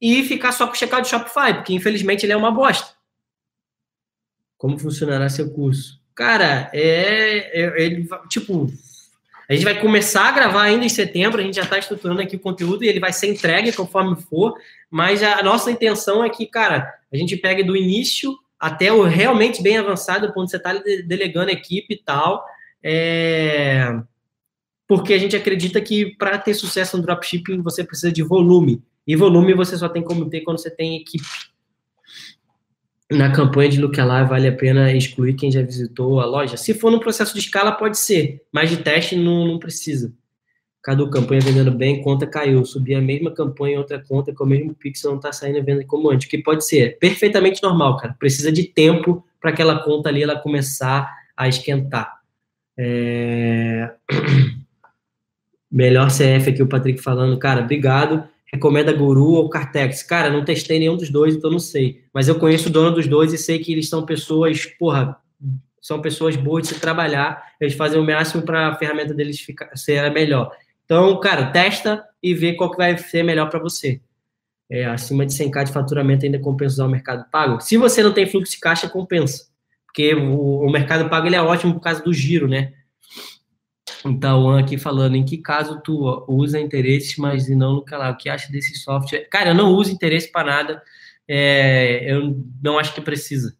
e 0.00 0.22
ficar 0.24 0.52
só 0.52 0.66
com 0.66 0.72
o 0.72 0.76
checkout 0.76 1.02
do 1.02 1.08
Shopify, 1.08 1.54
porque 1.54 1.74
infelizmente 1.74 2.24
ele 2.24 2.32
é 2.32 2.36
uma 2.36 2.50
bosta. 2.50 2.96
Como 4.56 4.78
funcionará 4.78 5.28
seu 5.28 5.50
curso? 5.50 6.00
Cara, 6.14 6.70
é, 6.72 7.62
é 7.62 7.82
ele, 7.84 8.08
tipo, 8.28 8.70
A 9.48 9.54
gente 9.54 9.64
vai 9.64 9.80
começar 9.80 10.28
a 10.28 10.32
gravar 10.32 10.62
ainda 10.64 10.84
em 10.84 10.90
setembro, 10.90 11.40
a 11.40 11.42
gente 11.42 11.54
já 11.54 11.62
está 11.62 11.78
estruturando 11.78 12.20
aqui 12.20 12.36
o 12.36 12.40
conteúdo 12.40 12.84
e 12.84 12.88
ele 12.88 13.00
vai 13.00 13.14
ser 13.14 13.28
entregue 13.28 13.72
conforme 13.72 14.14
for, 14.20 14.54
mas 14.90 15.22
a 15.22 15.42
nossa 15.42 15.70
intenção 15.70 16.22
é 16.22 16.28
que, 16.28 16.44
cara, 16.44 16.92
a 17.10 17.16
gente 17.16 17.34
pegue 17.34 17.62
do 17.62 17.74
início 17.74 18.38
até 18.60 18.92
o 18.92 19.04
realmente 19.04 19.62
bem 19.62 19.78
avançado, 19.78 20.32
quando 20.34 20.50
você 20.50 20.58
está 20.58 20.74
delegando 21.06 21.50
equipe 21.50 21.94
e 21.94 21.96
tal, 21.96 22.44
é... 22.82 23.98
porque 24.86 25.14
a 25.14 25.18
gente 25.18 25.34
acredita 25.34 25.80
que 25.80 26.14
para 26.16 26.36
ter 26.36 26.52
sucesso 26.52 26.98
no 26.98 27.02
dropshipping 27.02 27.62
você 27.62 27.82
precisa 27.82 28.12
de 28.12 28.22
volume, 28.22 28.82
e 29.08 29.16
volume 29.16 29.54
você 29.54 29.76
só 29.76 29.88
tem 29.88 30.02
como 30.02 30.30
ter 30.30 30.42
quando 30.42 30.58
você 30.58 30.70
tem 30.70 30.94
equipe 30.94 31.26
na 33.10 33.32
campanha 33.32 33.70
de 33.70 33.80
Lookalike 33.80 34.28
vale 34.28 34.48
a 34.48 34.54
pena 34.54 34.92
excluir 34.92 35.34
quem 35.34 35.50
já 35.50 35.62
visitou 35.62 36.20
a 36.20 36.26
loja? 36.26 36.56
Se 36.56 36.74
for 36.74 36.90
no 36.90 37.00
processo 37.00 37.32
de 37.32 37.40
escala, 37.40 37.72
pode 37.72 37.98
ser, 37.98 38.42
mas 38.52 38.68
de 38.68 38.76
teste 38.78 39.16
não, 39.16 39.46
não 39.46 39.58
precisa. 39.58 40.12
Cada 40.82 41.08
campanha 41.10 41.40
vendendo 41.40 41.70
bem, 41.70 42.02
conta 42.02 42.26
caiu. 42.26 42.64
Subir 42.64 42.94
a 42.94 43.00
mesma 43.00 43.30
campanha 43.30 43.74
em 43.74 43.78
outra 43.78 43.98
conta 43.98 44.32
com 44.32 44.44
o 44.44 44.46
mesmo 44.46 44.74
pixel 44.74 45.10
não 45.10 45.18
está 45.18 45.32
saindo 45.32 45.62
venda 45.64 45.84
como 45.84 46.10
antes. 46.10 46.26
O 46.26 46.30
que 46.30 46.38
pode 46.38 46.64
ser? 46.66 46.78
É 46.78 46.88
perfeitamente 46.90 47.62
normal, 47.62 47.96
cara. 47.96 48.14
Precisa 48.18 48.52
de 48.52 48.64
tempo 48.64 49.24
para 49.40 49.50
aquela 49.50 49.82
conta 49.82 50.08
ali 50.08 50.22
ela 50.22 50.38
começar 50.38 51.10
a 51.36 51.48
esquentar. 51.48 52.20
É... 52.76 53.90
Melhor 55.70 56.08
CF 56.08 56.50
aqui, 56.50 56.62
o 56.62 56.68
Patrick 56.68 57.02
falando. 57.02 57.38
Cara, 57.38 57.62
obrigado 57.62 58.24
recomenda 58.52 58.92
Guru 58.92 59.32
ou 59.32 59.48
Cartex. 59.48 60.02
Cara, 60.02 60.30
não 60.30 60.44
testei 60.44 60.78
nenhum 60.78 60.96
dos 60.96 61.10
dois, 61.10 61.34
então 61.34 61.50
não 61.50 61.58
sei. 61.58 62.02
Mas 62.12 62.28
eu 62.28 62.38
conheço 62.38 62.68
o 62.68 62.72
dono 62.72 62.92
dos 62.92 63.06
dois 63.06 63.32
e 63.32 63.38
sei 63.38 63.58
que 63.58 63.72
eles 63.72 63.88
são 63.88 64.04
pessoas, 64.04 64.66
porra, 64.78 65.16
são 65.80 66.00
pessoas 66.00 66.36
boas 66.36 66.62
de 66.62 66.74
se 66.74 66.80
trabalhar. 66.80 67.42
Eles 67.60 67.74
fazem 67.74 68.00
o 68.00 68.04
máximo 68.04 68.42
para 68.42 68.68
a 68.68 68.74
ferramenta 68.74 69.14
deles 69.14 69.40
ficar, 69.40 69.74
ser 69.76 70.10
melhor. 70.12 70.50
Então, 70.84 71.18
cara, 71.20 71.50
testa 71.50 72.04
e 72.22 72.34
vê 72.34 72.54
qual 72.54 72.70
que 72.70 72.76
vai 72.76 72.96
ser 72.96 73.22
melhor 73.22 73.50
para 73.50 73.60
você. 73.60 74.00
É, 74.70 74.84
acima 74.84 75.24
de 75.24 75.32
100k 75.32 75.64
de 75.64 75.72
faturamento 75.72 76.24
ainda 76.24 76.38
compensa 76.38 76.74
usar 76.74 76.86
o 76.86 76.90
mercado 76.90 77.24
pago. 77.30 77.60
Se 77.60 77.76
você 77.76 78.02
não 78.02 78.12
tem 78.12 78.26
fluxo 78.26 78.52
de 78.52 78.60
caixa, 78.60 78.88
compensa. 78.88 79.46
Porque 79.86 80.14
o, 80.14 80.60
o 80.60 80.70
mercado 80.70 81.08
pago 81.08 81.26
ele 81.26 81.36
é 81.36 81.42
ótimo 81.42 81.74
por 81.74 81.80
causa 81.80 82.02
do 82.02 82.12
giro, 82.12 82.46
né? 82.46 82.72
Então, 84.04 84.56
aqui 84.56 84.78
falando, 84.78 85.16
em 85.16 85.24
que 85.24 85.38
caso 85.38 85.80
tu 85.82 86.24
usa 86.28 86.60
interesses, 86.60 87.16
mas 87.16 87.48
não 87.48 87.74
no 87.74 87.84
canal? 87.84 88.12
O 88.12 88.16
que 88.16 88.28
acha 88.28 88.50
desse 88.50 88.74
software? 88.76 89.28
Cara, 89.30 89.50
eu 89.50 89.54
não 89.54 89.72
uso 89.72 89.92
interesse 89.92 90.30
para 90.30 90.46
nada. 90.46 90.82
É, 91.26 92.12
eu 92.12 92.44
não 92.62 92.78
acho 92.78 92.94
que 92.94 93.00
precisa. 93.00 93.56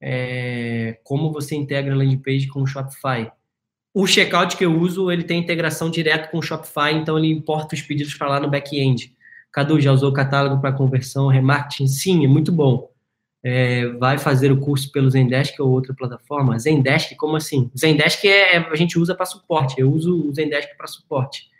É, 0.00 0.98
como 1.02 1.32
você 1.32 1.54
integra 1.54 1.94
a 1.94 1.96
landing 1.96 2.18
page 2.18 2.46
com 2.48 2.62
o 2.62 2.66
Shopify? 2.66 3.30
O 3.92 4.06
checkout 4.06 4.56
que 4.56 4.64
eu 4.64 4.78
uso, 4.78 5.10
ele 5.10 5.24
tem 5.24 5.40
integração 5.40 5.90
direto 5.90 6.30
com 6.30 6.38
o 6.38 6.42
Shopify, 6.42 6.92
então 6.92 7.18
ele 7.18 7.28
importa 7.28 7.74
os 7.74 7.82
pedidos 7.82 8.14
para 8.14 8.28
lá 8.28 8.40
no 8.40 8.50
back-end. 8.50 9.14
Cadu, 9.50 9.80
já 9.80 9.92
usou 9.92 10.10
o 10.10 10.14
catálogo 10.14 10.60
para 10.60 10.72
conversão, 10.72 11.28
remarketing? 11.28 11.86
Sim, 11.86 12.24
é 12.24 12.28
muito 12.28 12.50
bom 12.52 12.93
é, 13.44 13.88
vai 13.88 14.16
fazer 14.16 14.50
o 14.50 14.58
curso 14.58 14.90
pelo 14.90 15.10
Zendesk 15.10 15.60
ou 15.60 15.70
outra 15.70 15.92
plataforma? 15.94 16.58
Zendesk, 16.58 17.14
como 17.14 17.36
assim? 17.36 17.70
Zendesk 17.78 18.24
é, 18.24 18.56
é 18.56 18.58
a 18.58 18.74
gente 18.74 18.98
usa 18.98 19.14
para 19.14 19.26
suporte, 19.26 19.78
eu 19.78 19.92
uso 19.92 20.28
o 20.28 20.34
Zendesk 20.34 20.74
para 20.78 20.86
suporte. 20.86 21.50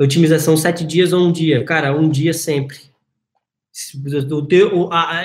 Otimização 0.00 0.56
sete 0.56 0.86
dias 0.86 1.12
ou 1.12 1.20
um 1.20 1.30
dia? 1.30 1.62
Cara, 1.62 1.94
um 1.94 2.08
dia 2.08 2.32
sempre. 2.32 2.78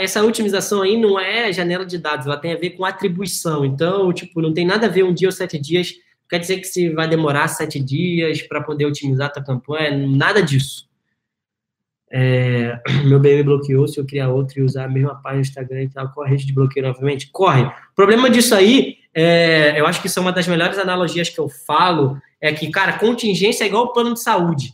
essa 0.02 0.22
otimização 0.22 0.82
aí 0.82 0.98
não 1.00 1.18
é 1.18 1.54
janela 1.54 1.86
de 1.86 1.98
dados, 1.98 2.26
ela 2.28 2.36
tem 2.36 2.52
a 2.52 2.58
ver 2.58 2.72
com 2.72 2.84
atribuição. 2.84 3.64
Então, 3.64 4.12
tipo, 4.12 4.42
não 4.42 4.54
tem 4.54 4.66
nada 4.66 4.88
a 4.88 4.90
ver 4.90 5.04
um 5.04 5.14
dia 5.14 5.30
ou 5.30 5.32
sete 5.32 5.58
dias. 5.58 5.94
Quer 6.30 6.40
dizer 6.40 6.58
que 6.58 6.66
se 6.66 6.90
vai 6.90 7.08
demorar 7.08 7.48
sete 7.48 7.80
dias 7.80 8.42
para 8.42 8.62
poder 8.62 8.86
otimizar 8.86 9.28
a 9.28 9.30
tua 9.32 9.44
campanha, 9.44 9.96
nada 9.96 10.44
disso. 10.44 10.86
É, 12.18 12.80
meu 13.04 13.20
BM 13.20 13.44
bloqueou, 13.44 13.86
se 13.90 14.00
eu 14.00 14.06
criar 14.06 14.30
outro 14.30 14.60
e 14.60 14.64
usar 14.64 14.86
a 14.86 14.90
mesma 14.90 15.16
página 15.16 15.42
do 15.42 15.48
Instagram 15.48 15.84
e 15.84 15.90
tal, 15.90 16.10
corre 16.14 16.32
risco 16.32 16.48
de 16.48 16.54
bloqueio 16.54 16.88
novamente? 16.88 17.30
Corre. 17.30 17.64
O 17.64 17.94
problema 17.94 18.30
disso 18.30 18.56
aí, 18.56 19.00
é, 19.14 19.78
eu 19.78 19.86
acho 19.86 20.00
que 20.00 20.08
isso 20.08 20.18
é 20.18 20.22
uma 20.22 20.32
das 20.32 20.48
melhores 20.48 20.78
analogias 20.78 21.28
que 21.28 21.38
eu 21.38 21.50
falo, 21.50 22.18
é 22.40 22.54
que, 22.54 22.72
cara, 22.72 22.98
contingência 22.98 23.66
é 23.66 23.68
igual 23.68 23.84
o 23.84 23.92
plano 23.92 24.14
de 24.14 24.22
saúde. 24.22 24.74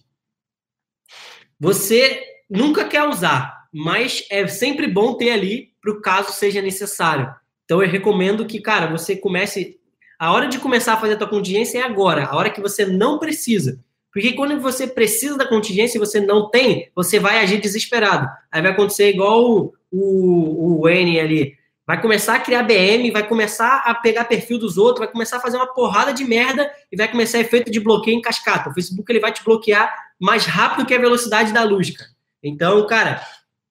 Você 1.59 2.21
nunca 2.47 2.85
quer 2.85 3.07
usar, 3.07 3.65
mas 3.73 4.23
é 4.29 4.45
sempre 4.45 4.85
bom 4.87 5.15
ter 5.15 5.31
ali 5.31 5.71
para 5.81 5.91
o 5.91 5.99
caso 5.99 6.31
seja 6.33 6.61
necessário. 6.61 7.33
Então 7.65 7.81
eu 7.81 7.89
recomendo 7.89 8.45
que, 8.45 8.61
cara, 8.61 8.85
você 8.85 9.15
comece. 9.15 9.79
A 10.19 10.31
hora 10.31 10.47
de 10.47 10.59
começar 10.59 10.93
a 10.93 10.97
fazer 10.97 11.13
a 11.13 11.17
tua 11.17 11.27
contingência 11.27 11.79
é 11.79 11.81
agora, 11.81 12.25
a 12.25 12.35
hora 12.35 12.51
que 12.51 12.61
você 12.61 12.85
não 12.85 13.17
precisa. 13.17 13.83
Porque 14.13 14.33
quando 14.33 14.59
você 14.59 14.85
precisa 14.85 15.37
da 15.37 15.47
contingência 15.47 15.97
e 15.97 15.99
você 15.99 16.19
não 16.19 16.49
tem, 16.49 16.89
você 16.93 17.19
vai 17.19 17.39
agir 17.39 17.61
desesperado. 17.61 18.29
Aí 18.51 18.61
vai 18.61 18.71
acontecer 18.71 19.09
igual 19.09 19.43
o, 19.43 19.73
o, 19.89 20.79
o 20.79 20.81
Wayne 20.81 21.19
ali. 21.19 21.61
Vai 21.87 22.01
começar 22.01 22.35
a 22.35 22.39
criar 22.39 22.63
BM, 22.63 23.09
vai 23.11 23.27
começar 23.27 23.83
a 23.85 23.93
pegar 23.95 24.25
perfil 24.25 24.57
dos 24.57 24.77
outros, 24.77 24.99
vai 24.99 25.11
começar 25.11 25.37
a 25.37 25.41
fazer 25.41 25.57
uma 25.57 25.73
porrada 25.73 26.13
de 26.13 26.23
merda 26.23 26.71
e 26.91 26.97
vai 26.97 27.09
começar 27.09 27.39
efeito 27.39 27.71
de 27.71 27.79
bloqueio 27.79 28.17
em 28.17 28.21
cascata. 28.21 28.69
O 28.69 28.73
Facebook 28.73 29.11
ele 29.11 29.19
vai 29.19 29.31
te 29.31 29.43
bloquear 29.43 29.93
mais 30.19 30.45
rápido 30.45 30.85
que 30.85 30.93
a 30.93 30.99
velocidade 30.99 31.51
da 31.51 31.63
luz, 31.63 31.89
cara. 31.89 32.09
Então, 32.43 32.85
cara, 32.87 33.21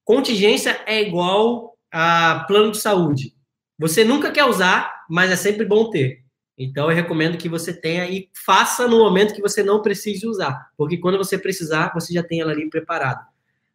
contingência 0.05 0.81
é 0.87 1.01
igual 1.01 1.77
a 1.93 2.45
plano 2.47 2.73
de 2.73 2.79
saúde. 2.79 3.35
Você 3.79 4.05
nunca 4.05 4.31
quer 4.31 4.45
usar, 4.45 5.05
mas 5.09 5.31
é 5.31 5.37
sempre 5.37 5.65
bom 5.65 5.89
ter. 5.91 6.23
Então, 6.63 6.91
eu 6.91 6.95
recomendo 6.95 7.39
que 7.39 7.49
você 7.49 7.73
tenha 7.73 8.05
e 8.05 8.29
faça 8.35 8.87
no 8.87 8.99
momento 8.99 9.33
que 9.33 9.41
você 9.41 9.63
não 9.63 9.81
precise 9.81 10.27
usar, 10.27 10.69
porque 10.77 10.99
quando 10.99 11.17
você 11.17 11.39
precisar, 11.39 11.91
você 11.95 12.13
já 12.13 12.23
tem 12.23 12.43
ela 12.43 12.53
ali 12.53 12.69
preparada. 12.69 13.23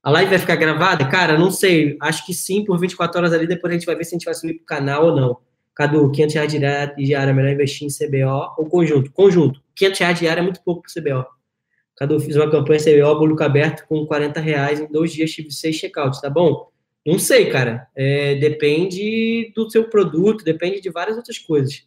A 0.03 0.11
live 0.11 0.29
vai 0.29 0.37
ficar 0.37 0.55
gravada? 0.55 1.03
Cara, 1.09 1.35
não 1.35 1.49
sei. 1.49 1.97
Acho 1.99 2.23
que 2.23 2.31
sim, 2.31 2.63
por 2.63 2.79
24 2.79 3.17
horas 3.17 3.33
ali. 3.33 3.47
Depois 3.47 3.71
a 3.71 3.73
gente 3.73 3.87
vai 3.87 3.95
ver 3.95 4.03
se 4.03 4.13
a 4.13 4.17
gente 4.19 4.25
vai 4.25 4.35
subir 4.35 4.53
para 4.53 4.61
o 4.61 4.65
canal 4.65 5.05
ou 5.07 5.15
não. 5.15 5.37
Cadu, 5.73 6.11
500 6.11 6.35
reais 6.35 6.95
diária, 6.95 7.33
melhor 7.33 7.51
investir 7.51 7.87
em 7.87 7.89
CBO 7.89 8.53
ou 8.55 8.69
conjunto? 8.69 9.11
Conjunto. 9.11 9.59
500 9.73 9.99
reais 9.99 10.19
diária 10.19 10.41
é 10.41 10.43
muito 10.43 10.61
pouco 10.61 10.83
para 10.83 11.01
CBO. 11.01 11.25
Cadu, 11.97 12.19
fiz 12.19 12.35
uma 12.35 12.51
campanha 12.51 12.79
CBO, 12.79 13.17
bolo 13.17 13.41
aberto, 13.41 13.87
com 13.87 14.05
40 14.05 14.39
reais. 14.39 14.79
Em 14.79 14.85
dois 14.85 15.11
dias 15.11 15.31
tive 15.31 15.49
seis 15.49 15.75
checkouts, 15.75 16.21
tá 16.21 16.29
bom? 16.29 16.69
Não 17.03 17.17
sei, 17.17 17.49
cara. 17.49 17.87
É, 17.95 18.35
depende 18.35 19.51
do 19.55 19.67
seu 19.71 19.89
produto, 19.89 20.45
depende 20.45 20.79
de 20.79 20.91
várias 20.91 21.17
outras 21.17 21.39
coisas. 21.39 21.83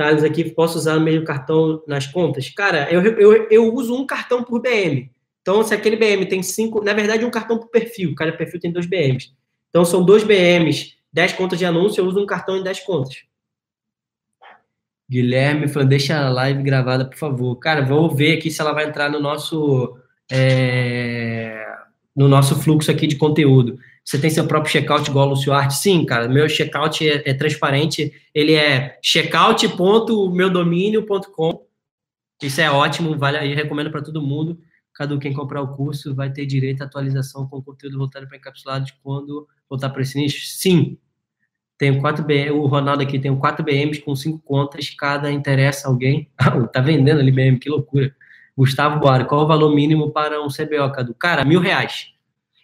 Aqui, 0.00 0.50
posso 0.50 0.78
usar 0.78 0.96
o 0.96 1.00
mesmo 1.00 1.24
cartão 1.24 1.82
nas 1.86 2.06
contas? 2.06 2.48
Cara, 2.50 2.90
eu, 2.90 3.02
eu, 3.02 3.48
eu 3.50 3.74
uso 3.74 3.94
um 3.94 4.06
cartão 4.06 4.42
por 4.42 4.60
BM. 4.60 5.10
Então, 5.42 5.62
se 5.62 5.74
aquele 5.74 5.96
BM 5.96 6.26
tem 6.26 6.42
cinco, 6.42 6.82
na 6.82 6.92
verdade, 6.92 7.24
um 7.24 7.30
cartão 7.30 7.58
por 7.58 7.68
perfil, 7.68 8.14
cada 8.14 8.32
perfil 8.32 8.60
tem 8.60 8.72
dois 8.72 8.86
BMs. 8.86 9.32
Então, 9.70 9.84
são 9.84 10.04
dois 10.04 10.22
BMs, 10.24 10.94
10 11.12 11.32
contas 11.32 11.58
de 11.58 11.64
anúncio, 11.64 12.00
eu 12.00 12.06
uso 12.06 12.20
um 12.20 12.26
cartão 12.26 12.56
em 12.56 12.62
10 12.62 12.80
contas. 12.80 13.24
Guilherme 15.08 15.66
falando, 15.66 15.88
deixa 15.88 16.16
a 16.16 16.30
live 16.30 16.62
gravada, 16.62 17.04
por 17.04 17.16
favor. 17.16 17.56
Cara, 17.56 17.84
vou 17.84 18.14
ver 18.14 18.38
aqui 18.38 18.50
se 18.50 18.60
ela 18.60 18.72
vai 18.72 18.86
entrar 18.86 19.10
no 19.10 19.18
nosso, 19.18 19.98
é, 20.30 21.66
no 22.14 22.28
nosso 22.28 22.54
fluxo 22.54 22.90
aqui 22.90 23.08
de 23.08 23.16
conteúdo. 23.16 23.76
Você 24.04 24.18
tem 24.18 24.30
seu 24.30 24.46
próprio 24.46 24.72
checkout 24.72 25.08
igual 25.08 25.26
o 25.26 25.30
Lucio 25.30 25.52
Arte? 25.52 25.74
Sim, 25.74 26.04
cara. 26.04 26.28
Meu 26.28 26.48
checkout 26.48 27.08
é, 27.08 27.22
é 27.28 27.34
transparente. 27.34 28.12
Ele 28.34 28.54
é 28.54 28.98
checkout.meudomínio.com. 29.02 31.66
Isso 32.42 32.60
é 32.60 32.70
ótimo, 32.70 33.16
vale 33.18 33.36
aí, 33.36 33.54
recomendo 33.54 33.90
para 33.90 34.02
todo 34.02 34.22
mundo. 34.22 34.58
Cada 34.94 35.16
quem 35.18 35.32
comprar 35.32 35.62
o 35.62 35.76
curso 35.76 36.14
vai 36.14 36.32
ter 36.32 36.46
direito 36.46 36.82
à 36.82 36.86
atualização 36.86 37.46
com 37.46 37.62
conteúdo 37.62 37.98
voltado 37.98 38.26
para 38.26 38.36
encapsulados 38.36 38.92
quando 39.02 39.46
voltar 39.68 39.90
para 39.90 40.02
esse 40.02 40.18
nicho? 40.18 40.46
Sim. 40.46 40.98
Tenho 41.78 42.00
quatro 42.00 42.24
BM, 42.24 42.50
o 42.50 42.66
Ronaldo 42.66 43.02
aqui 43.02 43.18
tem 43.18 43.34
quatro 43.34 43.64
BMs 43.64 44.00
com 44.00 44.14
cinco 44.14 44.38
contas, 44.40 44.90
cada 44.90 45.30
interessa 45.30 45.88
alguém. 45.88 46.30
tá 46.72 46.80
vendendo 46.80 47.20
ali 47.20 47.30
BM, 47.30 47.58
que 47.58 47.70
loucura. 47.70 48.14
Gustavo 48.56 49.00
Bora, 49.00 49.24
qual 49.24 49.44
o 49.44 49.46
valor 49.46 49.74
mínimo 49.74 50.10
para 50.10 50.42
um 50.42 50.48
CBO, 50.48 50.92
Cadu? 50.92 51.14
Cara, 51.14 51.44
mil 51.44 51.60
reais. 51.60 52.12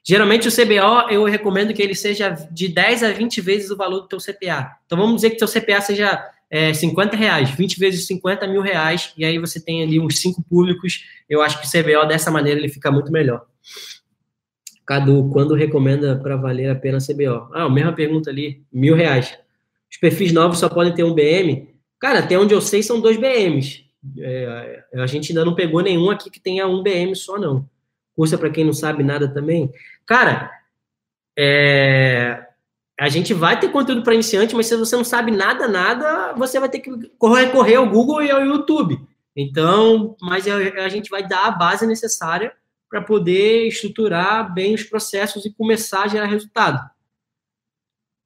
Geralmente 0.09 0.47
o 0.47 0.53
CBO 0.53 1.11
eu 1.11 1.25
recomendo 1.25 1.75
que 1.75 1.83
ele 1.83 1.95
seja 1.95 2.31
de 2.31 2.69
10 2.69 3.03
a 3.03 3.11
20 3.11 3.41
vezes 3.41 3.71
o 3.73 3.77
valor 3.77 4.03
do 4.03 4.07
teu 4.07 4.19
CPA. 4.21 4.77
Então 4.87 4.97
vamos 4.97 5.17
dizer 5.17 5.31
que 5.31 5.37
teu 5.37 5.49
CPA 5.49 5.81
seja 5.81 6.25
é, 6.49 6.73
50 6.73 7.17
reais, 7.17 7.51
20 7.51 7.77
vezes 7.77 8.07
50 8.07 8.47
mil 8.47 8.63
reais, 8.63 9.13
e 9.19 9.25
aí 9.25 9.37
você 9.37 9.59
tem 9.59 9.83
ali 9.83 9.99
uns 9.99 10.21
cinco 10.21 10.45
públicos. 10.45 11.05
Eu 11.29 11.43
acho 11.43 11.61
que 11.61 11.67
o 11.67 11.71
CBO 11.71 12.07
dessa 12.07 12.31
maneira 12.31 12.61
ele 12.61 12.69
fica 12.69 12.89
muito 12.93 13.11
melhor. 13.11 13.45
Cadu, 14.87 15.29
quando 15.33 15.57
recomenda 15.57 16.15
para 16.15 16.37
valer 16.37 16.71
a 16.71 16.77
pena 16.77 16.99
CBO? 16.99 17.51
Ah, 17.53 17.65
a 17.65 17.71
mesma 17.71 17.93
pergunta 17.93 18.31
ali, 18.31 18.63
mil 18.73 18.95
reais. 18.95 19.37
Os 19.91 19.97
perfis 19.97 20.31
novos 20.33 20.61
só 20.61 20.69
podem 20.69 20.95
ter 20.95 21.03
um 21.03 21.15
BM? 21.15 21.69
Cara, 21.99 22.21
até 22.21 22.39
onde 22.39 22.55
eu 22.55 22.61
sei 22.61 22.81
são 22.81 23.01
dois 23.01 23.17
BMs. 23.17 23.85
É, 24.21 24.85
a 24.95 25.07
gente 25.09 25.33
ainda 25.33 25.45
não 25.45 25.57
pegou 25.57 25.81
nenhum 25.81 26.11
aqui 26.11 26.31
que 26.31 26.39
tenha 26.39 26.69
um 26.69 26.81
BM 26.81 27.13
só, 27.17 27.37
não. 27.37 27.69
Curso 28.17 28.35
é 28.35 28.39
para 28.39 28.51
quem 28.51 28.65
não 28.65 28.73
sabe 28.73 29.05
nada 29.05 29.29
também. 29.29 29.71
Cara, 30.07 30.51
é... 31.39 32.47
a 32.99 33.09
gente 33.11 33.35
vai 33.35 33.61
ter 33.61 33.69
conteúdo 33.69 34.03
para 34.03 34.15
iniciante, 34.15 34.57
mas 34.57 34.67
se 34.67 34.77
você 34.77 34.97
não 34.97 35.05
sabe 35.05 35.31
nada, 35.31 35.69
nada, 35.69 36.33
você 36.33 36.59
vai 36.59 36.69
ter 36.69 36.81
que 36.81 36.91
recorrer 37.23 37.77
ao 37.77 37.89
Google 37.89 38.23
e 38.23 38.31
ao 38.31 38.45
YouTube. 38.45 38.99
Então, 39.37 40.17
mas 40.21 40.49
a, 40.49 40.89
gente 40.89 41.11
vai 41.11 41.29
dar 41.29 41.47
a 41.47 41.51
base 41.51 41.87
necessária 41.87 42.55
para 42.89 43.03
poder 43.03 43.69
estruturar 43.69 44.55
bem 44.55 44.75
os 44.75 44.83
processos 44.83 45.45
e 45.45 45.53
começar 45.53 46.05
a 46.05 46.09
gerar 46.09 46.27
resultado. 46.27 46.81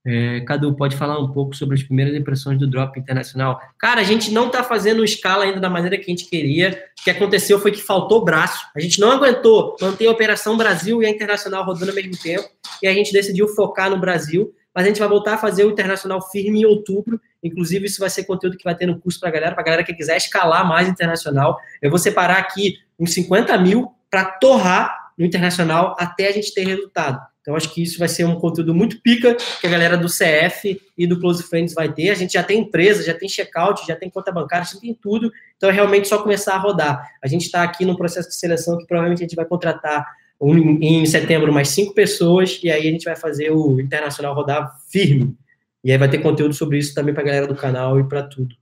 É, 0.07 0.41
Cadu, 0.41 0.75
pode 0.75 0.97
falar 0.97 1.19
um 1.19 1.31
pouco 1.31 1.55
sobre 1.55 1.77
as 1.77 1.83
primeiras 1.83 2.15
impressões 2.15 2.59
do 2.59 2.67
drop 2.67 2.99
internacional? 2.99 3.61
Cara, 3.79 4.01
a 4.01 4.05
gente 4.05 4.31
não 4.31 4.47
está 4.47 4.63
fazendo 4.63 5.05
escala 5.05 5.45
ainda 5.45 5.61
da 5.61 5.69
maneira 5.69 5.97
que 5.97 6.05
a 6.05 6.15
gente 6.15 6.29
queria. 6.29 6.85
O 6.99 7.05
que 7.05 7.11
aconteceu 7.11 7.59
foi 7.59 7.71
que 7.71 7.83
faltou 7.83 8.25
braço. 8.25 8.67
A 8.75 8.81
gente 8.81 8.99
não 8.99 9.11
aguentou 9.11 9.77
manter 9.81 10.07
a 10.07 10.11
Operação 10.11 10.57
Brasil 10.57 11.03
e 11.03 11.07
a 11.07 11.11
Internacional 11.11 11.65
rodando 11.65 11.91
ao 11.91 11.95
mesmo 11.95 12.17
tempo. 12.17 12.49
E 12.83 12.89
a 12.89 12.95
gente 12.95 13.13
decidiu 13.13 13.49
focar 13.49 13.91
no 13.91 14.01
Brasil 14.01 14.55
mas 14.75 14.85
a 14.85 14.89
gente 14.89 15.01
vai 15.01 15.09
voltar 15.09 15.35
a 15.35 15.39
fazer 15.39 15.65
o 15.65 15.71
internacional 15.71 16.23
firme 16.31 16.61
em 16.61 16.65
outubro. 16.65 17.21
Inclusive, 17.43 17.87
isso 17.87 18.01
vai 18.01 18.11
ser 18.11 18.25
conteúdo 18.25 18.57
que 18.57 18.65
vai 18.65 18.75
ter 18.75 18.87
no 18.87 19.01
curso 19.01 19.19
para 19.19 19.29
a 19.29 19.33
galera, 19.33 19.53
para 19.53 19.63
a 19.63 19.65
galera 19.65 19.85
que 19.85 19.95
quiser 19.95 20.17
escalar 20.17 20.67
mais 20.67 20.89
internacional. 20.89 21.59
Eu 21.83 21.91
vou 21.91 21.99
separar 21.99 22.39
aqui 22.39 22.79
uns 22.99 23.13
50 23.15 23.57
mil 23.59 23.93
para 24.09 24.25
torrar 24.25 25.13
no 25.19 25.25
internacional 25.25 25.97
até 25.99 26.29
a 26.29 26.33
gente 26.33 26.55
ter 26.55 26.65
resultado. 26.65 27.21
Então, 27.51 27.57
acho 27.57 27.75
que 27.75 27.83
isso 27.83 27.99
vai 27.99 28.07
ser 28.07 28.25
um 28.25 28.37
conteúdo 28.37 28.73
muito 28.73 29.01
pica 29.03 29.37
que 29.61 29.67
a 29.67 29.71
galera 29.71 29.97
do 29.97 30.07
CF 30.07 30.81
e 30.97 31.05
do 31.05 31.19
Close 31.19 31.43
Friends 31.43 31.75
vai 31.75 31.93
ter. 31.93 32.11
A 32.11 32.15
gente 32.15 32.35
já 32.35 32.45
tem 32.45 32.61
empresa, 32.61 33.03
já 33.03 33.13
tem 33.13 33.29
checkout, 33.29 33.85
já 33.89 33.97
tem 33.97 34.09
conta 34.09 34.31
bancária, 34.31 34.65
já 34.65 34.79
tem 34.79 34.95
tudo. 34.95 35.33
Então, 35.57 35.69
é 35.69 35.73
realmente 35.73 36.07
só 36.07 36.23
começar 36.23 36.55
a 36.55 36.59
rodar. 36.59 37.11
A 37.21 37.27
gente 37.27 37.47
está 37.47 37.65
aqui 37.65 37.85
no 37.85 37.97
processo 37.97 38.29
de 38.29 38.37
seleção 38.37 38.79
que 38.79 38.87
provavelmente 38.87 39.19
a 39.19 39.27
gente 39.27 39.35
vai 39.35 39.45
contratar 39.45 40.07
em 40.41 41.05
setembro 41.07 41.53
mais 41.53 41.71
cinco 41.71 41.93
pessoas, 41.93 42.61
e 42.63 42.71
aí 42.71 42.87
a 42.87 42.93
gente 42.93 43.05
vai 43.05 43.17
fazer 43.17 43.51
o 43.51 43.81
Internacional 43.81 44.33
rodar 44.33 44.73
firme. 44.89 45.37
E 45.83 45.91
aí 45.91 45.99
vai 45.99 46.09
ter 46.09 46.19
conteúdo 46.19 46.55
sobre 46.55 46.79
isso 46.79 46.95
também 46.95 47.13
para 47.13 47.25
a 47.25 47.27
galera 47.27 47.49
do 47.49 47.57
canal 47.57 47.99
e 47.99 48.05
para 48.05 48.23
tudo. 48.23 48.55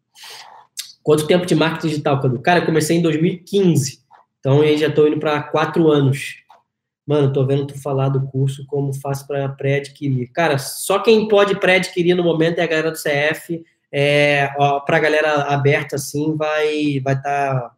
Quanto 1.03 1.26
tempo 1.26 1.45
de 1.45 1.55
marketing 1.55 1.89
digital, 1.89 2.22
Cadu? 2.22 2.39
Cara, 2.41 2.61
eu 2.61 2.64
comecei 2.64 2.97
em 2.97 3.03
2015, 3.03 3.99
então 4.41 4.64
eu 4.64 4.78
já 4.78 4.86
estou 4.86 5.07
indo 5.07 5.18
para 5.18 5.43
quatro 5.43 5.91
anos. 5.91 6.36
Mano, 7.09 7.32
tô 7.32 7.46
vendo 7.46 7.68
tu 7.68 7.80
falar 7.80 8.11
do 8.11 8.26
curso, 8.26 8.66
como 8.66 8.92
faço 8.92 9.26
para 9.26 9.48
pré-adquirir. 9.48 10.30
Cara, 10.30 10.59
só 10.59 10.98
quem 10.98 11.26
pode 11.26 11.59
pré-adquirir 11.59 12.14
no 12.14 12.22
momento 12.22 12.59
é 12.59 12.62
a 12.62 12.66
galera 12.66 12.90
do 12.90 12.98
CF. 12.98 13.64
É, 13.90 14.46
para 14.84 14.98
a 14.98 15.00
galera 15.00 15.32
aberta, 15.44 15.96
assim, 15.96 16.36
vai 16.36 17.00
vai 17.00 17.14
estar 17.14 17.61
tá 17.61 17.70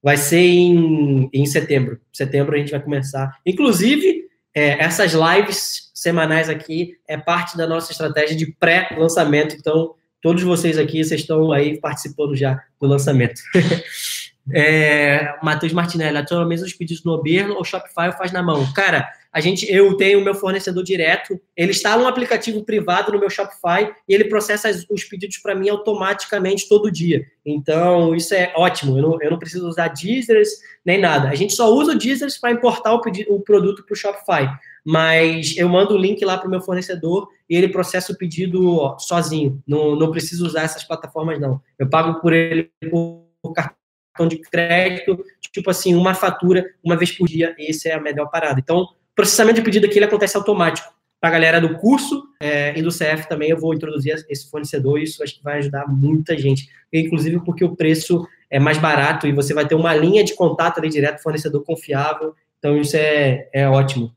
vai 0.00 0.16
ser 0.16 0.38
em, 0.38 1.28
em 1.32 1.44
setembro. 1.44 2.00
Setembro 2.12 2.54
a 2.54 2.58
gente 2.58 2.70
vai 2.70 2.80
começar. 2.80 3.36
Inclusive, 3.44 4.28
é, 4.54 4.80
essas 4.80 5.12
lives 5.12 5.90
semanais 5.92 6.48
aqui 6.48 6.96
é 7.08 7.16
parte 7.16 7.56
da 7.56 7.66
nossa 7.66 7.90
estratégia 7.90 8.36
de 8.36 8.46
pré-lançamento. 8.46 9.56
Então, 9.56 9.96
todos 10.20 10.44
vocês 10.44 10.78
aqui, 10.78 11.02
vocês 11.02 11.22
estão 11.22 11.50
aí 11.50 11.80
participando 11.80 12.36
já 12.36 12.62
do 12.80 12.86
lançamento. 12.86 13.40
é, 14.50 15.34
Matheus 15.42 15.72
Martinelli, 15.72 16.16
atualmente 16.16 16.62
os 16.62 16.72
pedidos 16.72 17.04
no 17.04 17.12
Oberlo 17.12 17.54
ou 17.54 17.64
Shopify 17.64 18.16
faz 18.16 18.32
na 18.32 18.42
mão? 18.42 18.72
Cara, 18.72 19.08
a 19.32 19.40
gente, 19.40 19.70
eu 19.72 19.96
tenho 19.96 20.20
o 20.20 20.24
meu 20.24 20.34
fornecedor 20.34 20.82
direto, 20.82 21.40
ele 21.56 21.70
instala 21.70 22.02
um 22.02 22.08
aplicativo 22.08 22.62
privado 22.64 23.10
no 23.12 23.18
meu 23.18 23.30
Shopify 23.30 23.90
e 24.06 24.14
ele 24.14 24.24
processa 24.24 24.70
os 24.90 25.04
pedidos 25.04 25.38
para 25.38 25.54
mim 25.54 25.70
automaticamente 25.70 26.68
todo 26.68 26.90
dia. 26.90 27.24
Então, 27.46 28.14
isso 28.14 28.34
é 28.34 28.52
ótimo. 28.54 28.98
Eu 28.98 29.02
não, 29.02 29.22
eu 29.22 29.30
não 29.30 29.38
preciso 29.38 29.66
usar 29.66 29.88
Deezers 29.88 30.50
nem 30.84 31.00
nada. 31.00 31.28
A 31.28 31.34
gente 31.34 31.54
só 31.54 31.72
usa 31.72 31.92
o 31.92 31.98
Deezers 31.98 32.36
para 32.36 32.52
importar 32.52 32.92
o, 32.92 33.00
pedido, 33.00 33.32
o 33.32 33.40
produto 33.40 33.84
para 33.84 33.94
o 33.94 33.96
Shopify. 33.96 34.50
Mas 34.84 35.56
eu 35.56 35.68
mando 35.68 35.94
o 35.94 35.98
link 35.98 36.22
lá 36.24 36.36
para 36.36 36.48
o 36.48 36.50
meu 36.50 36.60
fornecedor 36.60 37.28
e 37.48 37.56
ele 37.56 37.68
processa 37.68 38.12
o 38.12 38.18
pedido 38.18 38.76
ó, 38.76 38.98
sozinho. 38.98 39.62
Não, 39.66 39.96
não 39.96 40.10
preciso 40.10 40.44
usar 40.44 40.62
essas 40.62 40.84
plataformas, 40.84 41.40
não. 41.40 41.58
Eu 41.78 41.88
pago 41.88 42.20
por 42.20 42.34
ele 42.34 42.70
por 42.90 43.52
cartão 43.54 43.81
de 44.28 44.38
crédito, 44.38 45.24
tipo 45.52 45.70
assim, 45.70 45.94
uma 45.94 46.14
fatura 46.14 46.64
uma 46.82 46.96
vez 46.96 47.12
por 47.12 47.26
dia. 47.26 47.54
Esse 47.58 47.88
é 47.88 47.94
a 47.94 48.00
melhor 48.00 48.30
parada. 48.30 48.60
Então, 48.60 48.86
processamento 49.14 49.56
de 49.56 49.62
pedido 49.62 49.86
aqui 49.86 49.98
ele 49.98 50.04
acontece 50.04 50.36
automático. 50.36 50.92
Para 51.20 51.30
a 51.30 51.32
galera 51.32 51.60
do 51.60 51.78
curso 51.78 52.24
é, 52.40 52.76
e 52.76 52.82
do 52.82 52.90
CF 52.90 53.28
também, 53.28 53.50
eu 53.50 53.58
vou 53.58 53.72
introduzir 53.72 54.14
esse 54.28 54.50
fornecedor, 54.50 55.00
isso 55.00 55.22
acho 55.22 55.36
que 55.36 55.44
vai 55.44 55.58
ajudar 55.58 55.86
muita 55.86 56.36
gente. 56.36 56.68
Inclusive 56.92 57.40
porque 57.44 57.64
o 57.64 57.76
preço 57.76 58.26
é 58.50 58.58
mais 58.58 58.76
barato 58.76 59.26
e 59.26 59.32
você 59.32 59.54
vai 59.54 59.66
ter 59.66 59.76
uma 59.76 59.94
linha 59.94 60.24
de 60.24 60.34
contato 60.34 60.78
ali 60.78 60.88
direto, 60.88 61.22
fornecedor 61.22 61.62
confiável, 61.64 62.34
então 62.58 62.76
isso 62.76 62.96
é, 62.96 63.48
é 63.52 63.68
ótimo. 63.68 64.12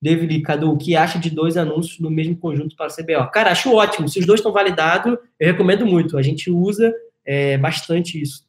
David, 0.00 0.42
Cadu, 0.42 0.70
o 0.70 0.76
que 0.76 0.94
acha 0.94 1.18
de 1.18 1.30
dois 1.30 1.56
anúncios 1.56 1.98
no 1.98 2.10
mesmo 2.10 2.36
conjunto 2.36 2.76
para 2.76 2.86
a 2.86 2.90
CBO? 2.90 3.30
Cara, 3.32 3.50
acho 3.50 3.72
ótimo. 3.72 4.06
Se 4.08 4.18
os 4.20 4.26
dois 4.26 4.38
estão 4.38 4.52
validados, 4.52 5.16
eu 5.40 5.46
recomendo 5.46 5.86
muito. 5.86 6.18
A 6.18 6.22
gente 6.22 6.50
usa 6.50 6.94
é, 7.24 7.56
bastante 7.56 8.20
isso. 8.20 8.44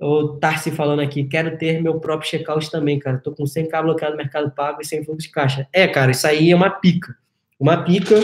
O 0.00 0.38
Tarsi 0.38 0.70
falando 0.70 1.00
aqui, 1.00 1.24
quero 1.24 1.58
ter 1.58 1.82
meu 1.82 2.00
próprio 2.00 2.30
checkout 2.30 2.70
também, 2.70 2.98
cara. 2.98 3.18
Tô 3.18 3.32
com 3.32 3.44
100k 3.44 3.82
bloqueado 3.82 4.12
no 4.12 4.16
Mercado 4.16 4.50
Pago 4.50 4.80
e 4.80 4.84
sem 4.84 5.04
fluxo 5.04 5.26
de 5.26 5.32
caixa. 5.32 5.68
É, 5.72 5.86
cara, 5.86 6.10
isso 6.10 6.26
aí 6.26 6.50
é 6.50 6.56
uma 6.56 6.70
pica. 6.70 7.14
Uma 7.58 7.84
pica. 7.84 8.14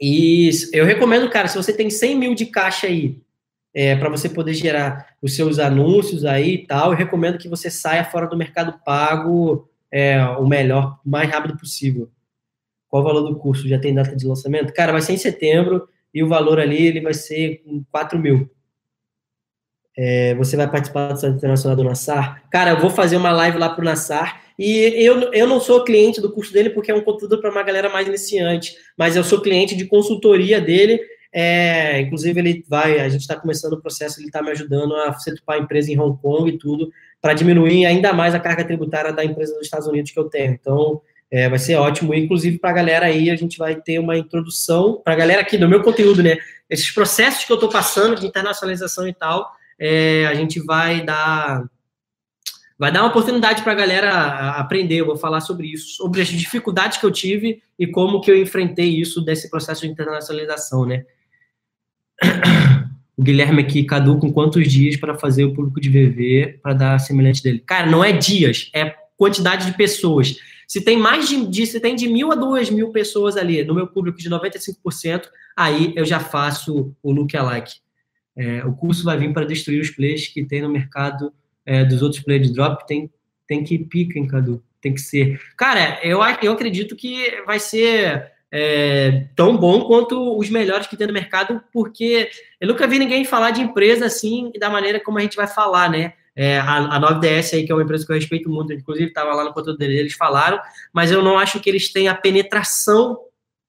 E 0.00 0.50
eu 0.72 0.84
recomendo, 0.84 1.30
cara, 1.30 1.46
se 1.46 1.56
você 1.56 1.72
tem 1.72 1.88
100 1.88 2.16
mil 2.16 2.34
de 2.34 2.46
caixa 2.46 2.88
aí, 2.88 3.20
é, 3.72 3.94
para 3.94 4.08
você 4.08 4.28
poder 4.28 4.54
gerar 4.54 5.14
os 5.22 5.36
seus 5.36 5.60
anúncios 5.60 6.24
aí 6.24 6.54
e 6.54 6.66
tal, 6.66 6.90
eu 6.90 6.98
recomendo 6.98 7.38
que 7.38 7.48
você 7.48 7.70
saia 7.70 8.04
fora 8.04 8.26
do 8.26 8.36
Mercado 8.36 8.74
Pago 8.84 9.68
é, 9.90 10.20
o 10.24 10.46
melhor, 10.46 10.98
o 11.06 11.08
mais 11.08 11.30
rápido 11.30 11.56
possível. 11.56 12.10
Qual 12.88 13.02
o 13.02 13.06
valor 13.06 13.22
do 13.22 13.36
curso? 13.36 13.68
Já 13.68 13.78
tem 13.78 13.94
data 13.94 14.16
de 14.16 14.26
lançamento? 14.26 14.72
Cara, 14.72 14.90
vai 14.90 15.00
ser 15.00 15.12
em 15.12 15.18
setembro 15.18 15.88
e 16.12 16.22
o 16.24 16.28
valor 16.28 16.58
ali 16.58 16.86
ele 16.86 17.00
vai 17.00 17.14
ser 17.14 17.62
4 17.90 18.18
mil. 18.18 18.50
É, 19.96 20.34
você 20.34 20.56
vai 20.56 20.70
participar 20.70 21.12
do 21.12 21.20
Centro 21.20 21.36
Internacional 21.36 21.76
do 21.76 21.84
Nassar? 21.84 22.42
Cara, 22.50 22.70
eu 22.70 22.80
vou 22.80 22.90
fazer 22.90 23.16
uma 23.16 23.32
live 23.32 23.58
lá 23.58 23.68
pro 23.68 23.84
Nassar. 23.84 24.40
E 24.58 24.78
eu, 25.04 25.32
eu 25.32 25.46
não 25.46 25.60
sou 25.60 25.84
cliente 25.84 26.20
do 26.20 26.30
curso 26.30 26.52
dele 26.52 26.70
porque 26.70 26.90
é 26.90 26.94
um 26.94 27.00
conteúdo 27.00 27.40
para 27.40 27.50
uma 27.50 27.62
galera 27.62 27.88
mais 27.88 28.06
iniciante, 28.06 28.76
mas 28.96 29.16
eu 29.16 29.24
sou 29.24 29.40
cliente 29.40 29.74
de 29.74 29.86
consultoria 29.86 30.60
dele. 30.60 31.00
É, 31.32 32.00
inclusive, 32.00 32.38
ele 32.38 32.64
vai, 32.68 33.00
a 33.00 33.08
gente 33.08 33.22
está 33.22 33.34
começando 33.34 33.72
o 33.72 33.80
processo, 33.80 34.20
ele 34.20 34.26
está 34.26 34.42
me 34.42 34.50
ajudando 34.50 34.94
a 34.94 35.14
setupar 35.14 35.56
a 35.56 35.60
empresa 35.60 35.90
em 35.90 35.98
Hong 35.98 36.20
Kong 36.20 36.48
e 36.48 36.58
tudo, 36.58 36.92
para 37.20 37.32
diminuir 37.32 37.86
ainda 37.86 38.12
mais 38.12 38.34
a 38.34 38.40
carga 38.40 38.64
tributária 38.64 39.12
da 39.12 39.24
empresa 39.24 39.54
dos 39.54 39.64
Estados 39.64 39.88
Unidos 39.88 40.10
que 40.10 40.18
eu 40.18 40.24
tenho. 40.24 40.52
Então, 40.52 41.00
é, 41.30 41.48
vai 41.48 41.58
ser 41.58 41.76
ótimo. 41.76 42.12
Inclusive, 42.14 42.58
para 42.58 42.70
a 42.70 42.74
galera 42.74 43.06
aí, 43.06 43.30
a 43.30 43.36
gente 43.36 43.56
vai 43.56 43.74
ter 43.74 43.98
uma 43.98 44.16
introdução, 44.18 45.00
para 45.02 45.14
a 45.14 45.16
galera 45.16 45.40
aqui 45.40 45.56
do 45.56 45.66
meu 45.66 45.82
conteúdo, 45.82 46.22
né? 46.22 46.36
Esses 46.68 46.90
processos 46.90 47.44
que 47.44 47.52
eu 47.52 47.56
estou 47.56 47.70
passando 47.70 48.20
de 48.20 48.26
internacionalização 48.26 49.08
e 49.08 49.14
tal, 49.14 49.50
é, 49.84 50.26
a 50.26 50.34
gente 50.34 50.60
vai 50.60 51.04
dar 51.04 51.68
vai 52.78 52.92
dar 52.92 53.02
uma 53.02 53.10
oportunidade 53.10 53.62
para 53.62 53.72
a 53.72 53.76
galera 53.76 54.50
aprender. 54.50 54.96
Eu 54.96 55.06
vou 55.06 55.16
falar 55.16 55.40
sobre 55.40 55.68
isso, 55.68 55.96
sobre 55.96 56.20
as 56.20 56.28
dificuldades 56.28 56.98
que 56.98 57.06
eu 57.06 57.10
tive 57.10 57.60
e 57.78 57.86
como 57.86 58.20
que 58.20 58.30
eu 58.30 58.40
enfrentei 58.40 58.88
isso 58.88 59.20
desse 59.20 59.50
processo 59.50 59.82
de 59.82 59.88
internacionalização, 59.88 60.86
né? 60.86 61.04
O 63.16 63.22
Guilherme 63.22 63.62
aqui, 63.62 63.84
Cadu, 63.84 64.18
com 64.18 64.32
quantos 64.32 64.66
dias 64.72 64.96
para 64.96 65.18
fazer 65.18 65.44
o 65.44 65.52
público 65.52 65.80
de 65.80 65.90
VV 65.90 66.60
para 66.62 66.72
dar 66.72 66.98
semelhante 66.98 67.42
dele? 67.42 67.58
Cara, 67.58 67.86
não 67.86 68.02
é 68.02 68.10
dias, 68.10 68.70
é 68.74 68.94
quantidade 69.16 69.66
de 69.66 69.76
pessoas. 69.76 70.38
Se 70.66 70.80
tem 70.80 70.96
mais 70.96 71.28
de, 71.28 71.46
de 71.46 71.66
se 71.66 71.78
tem 71.78 71.94
de 71.94 72.08
mil 72.08 72.32
a 72.32 72.34
duas 72.34 72.70
mil 72.70 72.90
pessoas 72.90 73.36
ali 73.36 73.62
no 73.64 73.74
meu 73.74 73.86
público 73.86 74.18
de 74.18 74.30
95%, 74.30 75.24
aí 75.56 75.92
eu 75.94 76.04
já 76.04 76.18
faço 76.18 76.96
o 77.02 77.12
lookalike. 77.12 77.82
É, 78.36 78.64
o 78.64 78.72
curso 78.72 79.04
vai 79.04 79.16
vir 79.16 79.32
para 79.32 79.44
destruir 79.44 79.80
os 79.80 79.90
players 79.90 80.26
que 80.28 80.44
tem 80.44 80.62
no 80.62 80.68
mercado 80.68 81.32
é, 81.64 81.84
dos 81.84 82.02
outros 82.02 82.22
players 82.22 82.48
de 82.48 82.54
drop. 82.54 82.86
Tem, 82.86 83.10
tem 83.46 83.62
que 83.62 83.78
pica, 83.78 84.18
hein, 84.18 84.26
Cadu? 84.26 84.62
Tem 84.80 84.94
que 84.94 85.00
ser. 85.00 85.40
Cara, 85.56 86.00
eu, 86.02 86.20
eu 86.42 86.52
acredito 86.52 86.96
que 86.96 87.42
vai 87.46 87.60
ser 87.60 88.32
é, 88.50 89.28
tão 89.34 89.56
bom 89.56 89.84
quanto 89.84 90.36
os 90.38 90.50
melhores 90.50 90.86
que 90.86 90.96
tem 90.96 91.06
no 91.06 91.12
mercado, 91.12 91.62
porque 91.72 92.28
eu 92.60 92.68
nunca 92.68 92.86
vi 92.86 92.98
ninguém 92.98 93.24
falar 93.24 93.50
de 93.50 93.62
empresa 93.62 94.06
assim 94.06 94.52
da 94.58 94.68
maneira 94.68 95.00
como 95.00 95.18
a 95.18 95.22
gente 95.22 95.36
vai 95.36 95.46
falar, 95.46 95.90
né? 95.90 96.12
É, 96.34 96.58
a, 96.58 96.96
a 96.96 97.00
9DS 97.00 97.54
aí, 97.54 97.64
que 97.64 97.72
é 97.72 97.74
uma 97.74 97.82
empresa 97.82 98.06
que 98.06 98.12
eu 98.12 98.16
respeito 98.16 98.48
muito, 98.50 98.72
inclusive 98.72 99.08
estava 99.08 99.34
lá 99.34 99.44
no 99.44 99.52
conteúdo 99.52 99.78
deles, 99.78 99.98
eles 99.98 100.14
falaram, 100.14 100.60
mas 100.92 101.10
eu 101.10 101.22
não 101.22 101.38
acho 101.38 101.60
que 101.60 101.68
eles 101.68 101.92
têm 101.92 102.08
a 102.08 102.14
penetração 102.14 103.18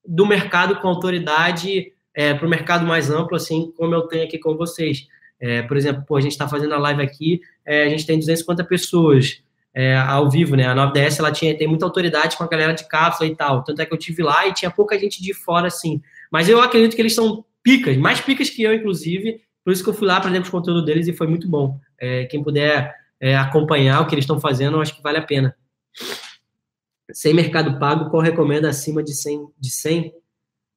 do 0.05 0.25
mercado 0.25 0.77
com 0.77 0.87
autoridade 0.87 1.92
é, 2.15 2.33
para 2.33 2.45
o 2.45 2.49
mercado 2.49 2.85
mais 2.85 3.09
amplo, 3.09 3.35
assim 3.35 3.71
como 3.75 3.93
eu 3.93 4.03
tenho 4.03 4.25
aqui 4.25 4.37
com 4.37 4.55
vocês. 4.55 5.07
É, 5.39 5.61
por 5.63 5.75
exemplo, 5.75 6.03
pô, 6.07 6.15
a 6.15 6.21
gente 6.21 6.31
está 6.31 6.47
fazendo 6.47 6.73
a 6.73 6.77
live 6.77 7.01
aqui, 7.01 7.41
é, 7.65 7.83
a 7.83 7.89
gente 7.89 8.05
tem 8.05 8.17
250 8.17 8.63
pessoas 8.63 9.43
é, 9.73 9.97
ao 9.97 10.29
vivo, 10.29 10.55
né? 10.55 10.67
A 10.67 10.75
9DS 10.75 11.19
ela 11.19 11.31
tinha, 11.31 11.57
tem 11.57 11.67
muita 11.67 11.85
autoridade 11.85 12.37
com 12.37 12.43
a 12.43 12.47
galera 12.47 12.73
de 12.73 12.87
cápsula 12.87 13.27
e 13.29 13.35
tal. 13.35 13.63
Tanto 13.63 13.81
é 13.81 13.85
que 13.85 13.93
eu 13.93 13.97
tive 13.97 14.21
lá 14.21 14.47
e 14.47 14.53
tinha 14.53 14.69
pouca 14.69 14.97
gente 14.97 15.21
de 15.21 15.33
fora, 15.33 15.67
assim. 15.67 16.01
Mas 16.31 16.47
eu 16.47 16.61
acredito 16.61 16.95
que 16.95 17.01
eles 17.01 17.15
são 17.15 17.43
picas, 17.63 17.97
mais 17.97 18.21
picas 18.21 18.49
que 18.49 18.61
eu, 18.61 18.73
inclusive. 18.73 19.41
Por 19.63 19.73
isso 19.73 19.83
que 19.83 19.89
eu 19.89 19.93
fui 19.93 20.07
lá 20.07 20.17
aprender 20.17 20.41
com 20.41 20.47
o 20.47 20.51
conteúdo 20.51 20.83
deles 20.83 21.07
e 21.07 21.13
foi 21.13 21.25
muito 21.25 21.47
bom. 21.47 21.79
É, 21.99 22.25
quem 22.25 22.43
puder 22.43 22.93
é, 23.19 23.35
acompanhar 23.35 24.01
o 24.01 24.05
que 24.05 24.13
eles 24.13 24.23
estão 24.23 24.39
fazendo, 24.39 24.77
eu 24.77 24.81
acho 24.81 24.95
que 24.95 25.01
vale 25.01 25.17
a 25.17 25.21
pena. 25.21 25.55
Sem 27.11 27.33
mercado 27.33 27.79
pago, 27.79 28.09
qual 28.09 28.21
recomenda 28.21 28.69
acima 28.69 29.01
de 29.01 29.13
100? 29.13 29.47
De 29.57 29.71
100? 29.71 30.13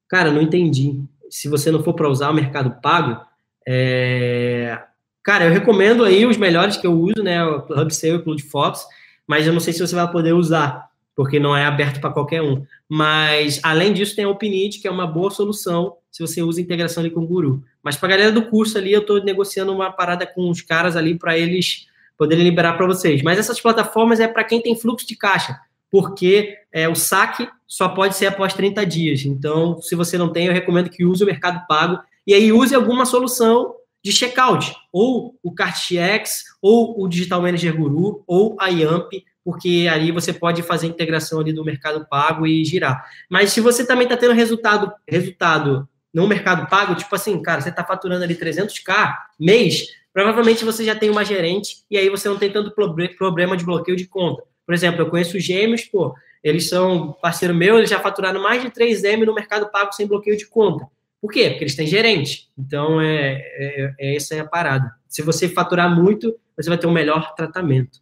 Cara, 0.08 0.30
não 0.30 0.40
entendi. 0.40 1.02
Se 1.30 1.48
você 1.48 1.70
não 1.70 1.82
for 1.82 1.94
para 1.94 2.08
usar 2.08 2.30
o 2.30 2.34
Mercado 2.34 2.80
Pago, 2.82 3.20
é... 3.66 4.78
cara, 5.22 5.46
eu 5.46 5.52
recomendo 5.52 6.04
aí 6.04 6.24
os 6.24 6.36
melhores 6.36 6.76
que 6.76 6.86
eu 6.86 6.92
uso, 6.92 7.22
né? 7.22 7.44
O 7.44 7.66
HubSale 7.70 8.14
e 8.14 8.16
o 8.16 8.22
CloudFox, 8.22 8.86
mas 9.26 9.46
eu 9.46 9.52
não 9.52 9.60
sei 9.60 9.72
se 9.72 9.80
você 9.80 9.94
vai 9.94 10.10
poder 10.10 10.32
usar, 10.32 10.88
porque 11.14 11.40
não 11.40 11.56
é 11.56 11.64
aberto 11.64 12.00
para 12.00 12.10
qualquer 12.10 12.42
um. 12.42 12.64
Mas, 12.88 13.60
além 13.62 13.92
disso, 13.92 14.14
tem 14.14 14.24
a 14.24 14.28
Opinit, 14.28 14.80
que 14.80 14.86
é 14.86 14.90
uma 14.90 15.06
boa 15.06 15.30
solução 15.30 15.96
se 16.10 16.22
você 16.22 16.42
usa 16.42 16.60
integração 16.60 17.02
ali 17.02 17.10
com 17.10 17.20
o 17.20 17.26
Guru. 17.26 17.62
Mas 17.82 17.96
para 17.96 18.08
a 18.08 18.10
galera 18.10 18.32
do 18.32 18.46
curso 18.46 18.78
ali, 18.78 18.92
eu 18.92 19.00
estou 19.00 19.22
negociando 19.22 19.72
uma 19.72 19.90
parada 19.92 20.26
com 20.26 20.48
os 20.48 20.62
caras 20.62 20.96
ali 20.96 21.18
para 21.18 21.36
eles 21.36 21.88
poderem 22.16 22.44
liberar 22.44 22.74
para 22.74 22.86
vocês. 22.86 23.22
Mas 23.22 23.38
essas 23.38 23.60
plataformas 23.60 24.20
é 24.20 24.26
para 24.26 24.44
quem 24.44 24.62
tem 24.62 24.78
fluxo 24.78 25.06
de 25.06 25.16
caixa, 25.16 25.58
porque 25.96 26.58
é, 26.70 26.86
o 26.86 26.94
saque 26.94 27.48
só 27.66 27.88
pode 27.88 28.16
ser 28.16 28.26
após 28.26 28.52
30 28.52 28.84
dias. 28.84 29.24
Então, 29.24 29.80
se 29.80 29.94
você 29.94 30.18
não 30.18 30.30
tem, 30.30 30.46
eu 30.46 30.52
recomendo 30.52 30.90
que 30.90 31.06
use 31.06 31.24
o 31.24 31.26
Mercado 31.26 31.66
Pago 31.66 31.98
e 32.26 32.34
aí 32.34 32.52
use 32.52 32.74
alguma 32.74 33.06
solução 33.06 33.74
de 34.04 34.12
checkout, 34.12 34.74
ou 34.92 35.38
o 35.42 35.54
CartX, 35.54 36.44
ou 36.60 37.02
o 37.02 37.08
Digital 37.08 37.40
Manager 37.40 37.74
Guru, 37.74 38.22
ou 38.26 38.58
a 38.60 38.68
Yamp, 38.68 39.10
porque 39.42 39.88
aí 39.90 40.12
você 40.12 40.34
pode 40.34 40.62
fazer 40.62 40.84
a 40.86 40.90
integração 40.90 41.40
ali 41.40 41.50
do 41.50 41.64
Mercado 41.64 42.06
Pago 42.06 42.46
e 42.46 42.62
girar. 42.62 43.02
Mas 43.30 43.52
se 43.52 43.62
você 43.62 43.86
também 43.86 44.04
está 44.04 44.18
tendo 44.18 44.34
resultado, 44.34 44.92
resultado 45.08 45.88
no 46.12 46.28
Mercado 46.28 46.68
Pago, 46.68 46.94
tipo 46.94 47.14
assim, 47.14 47.40
cara, 47.40 47.62
você 47.62 47.70
está 47.70 47.82
faturando 47.82 48.22
ali 48.22 48.34
300k 48.34 49.14
mês, 49.40 49.86
provavelmente 50.12 50.62
você 50.62 50.84
já 50.84 50.94
tem 50.94 51.08
uma 51.08 51.24
gerente 51.24 51.78
e 51.90 51.96
aí 51.96 52.10
você 52.10 52.28
não 52.28 52.36
tem 52.36 52.52
tanto 52.52 52.74
problema 53.16 53.56
de 53.56 53.64
bloqueio 53.64 53.96
de 53.96 54.06
conta. 54.06 54.42
Por 54.66 54.74
exemplo, 54.74 55.00
eu 55.00 55.08
conheço 55.08 55.38
gêmeos, 55.38 55.84
pô, 55.84 56.14
eles 56.42 56.68
são 56.68 57.12
parceiro 57.22 57.54
meu, 57.54 57.78
eles 57.78 57.88
já 57.88 58.00
faturaram 58.00 58.42
mais 58.42 58.60
de 58.60 58.68
3M 58.68 59.24
no 59.24 59.34
Mercado 59.34 59.70
Pago 59.70 59.92
sem 59.92 60.06
bloqueio 60.06 60.36
de 60.36 60.46
conta. 60.46 60.86
Por 61.20 61.32
quê? 61.32 61.50
Porque 61.50 61.64
eles 61.64 61.74
têm 61.74 61.86
gerente. 61.86 62.48
Então, 62.58 63.00
é, 63.00 63.32
é, 63.34 63.94
é 63.98 64.16
essa 64.16 64.34
é 64.34 64.40
a 64.40 64.44
parada. 64.44 64.92
Se 65.08 65.22
você 65.22 65.48
faturar 65.48 65.94
muito, 65.94 66.36
você 66.56 66.68
vai 66.68 66.78
ter 66.78 66.86
um 66.86 66.92
melhor 66.92 67.34
tratamento. 67.34 68.00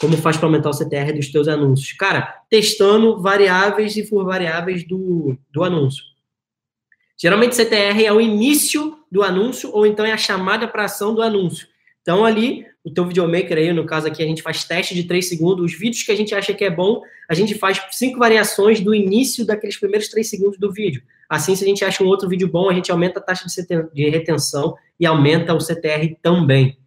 Como 0.00 0.16
faz 0.16 0.36
para 0.36 0.46
aumentar 0.46 0.70
o 0.70 0.72
CTR 0.72 1.12
dos 1.12 1.32
teus 1.32 1.48
anúncios? 1.48 1.92
Cara, 1.92 2.42
testando 2.48 3.20
variáveis 3.20 3.96
e 3.96 4.04
for 4.04 4.24
variáveis 4.24 4.86
do, 4.86 5.36
do 5.50 5.64
anúncio. 5.64 6.04
Geralmente, 7.16 7.56
CTR 7.56 8.04
é 8.04 8.12
o 8.12 8.20
início 8.20 8.98
do 9.10 9.22
anúncio 9.22 9.70
ou 9.72 9.86
então 9.86 10.06
é 10.06 10.12
a 10.12 10.16
chamada 10.16 10.68
para 10.68 10.84
ação 10.84 11.14
do 11.14 11.22
anúncio. 11.22 11.66
Então, 12.08 12.24
ali, 12.24 12.64
o 12.82 12.90
teu 12.90 13.04
videomaker 13.04 13.58
aí, 13.58 13.70
no 13.70 13.84
caso 13.84 14.06
aqui, 14.06 14.22
a 14.22 14.26
gente 14.26 14.40
faz 14.40 14.64
teste 14.64 14.94
de 14.94 15.04
3 15.04 15.28
segundos. 15.28 15.62
Os 15.62 15.78
vídeos 15.78 16.02
que 16.02 16.10
a 16.10 16.16
gente 16.16 16.34
acha 16.34 16.54
que 16.54 16.64
é 16.64 16.70
bom, 16.70 17.02
a 17.28 17.34
gente 17.34 17.54
faz 17.54 17.82
cinco 17.90 18.18
variações 18.18 18.80
do 18.80 18.94
início 18.94 19.44
daqueles 19.44 19.76
primeiros 19.76 20.08
3 20.08 20.26
segundos 20.26 20.58
do 20.58 20.72
vídeo. 20.72 21.02
Assim, 21.28 21.54
se 21.54 21.62
a 21.62 21.66
gente 21.66 21.84
acha 21.84 22.02
um 22.02 22.06
outro 22.06 22.26
vídeo 22.26 22.48
bom, 22.48 22.70
a 22.70 22.72
gente 22.72 22.90
aumenta 22.90 23.20
a 23.20 23.22
taxa 23.22 23.44
de 23.92 24.08
retenção 24.08 24.74
e 24.98 25.04
aumenta 25.04 25.52
o 25.52 25.60
CTR 25.60 26.16
também. 26.22 26.78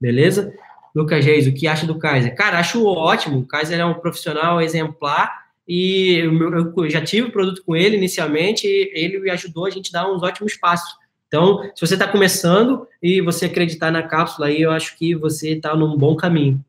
Beleza? 0.00 0.50
Lucas 0.96 1.22
Reis, 1.26 1.46
o 1.46 1.52
que 1.52 1.66
acha 1.66 1.86
do 1.86 1.98
Kaiser? 1.98 2.34
Cara, 2.34 2.58
acho 2.58 2.82
ótimo. 2.86 3.40
O 3.40 3.46
Kaiser 3.46 3.78
é 3.78 3.84
um 3.84 3.92
profissional 3.92 4.62
exemplar 4.62 5.30
e 5.68 6.20
eu 6.20 6.88
já 6.88 7.02
tive 7.02 7.30
produto 7.30 7.62
com 7.66 7.76
ele 7.76 7.98
inicialmente 7.98 8.66
ele 8.66 9.18
me 9.18 9.28
ajudou 9.28 9.66
a 9.66 9.70
gente 9.70 9.92
dar 9.92 10.10
uns 10.10 10.22
ótimos 10.22 10.56
passos. 10.56 10.98
Então, 11.30 11.62
se 11.76 11.86
você 11.86 11.94
está 11.94 12.08
começando 12.08 12.88
e 13.00 13.20
você 13.20 13.44
acreditar 13.44 13.92
na 13.92 14.02
cápsula 14.02 14.48
aí, 14.48 14.60
eu 14.60 14.72
acho 14.72 14.98
que 14.98 15.14
você 15.14 15.50
está 15.50 15.76
num 15.76 15.96
bom 15.96 16.16
caminho. 16.16 16.60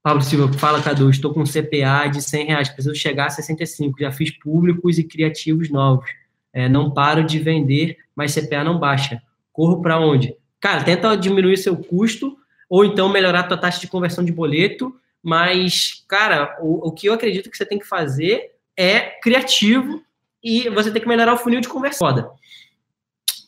Pablo 0.00 0.22
Silva, 0.22 0.52
fala, 0.56 0.80
Cadu, 0.80 1.10
estou 1.10 1.34
com 1.34 1.42
CPA 1.42 2.06
de 2.06 2.22
100 2.22 2.46
reais, 2.46 2.68
preciso 2.68 2.94
chegar 2.94 3.26
a 3.26 3.30
65, 3.30 3.98
já 3.98 4.12
fiz 4.12 4.30
públicos 4.30 4.96
e 4.96 5.02
criativos 5.02 5.68
novos. 5.68 6.08
É, 6.52 6.68
não 6.68 6.92
paro 6.92 7.24
de 7.24 7.40
vender, 7.40 7.96
mas 8.14 8.32
CPA 8.32 8.62
não 8.62 8.78
baixa. 8.78 9.20
Corro 9.52 9.82
para 9.82 9.98
onde? 9.98 10.36
Cara, 10.60 10.84
tenta 10.84 11.16
diminuir 11.16 11.56
seu 11.56 11.76
custo 11.76 12.36
ou 12.70 12.84
então 12.84 13.08
melhorar 13.08 13.40
a 13.40 13.48
tua 13.48 13.58
taxa 13.58 13.80
de 13.80 13.88
conversão 13.88 14.24
de 14.24 14.30
boleto, 14.30 14.94
mas, 15.20 16.04
cara, 16.06 16.56
o, 16.60 16.86
o 16.86 16.92
que 16.92 17.08
eu 17.08 17.12
acredito 17.12 17.50
que 17.50 17.56
você 17.56 17.66
tem 17.66 17.80
que 17.80 17.86
fazer 17.88 18.52
é 18.76 19.00
criativo 19.20 20.00
e 20.40 20.68
você 20.68 20.92
tem 20.92 21.02
que 21.02 21.08
melhorar 21.08 21.34
o 21.34 21.38
funil 21.38 21.60
de 21.60 21.68
conversão. 21.68 22.06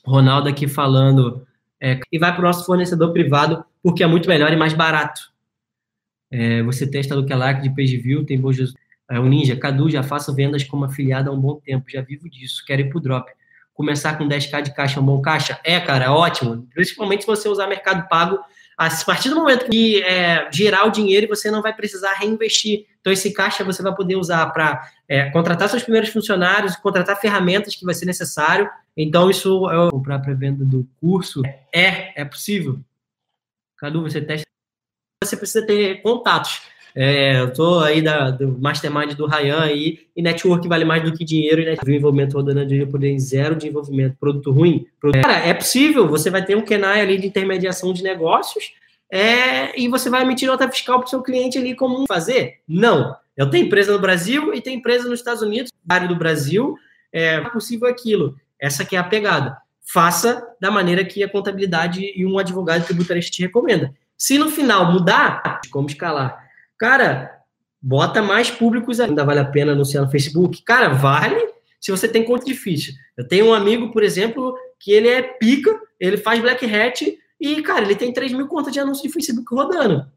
Ronaldo 0.09 0.49
aqui 0.49 0.67
falando, 0.67 1.47
é, 1.81 2.01
e 2.11 2.19
vai 2.19 2.33
para 2.33 2.41
o 2.41 2.45
nosso 2.45 2.65
fornecedor 2.65 3.13
privado 3.13 3.65
porque 3.83 4.03
é 4.03 4.07
muito 4.07 4.29
melhor 4.29 4.53
e 4.53 4.57
mais 4.57 4.73
barato. 4.73 5.21
É, 6.31 6.63
você 6.63 6.91
testa 6.91 7.15
do 7.15 7.25
que 7.25 7.35
like 7.35 7.63
de 7.63 7.71
page 7.71 8.25
tem 8.25 8.41
bom 8.41 8.53
Jesus. 8.53 8.75
É, 9.11 9.19
o 9.19 9.27
Ninja, 9.27 9.57
Cadu, 9.57 9.89
já 9.89 10.03
faço 10.03 10.35
vendas 10.35 10.65
como 10.65 10.85
afiliado 10.85 11.31
há 11.31 11.33
um 11.33 11.41
bom 11.41 11.59
tempo, 11.61 11.91
já 11.91 12.03
vivo 12.03 12.29
disso, 12.29 12.63
quero 12.67 12.83
ir 12.83 12.91
pro 12.91 13.01
drop. 13.01 13.31
Começar 13.73 14.19
com 14.19 14.29
10k 14.29 14.63
de 14.63 14.75
caixa 14.75 14.99
é 14.99 15.03
um 15.03 15.07
bom 15.07 15.21
caixa? 15.23 15.59
É, 15.63 15.79
cara, 15.81 16.07
é 16.07 16.11
ótimo. 16.11 16.67
Principalmente 16.75 17.21
se 17.23 17.27
você 17.27 17.49
usar 17.49 17.69
Mercado 17.69 18.09
Pago 18.09 18.39
a 18.79 18.89
partir 19.05 19.29
do 19.29 19.35
momento 19.35 19.69
que 19.69 20.01
é, 20.05 20.49
girar 20.53 20.87
o 20.87 20.91
dinheiro, 20.91 21.27
você 21.27 21.51
não 21.51 21.61
vai 21.61 21.75
precisar 21.75 22.13
reinvestir. 22.13 22.87
Então, 23.01 23.13
esse 23.13 23.33
caixa 23.33 23.65
você 23.65 23.83
vai 23.83 23.93
poder 23.93 24.15
usar 24.15 24.47
para 24.53 24.89
é, 25.09 25.29
contratar 25.31 25.69
seus 25.69 25.83
primeiros 25.83 26.11
funcionários, 26.11 26.77
contratar 26.77 27.21
ferramentas 27.21 27.75
que 27.75 27.85
vai 27.85 27.93
ser 27.93 28.07
necessário. 28.07 28.71
Então, 28.97 29.29
isso 29.29 29.69
é 29.69 29.91
comprar 29.91 30.15
a 30.15 30.21
pré-venda 30.21 30.65
do 30.65 30.89
curso. 31.01 31.43
É, 31.75 32.21
é 32.21 32.25
possível. 32.25 32.79
Cadu, 33.77 34.03
você 34.03 34.21
testa. 34.21 34.47
Você 35.25 35.37
precisa 35.37 35.67
ter 35.67 36.01
contatos. 36.01 36.63
É, 37.01 37.39
eu 37.39 37.53
tô 37.53 37.79
aí 37.79 38.03
da, 38.03 38.33
do 38.33 38.59
mastermind 38.59 39.13
do 39.13 39.25
Ryan 39.25 39.61
aí, 39.61 40.01
e 40.17 40.21
network 40.21 40.67
vale 40.67 40.85
mais 40.85 41.01
do 41.01 41.17
que 41.17 41.25
dinheiro, 41.25 41.63
e 41.63 41.65
né? 41.65 41.77
desenvolvimento 41.81 42.35
rodando 42.35 42.67
de 42.67 42.85
poder 42.87 43.17
zero 43.21 43.55
de 43.55 43.69
envolvimento, 43.69 44.17
produto 44.19 44.51
ruim. 44.51 44.85
Produto... 45.01 45.23
Cara, 45.23 45.47
é 45.47 45.55
possível, 45.55 46.09
você 46.09 46.29
vai 46.29 46.45
ter 46.45 46.57
um 46.57 46.63
KENAI 46.63 47.03
ali 47.03 47.17
de 47.17 47.29
intermediação 47.29 47.93
de 47.93 48.03
negócios, 48.03 48.73
é, 49.13 49.81
e 49.81 49.87
você 49.87 50.11
vai 50.11 50.23
emitir 50.23 50.49
nota 50.49 50.69
fiscal 50.69 50.99
para 50.99 51.07
o 51.07 51.09
seu 51.09 51.23
cliente 51.23 51.57
ali 51.57 51.77
como 51.77 52.05
fazer? 52.09 52.57
Não. 52.67 53.15
Eu 53.37 53.49
tenho 53.49 53.67
empresa 53.67 53.93
no 53.93 54.01
Brasil 54.01 54.53
e 54.53 54.61
tenho 54.61 54.79
empresa 54.79 55.09
nos 55.09 55.21
Estados 55.21 55.41
Unidos, 55.41 55.71
área 55.89 56.09
do 56.09 56.17
Brasil, 56.17 56.75
é 57.13 57.41
possível 57.43 57.89
aquilo. 57.89 58.35
Essa 58.61 58.85
que 58.85 58.97
é 58.97 58.99
a 58.99 59.05
pegada. 59.05 59.57
Faça 59.87 60.45
da 60.61 60.69
maneira 60.69 61.05
que 61.05 61.23
a 61.23 61.29
contabilidade 61.29 62.13
e 62.17 62.27
um 62.27 62.41
advogado 62.41 62.85
tributarista 62.85 63.31
te 63.31 63.43
recomenda. 63.43 63.95
Se 64.17 64.37
no 64.37 64.51
final 64.51 64.91
mudar, 64.91 65.61
como 65.71 65.87
escalar? 65.87 66.48
Cara, 66.79 67.43
bota 67.81 68.23
mais 68.23 68.51
públicos 68.51 69.01
ainda, 69.01 69.25
vale 69.25 69.41
a 69.41 69.45
pena 69.45 69.73
anunciar 69.73 70.05
no 70.05 70.11
Facebook? 70.11 70.63
Cara, 70.63 70.89
vale 70.89 71.53
se 71.81 71.91
você 71.91 72.09
tem 72.09 72.25
conta 72.25 72.45
difícil. 72.45 72.95
Eu 73.17 73.27
tenho 73.27 73.47
um 73.47 73.55
amigo, 73.55 73.93
por 73.93 74.03
exemplo, 74.03 74.57
que 74.79 74.93
ele 74.93 75.09
é 75.09 75.23
pica, 75.23 75.81
ele 75.99 76.17
faz 76.17 76.41
black 76.41 76.65
hat 76.65 77.19
e, 77.41 77.63
cara, 77.63 77.85
ele 77.85 77.95
tem 77.95 78.13
3 78.13 78.33
mil 78.33 78.49
contas 78.49 78.73
de 78.73 78.81
anúncio 78.81 79.03
de 79.03 79.13
Facebook 79.13 79.55
rodando. 79.55 80.11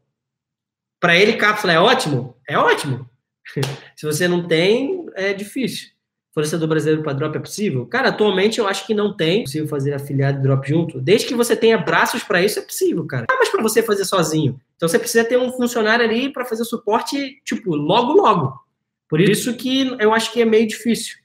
Para 0.98 1.16
ele, 1.16 1.34
cápsula 1.34 1.72
é 1.72 1.78
ótimo? 1.78 2.36
É 2.48 2.58
ótimo. 2.58 3.08
se 3.96 4.06
você 4.06 4.26
não 4.26 4.46
tem, 4.46 5.06
é 5.14 5.32
difícil 5.32 5.92
fornecedor 6.32 6.66
brasileiro 6.66 7.02
para 7.02 7.12
drop 7.12 7.36
é 7.36 7.40
possível? 7.40 7.86
Cara, 7.86 8.08
atualmente 8.08 8.58
eu 8.58 8.66
acho 8.66 8.86
que 8.86 8.94
não 8.94 9.14
tem 9.14 9.40
é 9.40 9.42
possível 9.42 9.68
fazer 9.68 9.92
afiliado 9.92 10.38
de 10.38 10.42
drop 10.42 10.66
junto. 10.66 11.00
Desde 11.00 11.26
que 11.26 11.34
você 11.34 11.54
tenha 11.54 11.76
braços 11.78 12.22
para 12.22 12.42
isso, 12.42 12.58
é 12.58 12.62
possível, 12.62 13.06
cara. 13.06 13.26
Ah, 13.30 13.36
mas 13.38 13.50
para 13.50 13.62
você 13.62 13.82
fazer 13.82 14.04
sozinho. 14.04 14.58
Então 14.82 14.88
você 14.88 14.98
precisa 14.98 15.24
ter 15.24 15.38
um 15.38 15.52
funcionário 15.52 16.04
ali 16.04 16.32
para 16.32 16.44
fazer 16.44 16.62
o 16.62 16.64
suporte, 16.64 17.40
tipo, 17.44 17.76
logo, 17.76 18.14
logo. 18.14 18.60
Por 19.08 19.20
isso 19.20 19.56
que 19.56 19.96
eu 20.00 20.12
acho 20.12 20.32
que 20.32 20.42
é 20.42 20.44
meio 20.44 20.66
difícil. 20.66 21.18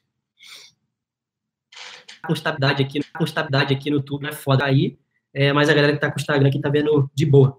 A 2.22 2.28
constabilidade 2.28 2.84
aqui, 2.84 2.99
a 3.12 3.18
constabilidade 3.18 3.74
aqui 3.74 3.89
no 3.89 3.95
YouTube 3.95 4.28
é 4.28 4.32
foda 4.32 4.64
aí, 4.64 4.95
é, 5.34 5.51
mas 5.51 5.70
a 5.70 5.74
galera 5.74 5.93
que 5.93 5.99
tá 5.99 6.12
com 6.12 6.20
o 6.20 6.22
Instagram 6.22 6.49
aqui 6.49 6.62
tá 6.62 6.70
vendo 6.70 7.10
de 7.16 7.26
boa. 7.26 7.58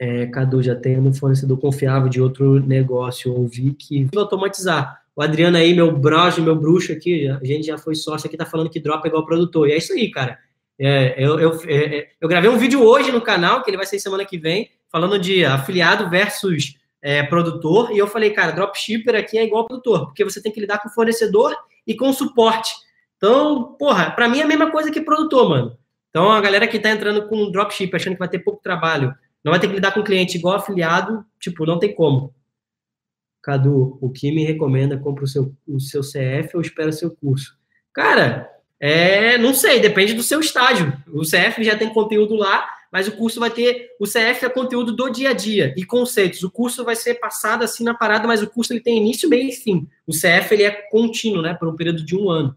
É, 0.00 0.26
Cadu, 0.26 0.60
já 0.64 0.74
tem 0.74 0.98
um 0.98 1.14
fornecedor 1.14 1.56
confiável 1.60 2.08
de 2.08 2.20
outro 2.20 2.58
negócio, 2.58 3.32
ouvi 3.32 3.72
que 3.72 4.08
automatizar. 4.16 5.00
O 5.14 5.22
Adriano 5.22 5.56
aí, 5.56 5.72
meu 5.72 5.96
broche, 5.96 6.40
meu 6.40 6.56
bruxo 6.56 6.90
aqui, 6.90 7.28
a 7.28 7.44
gente 7.44 7.68
já 7.68 7.78
foi 7.78 7.94
sócio 7.94 8.26
aqui, 8.26 8.36
tá 8.36 8.44
falando 8.44 8.68
que 8.68 8.80
dropa 8.80 9.06
é 9.06 9.10
igual 9.10 9.24
produtor. 9.24 9.68
E 9.68 9.72
é 9.72 9.76
isso 9.76 9.92
aí, 9.92 10.10
cara. 10.10 10.40
É, 10.78 11.14
eu, 11.22 11.40
eu, 11.40 11.60
é, 11.66 11.98
é, 11.98 12.08
eu, 12.20 12.28
gravei 12.28 12.48
um 12.48 12.56
vídeo 12.56 12.82
hoje 12.82 13.10
no 13.10 13.20
canal, 13.20 13.62
que 13.62 13.70
ele 13.70 13.76
vai 13.76 13.86
ser 13.86 13.98
semana 13.98 14.24
que 14.24 14.38
vem, 14.38 14.70
falando 14.90 15.18
de 15.18 15.44
afiliado 15.44 16.08
versus 16.08 16.78
é, 17.02 17.22
produtor. 17.24 17.90
E 17.90 17.98
eu 17.98 18.06
falei, 18.06 18.30
cara, 18.30 18.52
dropshipper 18.52 19.16
aqui 19.16 19.36
é 19.36 19.44
igual 19.44 19.66
produtor, 19.66 20.06
porque 20.06 20.24
você 20.24 20.40
tem 20.40 20.52
que 20.52 20.60
lidar 20.60 20.78
com 20.78 20.88
fornecedor 20.88 21.54
e 21.86 21.96
com 21.96 22.12
suporte. 22.12 22.72
Então, 23.16 23.74
porra, 23.78 24.12
para 24.12 24.28
mim 24.28 24.38
é 24.38 24.42
a 24.44 24.46
mesma 24.46 24.70
coisa 24.70 24.90
que 24.90 25.00
produtor, 25.00 25.48
mano. 25.48 25.78
Então, 26.10 26.30
a 26.30 26.40
galera 26.40 26.68
que 26.68 26.78
tá 26.78 26.90
entrando 26.90 27.28
com 27.28 27.50
dropship, 27.50 27.94
achando 27.94 28.14
que 28.14 28.20
vai 28.20 28.28
ter 28.28 28.38
pouco 28.38 28.62
trabalho, 28.62 29.12
não 29.44 29.52
vai 29.52 29.60
ter 29.60 29.66
que 29.66 29.74
lidar 29.74 29.92
com 29.92 30.02
cliente 30.02 30.38
igual 30.38 30.54
afiliado, 30.54 31.24
tipo, 31.40 31.66
não 31.66 31.78
tem 31.78 31.94
como. 31.94 32.32
Cadu, 33.42 33.98
o 34.00 34.10
que 34.10 34.30
me 34.30 34.44
recomenda? 34.44 34.98
Compra 34.98 35.24
o 35.24 35.26
seu, 35.26 35.54
o 35.66 35.80
seu 35.80 36.02
CF 36.02 36.50
ou 36.54 36.60
espera 36.60 36.88
o 36.90 36.92
seu 36.92 37.10
curso? 37.10 37.56
Cara, 37.92 38.48
é, 38.80 39.36
não 39.38 39.52
sei, 39.52 39.80
depende 39.80 40.14
do 40.14 40.22
seu 40.22 40.40
estágio. 40.40 40.92
O 41.08 41.22
CF 41.22 41.62
já 41.64 41.76
tem 41.76 41.88
conteúdo 41.88 42.34
lá, 42.34 42.68
mas 42.92 43.08
o 43.08 43.12
curso 43.12 43.40
vai 43.40 43.50
ter. 43.50 43.90
O 44.00 44.04
CF 44.04 44.44
é 44.44 44.48
conteúdo 44.48 44.92
do 44.92 45.10
dia 45.10 45.30
a 45.30 45.34
dia 45.34 45.74
e 45.76 45.84
conceitos. 45.84 46.42
O 46.42 46.50
curso 46.50 46.84
vai 46.84 46.96
ser 46.96 47.14
passado 47.14 47.64
assim 47.64 47.84
na 47.84 47.94
parada, 47.94 48.26
mas 48.26 48.42
o 48.42 48.48
curso 48.48 48.72
ele 48.72 48.80
tem 48.80 48.98
início, 48.98 49.28
meio 49.28 49.48
e 49.48 49.52
fim. 49.52 49.86
O 50.06 50.12
CF 50.12 50.52
ele 50.52 50.62
é 50.62 50.70
contínuo, 50.70 51.42
né? 51.42 51.54
Por 51.54 51.68
um 51.68 51.76
período 51.76 52.04
de 52.04 52.16
um 52.16 52.30
ano. 52.30 52.54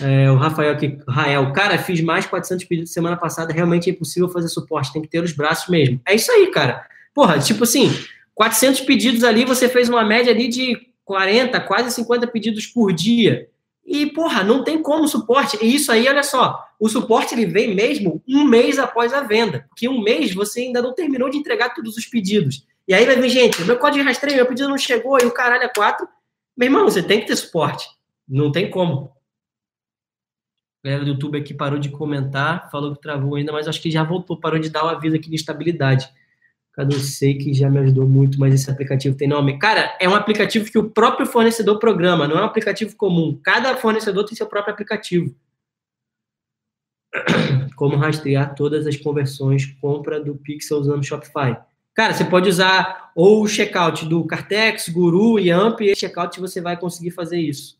É, 0.00 0.30
o 0.30 0.36
Rafael 0.36 0.72
aqui, 0.72 0.98
Rael, 1.08 1.50
cara, 1.52 1.78
fiz 1.78 2.00
mais 2.00 2.26
400 2.26 2.64
pedidos 2.66 2.92
semana 2.92 3.16
passada, 3.16 3.54
realmente 3.54 3.88
é 3.88 3.92
impossível 3.92 4.28
fazer 4.28 4.48
suporte, 4.48 4.92
tem 4.92 5.00
que 5.00 5.08
ter 5.08 5.24
os 5.24 5.32
braços 5.32 5.68
mesmo. 5.68 5.98
É 6.06 6.14
isso 6.14 6.30
aí, 6.30 6.50
cara. 6.50 6.86
Porra, 7.14 7.38
tipo 7.38 7.64
assim, 7.64 7.90
400 8.34 8.82
pedidos 8.82 9.24
ali, 9.24 9.46
você 9.46 9.66
fez 9.68 9.88
uma 9.88 10.04
média 10.04 10.30
ali 10.30 10.46
de 10.46 10.76
40, 11.04 11.58
quase 11.62 11.90
50 11.90 12.26
pedidos 12.26 12.66
por 12.66 12.92
dia. 12.92 13.48
E, 13.90 14.04
porra, 14.04 14.44
não 14.44 14.62
tem 14.62 14.82
como 14.82 15.08
suporte. 15.08 15.58
E 15.62 15.74
isso 15.74 15.90
aí, 15.90 16.06
olha 16.06 16.22
só, 16.22 16.62
o 16.78 16.90
suporte 16.90 17.34
ele 17.34 17.46
vem 17.46 17.74
mesmo 17.74 18.22
um 18.28 18.44
mês 18.44 18.78
após 18.78 19.14
a 19.14 19.22
venda. 19.22 19.64
Porque 19.66 19.88
um 19.88 20.02
mês 20.02 20.34
você 20.34 20.60
ainda 20.60 20.82
não 20.82 20.94
terminou 20.94 21.30
de 21.30 21.38
entregar 21.38 21.74
todos 21.74 21.96
os 21.96 22.04
pedidos. 22.04 22.66
E 22.86 22.92
aí 22.92 23.06
vai 23.06 23.16
vir, 23.16 23.30
gente, 23.30 23.64
meu 23.64 23.78
código 23.78 24.02
de 24.02 24.06
rastreio, 24.06 24.36
meu 24.36 24.46
pedido 24.46 24.68
não 24.68 24.76
chegou, 24.76 25.18
e 25.18 25.24
o 25.24 25.32
caralho 25.32 25.62
é 25.62 25.68
4. 25.68 26.06
Meu 26.54 26.66
irmão, 26.66 26.84
você 26.84 27.02
tem 27.02 27.20
que 27.20 27.26
ter 27.26 27.36
suporte. 27.36 27.88
Não 28.28 28.52
tem 28.52 28.70
como. 28.70 29.10
A 30.84 30.88
galera 30.88 31.04
do 31.06 31.12
YouTube 31.12 31.38
aqui 31.38 31.54
parou 31.54 31.78
de 31.78 31.88
comentar, 31.88 32.70
falou 32.70 32.94
que 32.94 33.00
travou 33.00 33.36
ainda, 33.36 33.52
mas 33.52 33.66
acho 33.66 33.80
que 33.80 33.90
já 33.90 34.04
voltou, 34.04 34.38
parou 34.38 34.58
de 34.58 34.68
dar 34.68 34.84
o 34.84 34.88
aviso 34.88 35.16
aqui 35.16 35.30
de 35.30 35.36
estabilidade. 35.36 36.06
Sei 37.00 37.34
que 37.34 37.52
já 37.52 37.68
me 37.68 37.78
ajudou 37.80 38.08
muito, 38.08 38.38
mas 38.38 38.54
esse 38.54 38.70
aplicativo 38.70 39.16
tem 39.16 39.26
nome. 39.26 39.58
Cara, 39.58 39.96
é 40.00 40.08
um 40.08 40.14
aplicativo 40.14 40.70
que 40.70 40.78
o 40.78 40.90
próprio 40.90 41.26
fornecedor 41.26 41.78
programa, 41.78 42.28
não 42.28 42.38
é 42.38 42.42
um 42.42 42.46
aplicativo 42.46 42.94
comum. 42.96 43.38
Cada 43.42 43.76
fornecedor 43.76 44.24
tem 44.24 44.36
seu 44.36 44.46
próprio 44.46 44.74
aplicativo. 44.74 45.34
Como 47.74 47.96
rastrear 47.96 48.54
todas 48.54 48.86
as 48.86 48.96
conversões 48.96 49.66
compra 49.80 50.20
do 50.20 50.34
Pixel 50.34 50.78
usando 50.78 51.04
Shopify. 51.04 51.56
Cara, 51.94 52.14
você 52.14 52.24
pode 52.24 52.48
usar 52.48 53.10
ou 53.14 53.42
o 53.42 53.48
checkout 53.48 54.06
do 54.06 54.24
Cartex, 54.24 54.88
Guru 54.88 55.40
e 55.40 55.50
Amp, 55.50 55.80
e 55.80 55.96
checkout 55.96 56.38
você 56.38 56.60
vai 56.60 56.76
conseguir 56.76 57.10
fazer 57.10 57.40
isso. 57.40 57.77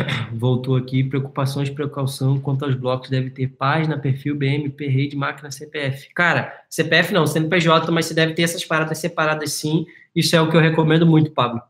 Voltou 0.32 0.76
aqui, 0.76 1.02
preocupações, 1.02 1.70
precaução 1.70 2.40
quanto 2.40 2.64
aos 2.64 2.74
blocos 2.74 3.10
deve 3.10 3.30
ter 3.30 3.48
página, 3.48 3.98
perfil, 3.98 4.34
BMP, 4.34 4.86
rede, 4.86 5.16
máquina, 5.16 5.50
CPF. 5.50 6.12
Cara, 6.14 6.64
CPF 6.68 7.12
não, 7.12 7.26
CNPJ, 7.26 7.90
mas 7.90 8.06
você 8.06 8.14
deve 8.14 8.34
ter 8.34 8.42
essas 8.42 8.64
paradas 8.64 8.98
separadas 8.98 9.52
sim. 9.52 9.86
Isso 10.14 10.34
é 10.34 10.40
o 10.40 10.50
que 10.50 10.56
eu 10.56 10.60
recomendo 10.60 11.06
muito, 11.06 11.30
Pablo. 11.30 11.60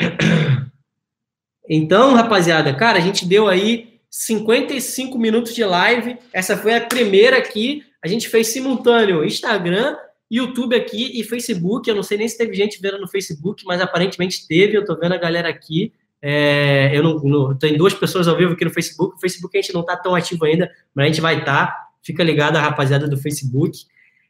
Então, 1.68 2.14
rapaziada, 2.14 2.72
cara, 2.72 2.96
a 2.96 3.00
gente 3.00 3.26
deu 3.26 3.48
aí 3.48 3.98
55 4.08 5.18
minutos 5.18 5.52
de 5.52 5.64
live. 5.64 6.16
Essa 6.32 6.56
foi 6.56 6.76
a 6.76 6.80
primeira 6.80 7.38
aqui. 7.38 7.82
A 8.00 8.06
gente 8.06 8.28
fez 8.28 8.52
simultâneo 8.52 9.24
Instagram, 9.24 9.96
YouTube 10.30 10.76
aqui 10.76 11.18
e 11.18 11.24
Facebook. 11.24 11.90
Eu 11.90 11.96
não 11.96 12.04
sei 12.04 12.18
nem 12.18 12.28
se 12.28 12.38
teve 12.38 12.54
gente 12.54 12.80
vendo 12.80 13.00
no 13.00 13.08
Facebook, 13.08 13.64
mas 13.66 13.80
aparentemente 13.80 14.46
teve. 14.46 14.76
Eu 14.76 14.84
tô 14.84 14.96
vendo 14.96 15.14
a 15.14 15.18
galera 15.18 15.48
aqui. 15.48 15.92
É, 16.28 16.90
eu 16.92 17.04
não, 17.04 17.18
não, 17.20 17.56
tem 17.56 17.76
duas 17.76 17.94
pessoas 17.94 18.26
ao 18.26 18.36
vivo 18.36 18.54
aqui 18.54 18.64
no 18.64 18.72
Facebook. 18.72 19.14
O 19.16 19.20
Facebook 19.20 19.56
a 19.56 19.62
gente 19.62 19.72
não 19.72 19.82
está 19.82 19.96
tão 19.96 20.12
ativo 20.12 20.44
ainda, 20.44 20.68
mas 20.92 21.04
a 21.04 21.08
gente 21.08 21.20
vai 21.20 21.38
estar. 21.38 21.66
Tá. 21.68 21.86
Fica 22.02 22.24
ligado 22.24 22.56
a 22.56 22.60
rapaziada 22.60 23.06
do 23.06 23.16
Facebook. 23.16 23.84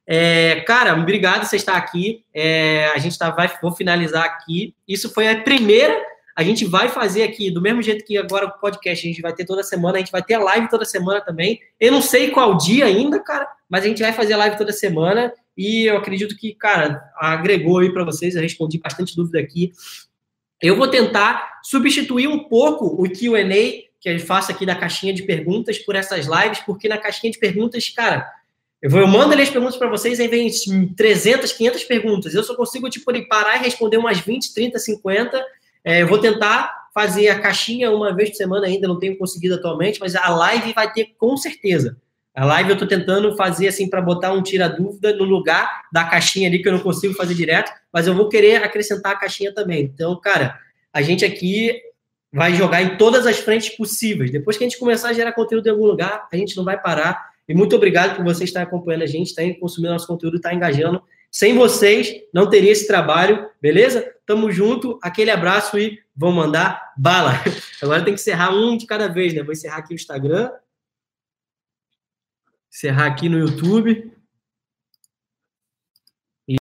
É, 0.07 0.61
cara, 0.67 0.93
obrigado 0.93 1.41
por 1.41 1.47
você 1.47 1.57
estar 1.57 1.75
aqui. 1.75 2.23
É, 2.35 2.89
a 2.95 2.99
gente 2.99 3.19
tá, 3.19 3.31
vai, 3.31 3.51
vou 3.63 3.73
finalizar 3.73 4.25
aqui. 4.25 4.75
Isso 4.87 5.09
foi 5.09 5.27
a 5.27 5.41
primeira. 5.41 5.99
A 6.37 6.43
gente 6.43 6.67
vai 6.67 6.91
fazer 6.91 7.23
aqui, 7.23 7.51
do 7.51 7.63
mesmo 7.63 7.81
jeito 7.81 8.05
que 8.05 8.19
agora 8.19 8.45
o 8.45 8.61
podcast, 8.61 9.07
a 9.07 9.09
gente 9.09 9.23
vai 9.23 9.33
ter 9.33 9.47
toda 9.47 9.63
semana, 9.63 9.97
a 9.97 10.01
gente 10.01 10.13
vai 10.13 10.23
ter 10.23 10.37
live 10.37 10.69
toda 10.69 10.85
semana 10.85 11.23
também. 11.23 11.59
Eu 11.81 11.93
não 11.93 12.03
sei 12.03 12.31
qual 12.31 12.59
dia 12.59 12.85
ainda, 12.85 13.19
cara, 13.21 13.49
mas 13.71 13.85
a 13.85 13.89
gente 13.89 14.03
vai 14.03 14.13
fazer 14.13 14.37
live 14.37 14.59
toda 14.59 14.71
semana. 14.71 15.33
E 15.57 15.87
eu 15.89 15.97
acredito 15.97 16.37
que, 16.37 16.55
cara, 16.55 17.03
agregou 17.17 17.79
aí 17.79 17.91
para 17.91 18.05
vocês. 18.05 18.35
Eu 18.35 18.43
respondi 18.43 18.79
bastante 18.79 19.17
dúvida 19.17 19.41
aqui. 19.41 19.73
Eu 20.61 20.77
vou 20.77 20.89
tentar 20.89 21.61
substituir 21.63 22.29
um 22.29 22.45
pouco 22.45 22.87
o 22.87 23.09
QA 23.09 23.87
que 24.01 24.09
eu 24.11 24.19
faço 24.21 24.53
aqui 24.53 24.65
da 24.65 24.75
caixinha 24.75 25.13
de 25.13 25.23
perguntas 25.25 25.79
por 25.79 25.97
essas 25.97 26.27
lives, 26.27 26.61
porque 26.61 26.89
na 26.89 26.99
caixinha 26.99 27.33
de 27.33 27.39
perguntas, 27.39 27.89
cara, 27.89 28.31
eu, 28.81 28.91
vou, 28.91 29.01
eu 29.01 29.07
mando 29.07 29.33
ali 29.33 29.43
as 29.43 29.51
perguntas 29.51 29.77
para 29.77 29.89
vocês, 29.89 30.21
aí 30.21 30.29
vem 30.29 30.49
300, 30.95 31.53
500 31.53 31.85
perguntas. 31.85 32.35
Eu 32.35 32.43
só 32.43 32.55
consigo 32.55 32.89
tipo, 32.89 33.11
parar 33.29 33.57
e 33.57 33.65
responder 33.65 33.97
umas 33.97 34.21
20, 34.21 34.55
30, 34.55 34.79
50. 34.79 35.45
É, 35.85 36.03
eu 36.03 36.07
vou 36.07 36.19
tentar 36.19 36.87
fazer 36.95 37.29
a 37.29 37.39
caixinha 37.39 37.91
uma 37.91 38.15
vez 38.15 38.31
por 38.31 38.37
semana 38.37 38.67
ainda, 38.67 38.89
não 38.89 38.99
tenho 38.99 39.19
conseguido 39.19 39.57
atualmente, 39.57 40.01
mas 40.01 40.15
a 40.15 40.29
live 40.29 40.73
vai 40.73 40.93
ter 40.93 41.15
com 41.19 41.37
certeza. 41.37 41.97
A 42.37 42.45
live 42.45 42.69
eu 42.69 42.75
estou 42.75 42.87
tentando 42.87 43.35
fazer 43.35 43.69
assim 43.69 43.89
para 43.89 44.03
botar 44.03 44.31
um 44.31 44.43
tira-dúvida 44.43 45.17
no 45.17 45.25
lugar 45.25 45.85
da 45.91 46.05
caixinha 46.05 46.47
ali 46.47 46.61
que 46.61 46.69
eu 46.69 46.73
não 46.73 46.81
consigo 46.81 47.15
fazer 47.15 47.33
direto, 47.33 47.73
mas 47.91 48.07
eu 48.07 48.15
vou 48.15 48.29
querer 48.29 48.63
acrescentar 48.63 49.13
a 49.13 49.17
caixinha 49.17 49.55
também. 49.55 49.85
Então, 49.85 50.21
cara, 50.21 50.59
a 50.93 51.01
gente 51.01 51.25
aqui 51.25 51.75
vai 52.31 52.53
jogar 52.53 52.83
em 52.83 52.99
todas 52.99 53.27
as 53.27 53.39
frentes 53.39 53.71
possíveis. 53.75 54.31
Depois 54.31 54.59
que 54.59 54.65
a 54.65 54.69
gente 54.69 54.79
começar 54.79 55.09
a 55.09 55.13
gerar 55.15 55.33
conteúdo 55.33 55.67
em 55.67 55.71
algum 55.71 55.87
lugar, 55.87 56.29
a 56.31 56.37
gente 56.37 56.55
não 56.59 56.63
vai 56.63 56.79
parar. 56.79 57.31
E 57.49 57.55
muito 57.55 57.75
obrigado 57.75 58.17
por 58.17 58.25
vocês 58.25 58.51
estarem 58.51 58.69
acompanhando 58.69 59.05
a 59.05 59.07
gente, 59.07 59.29
estarem 59.29 59.59
consumindo 59.59 59.95
nosso 59.95 60.07
conteúdo, 60.07 60.37
estar 60.37 60.53
engajando. 60.53 61.03
Sem 61.31 61.55
vocês, 61.55 62.15
não 62.35 62.51
teria 62.51 62.71
esse 62.71 62.87
trabalho, 62.87 63.49
beleza? 63.63 64.13
Tamo 64.27 64.53
junto, 64.53 64.99
aquele 65.03 65.31
abraço 65.31 65.79
e 65.79 65.99
vamos 66.15 66.37
mandar 66.37 66.93
bala. 66.99 67.33
Agora 67.81 68.05
tem 68.05 68.13
que 68.13 68.21
encerrar 68.21 68.55
um 68.55 68.77
de 68.77 68.85
cada 68.85 69.09
vez, 69.09 69.33
né? 69.33 69.43
Vou 69.43 69.53
encerrar 69.53 69.79
aqui 69.79 69.95
o 69.95 69.97
Instagram, 69.97 70.51
encerrar 72.77 73.07
aqui 73.07 73.27
no 73.29 73.39
YouTube. 73.39 74.13